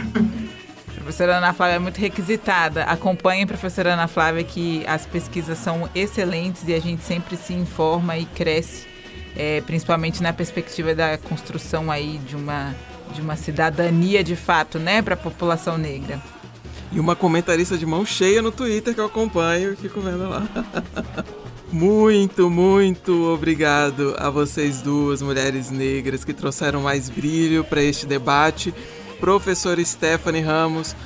professora 1.08 1.38
Ana 1.38 1.54
Flávia 1.54 1.76
é 1.76 1.78
muito 1.78 1.98
requisitada. 1.98 2.84
Acompanhe 2.84 3.44
a 3.44 3.46
professora 3.46 3.94
Ana 3.94 4.06
Flávia 4.06 4.44
que 4.44 4.84
as 4.86 5.06
pesquisas 5.06 5.56
são 5.56 5.88
excelentes 5.94 6.68
e 6.68 6.74
a 6.74 6.78
gente 6.78 7.02
sempre 7.02 7.34
se 7.34 7.54
informa 7.54 8.18
e 8.18 8.26
cresce, 8.26 8.86
é, 9.34 9.62
principalmente 9.62 10.22
na 10.22 10.34
perspectiva 10.34 10.94
da 10.94 11.16
construção 11.16 11.90
aí 11.90 12.18
de 12.18 12.36
uma, 12.36 12.74
de 13.14 13.22
uma 13.22 13.36
cidadania 13.36 14.22
de 14.22 14.36
fato, 14.36 14.78
né, 14.78 15.00
para 15.00 15.14
a 15.14 15.16
população 15.16 15.78
negra. 15.78 16.20
E 16.90 16.98
uma 16.98 17.14
comentarista 17.14 17.76
de 17.76 17.84
mão 17.84 18.04
cheia 18.04 18.40
no 18.40 18.50
Twitter 18.50 18.94
que 18.94 19.00
eu 19.00 19.06
acompanho 19.06 19.72
e 19.72 19.76
fico 19.76 20.00
vendo 20.00 20.28
lá. 20.28 20.46
Muito, 21.70 22.48
muito 22.48 23.30
obrigado 23.30 24.14
a 24.18 24.30
vocês 24.30 24.80
duas 24.80 25.20
mulheres 25.20 25.70
negras 25.70 26.24
que 26.24 26.32
trouxeram 26.32 26.80
mais 26.80 27.10
brilho 27.10 27.62
para 27.62 27.82
este 27.82 28.06
debate 28.06 28.72
professora 29.20 29.84
Stephanie 29.84 30.40
Ramos. 30.40 30.96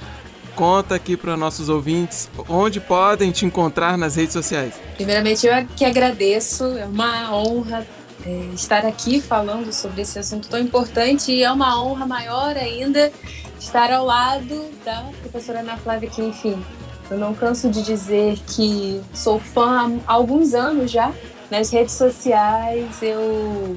Conta 0.55 0.95
aqui 0.95 1.17
para 1.17 1.37
nossos 1.37 1.69
ouvintes 1.69 2.31
onde 2.49 2.79
podem 2.79 3.33
te 3.33 3.45
encontrar 3.45 3.99
nas 3.99 4.15
redes 4.15 4.35
sociais. 4.35 4.75
Primeiramente, 4.95 5.47
eu 5.47 5.67
que 5.75 5.85
agradeço, 5.85 6.65
é 6.79 6.85
uma 6.85 7.35
honra 7.35 7.87
é, 8.25 8.55
estar 8.55 8.87
aqui 8.87 9.21
falando 9.21 9.73
sobre 9.73 10.03
esse 10.03 10.19
assunto 10.19 10.49
tão 10.49 10.61
importante 10.61 11.33
e 11.33 11.43
é 11.43 11.51
uma 11.51 11.83
honra 11.83 12.07
maior 12.07 12.57
ainda 12.57 13.11
estar 13.63 13.93
ao 13.93 14.05
lado 14.05 14.71
da 14.85 15.09
professora 15.21 15.61
Ana 15.61 15.77
Flávia, 15.77 16.11
que, 16.11 16.21
enfim, 16.21 16.63
eu 17.11 17.17
não 17.17 17.33
canso 17.33 17.71
de 17.71 17.83
dizer 17.83 18.39
que 18.47 19.01
sou 19.15 19.39
fã 19.39 20.01
há 20.07 20.13
alguns 20.13 20.53
anos 20.53 20.91
já. 20.91 21.13
Nas 21.51 21.71
redes 21.71 21.95
sociais, 21.95 23.03
eu 23.03 23.77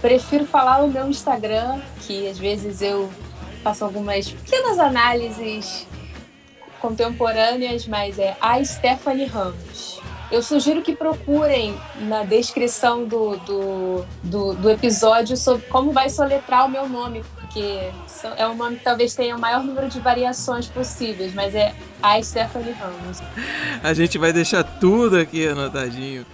prefiro 0.00 0.44
falar 0.44 0.84
o 0.84 0.88
meu 0.88 1.08
Instagram, 1.08 1.80
que 2.00 2.28
às 2.28 2.38
vezes 2.38 2.82
eu 2.82 3.08
faço 3.62 3.84
algumas 3.84 4.30
pequenas 4.30 4.78
análises 4.78 5.86
contemporâneas, 6.80 7.86
mas 7.86 8.18
é 8.18 8.36
a 8.40 8.62
Stephanie 8.62 9.26
Ramos. 9.26 10.00
Eu 10.30 10.42
sugiro 10.42 10.82
que 10.82 10.96
procurem 10.96 11.78
na 12.00 12.24
descrição 12.24 13.04
do, 13.04 13.36
do, 13.36 14.04
do, 14.22 14.54
do, 14.54 14.70
episódio 14.70 15.36
sobre 15.36 15.66
como 15.66 15.92
vai 15.92 16.08
soletrar 16.08 16.66
o 16.66 16.68
meu 16.70 16.88
nome, 16.88 17.22
porque 17.52 17.90
é 18.38 18.48
um 18.48 18.56
nome 18.56 18.76
que 18.76 18.84
talvez 18.84 19.14
tenha 19.14 19.36
o 19.36 19.38
maior 19.40 19.62
número 19.62 19.86
de 19.88 20.00
variações 20.00 20.66
possíveis, 20.66 21.34
mas 21.34 21.54
é 21.54 21.74
a 22.02 22.20
Stephanie 22.22 22.72
Ramos. 22.72 23.20
A 23.82 23.92
gente 23.92 24.16
vai 24.16 24.32
deixar 24.32 24.64
tudo 24.64 25.18
aqui 25.18 25.46
anotadinho. 25.46 26.24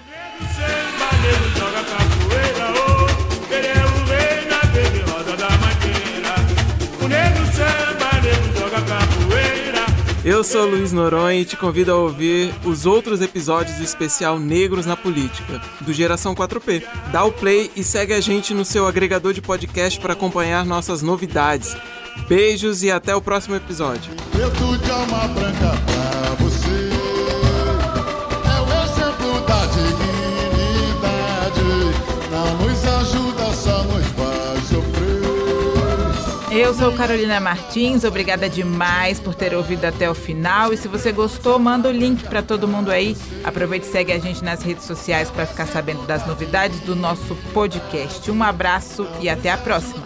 Eu 10.28 10.44
sou 10.44 10.66
Luiz 10.66 10.92
Noronha 10.92 11.40
e 11.40 11.44
te 11.46 11.56
convido 11.56 11.90
a 11.90 11.96
ouvir 11.96 12.54
os 12.62 12.84
outros 12.84 13.22
episódios 13.22 13.78
do 13.78 13.82
especial 13.82 14.38
Negros 14.38 14.84
na 14.84 14.94
Política, 14.94 15.58
do 15.80 15.90
Geração 15.90 16.34
4P. 16.34 16.84
Dá 17.10 17.24
o 17.24 17.32
play 17.32 17.70
e 17.74 17.82
segue 17.82 18.12
a 18.12 18.20
gente 18.20 18.52
no 18.52 18.62
seu 18.62 18.86
agregador 18.86 19.32
de 19.32 19.40
podcast 19.40 19.98
para 19.98 20.12
acompanhar 20.12 20.66
nossas 20.66 21.00
novidades. 21.00 21.74
Beijos 22.28 22.82
e 22.82 22.90
até 22.90 23.16
o 23.16 23.22
próximo 23.22 23.56
episódio. 23.56 24.12
Eu 36.58 36.74
sou 36.74 36.92
Carolina 36.92 37.38
Martins, 37.38 38.02
obrigada 38.02 38.50
demais 38.50 39.20
por 39.20 39.32
ter 39.32 39.54
ouvido 39.54 39.84
até 39.84 40.10
o 40.10 40.14
final. 40.14 40.72
E 40.72 40.76
se 40.76 40.88
você 40.88 41.12
gostou, 41.12 41.56
manda 41.56 41.88
o 41.88 41.92
link 41.92 42.24
para 42.24 42.42
todo 42.42 42.66
mundo 42.66 42.90
aí. 42.90 43.16
Aproveite 43.44 43.86
e 43.86 43.92
segue 43.92 44.10
a 44.10 44.18
gente 44.18 44.42
nas 44.42 44.60
redes 44.60 44.84
sociais 44.84 45.30
para 45.30 45.46
ficar 45.46 45.68
sabendo 45.68 46.04
das 46.04 46.26
novidades 46.26 46.80
do 46.80 46.96
nosso 46.96 47.36
podcast. 47.54 48.28
Um 48.28 48.42
abraço 48.42 49.06
e 49.20 49.28
até 49.28 49.52
a 49.52 49.56
próxima. 49.56 50.02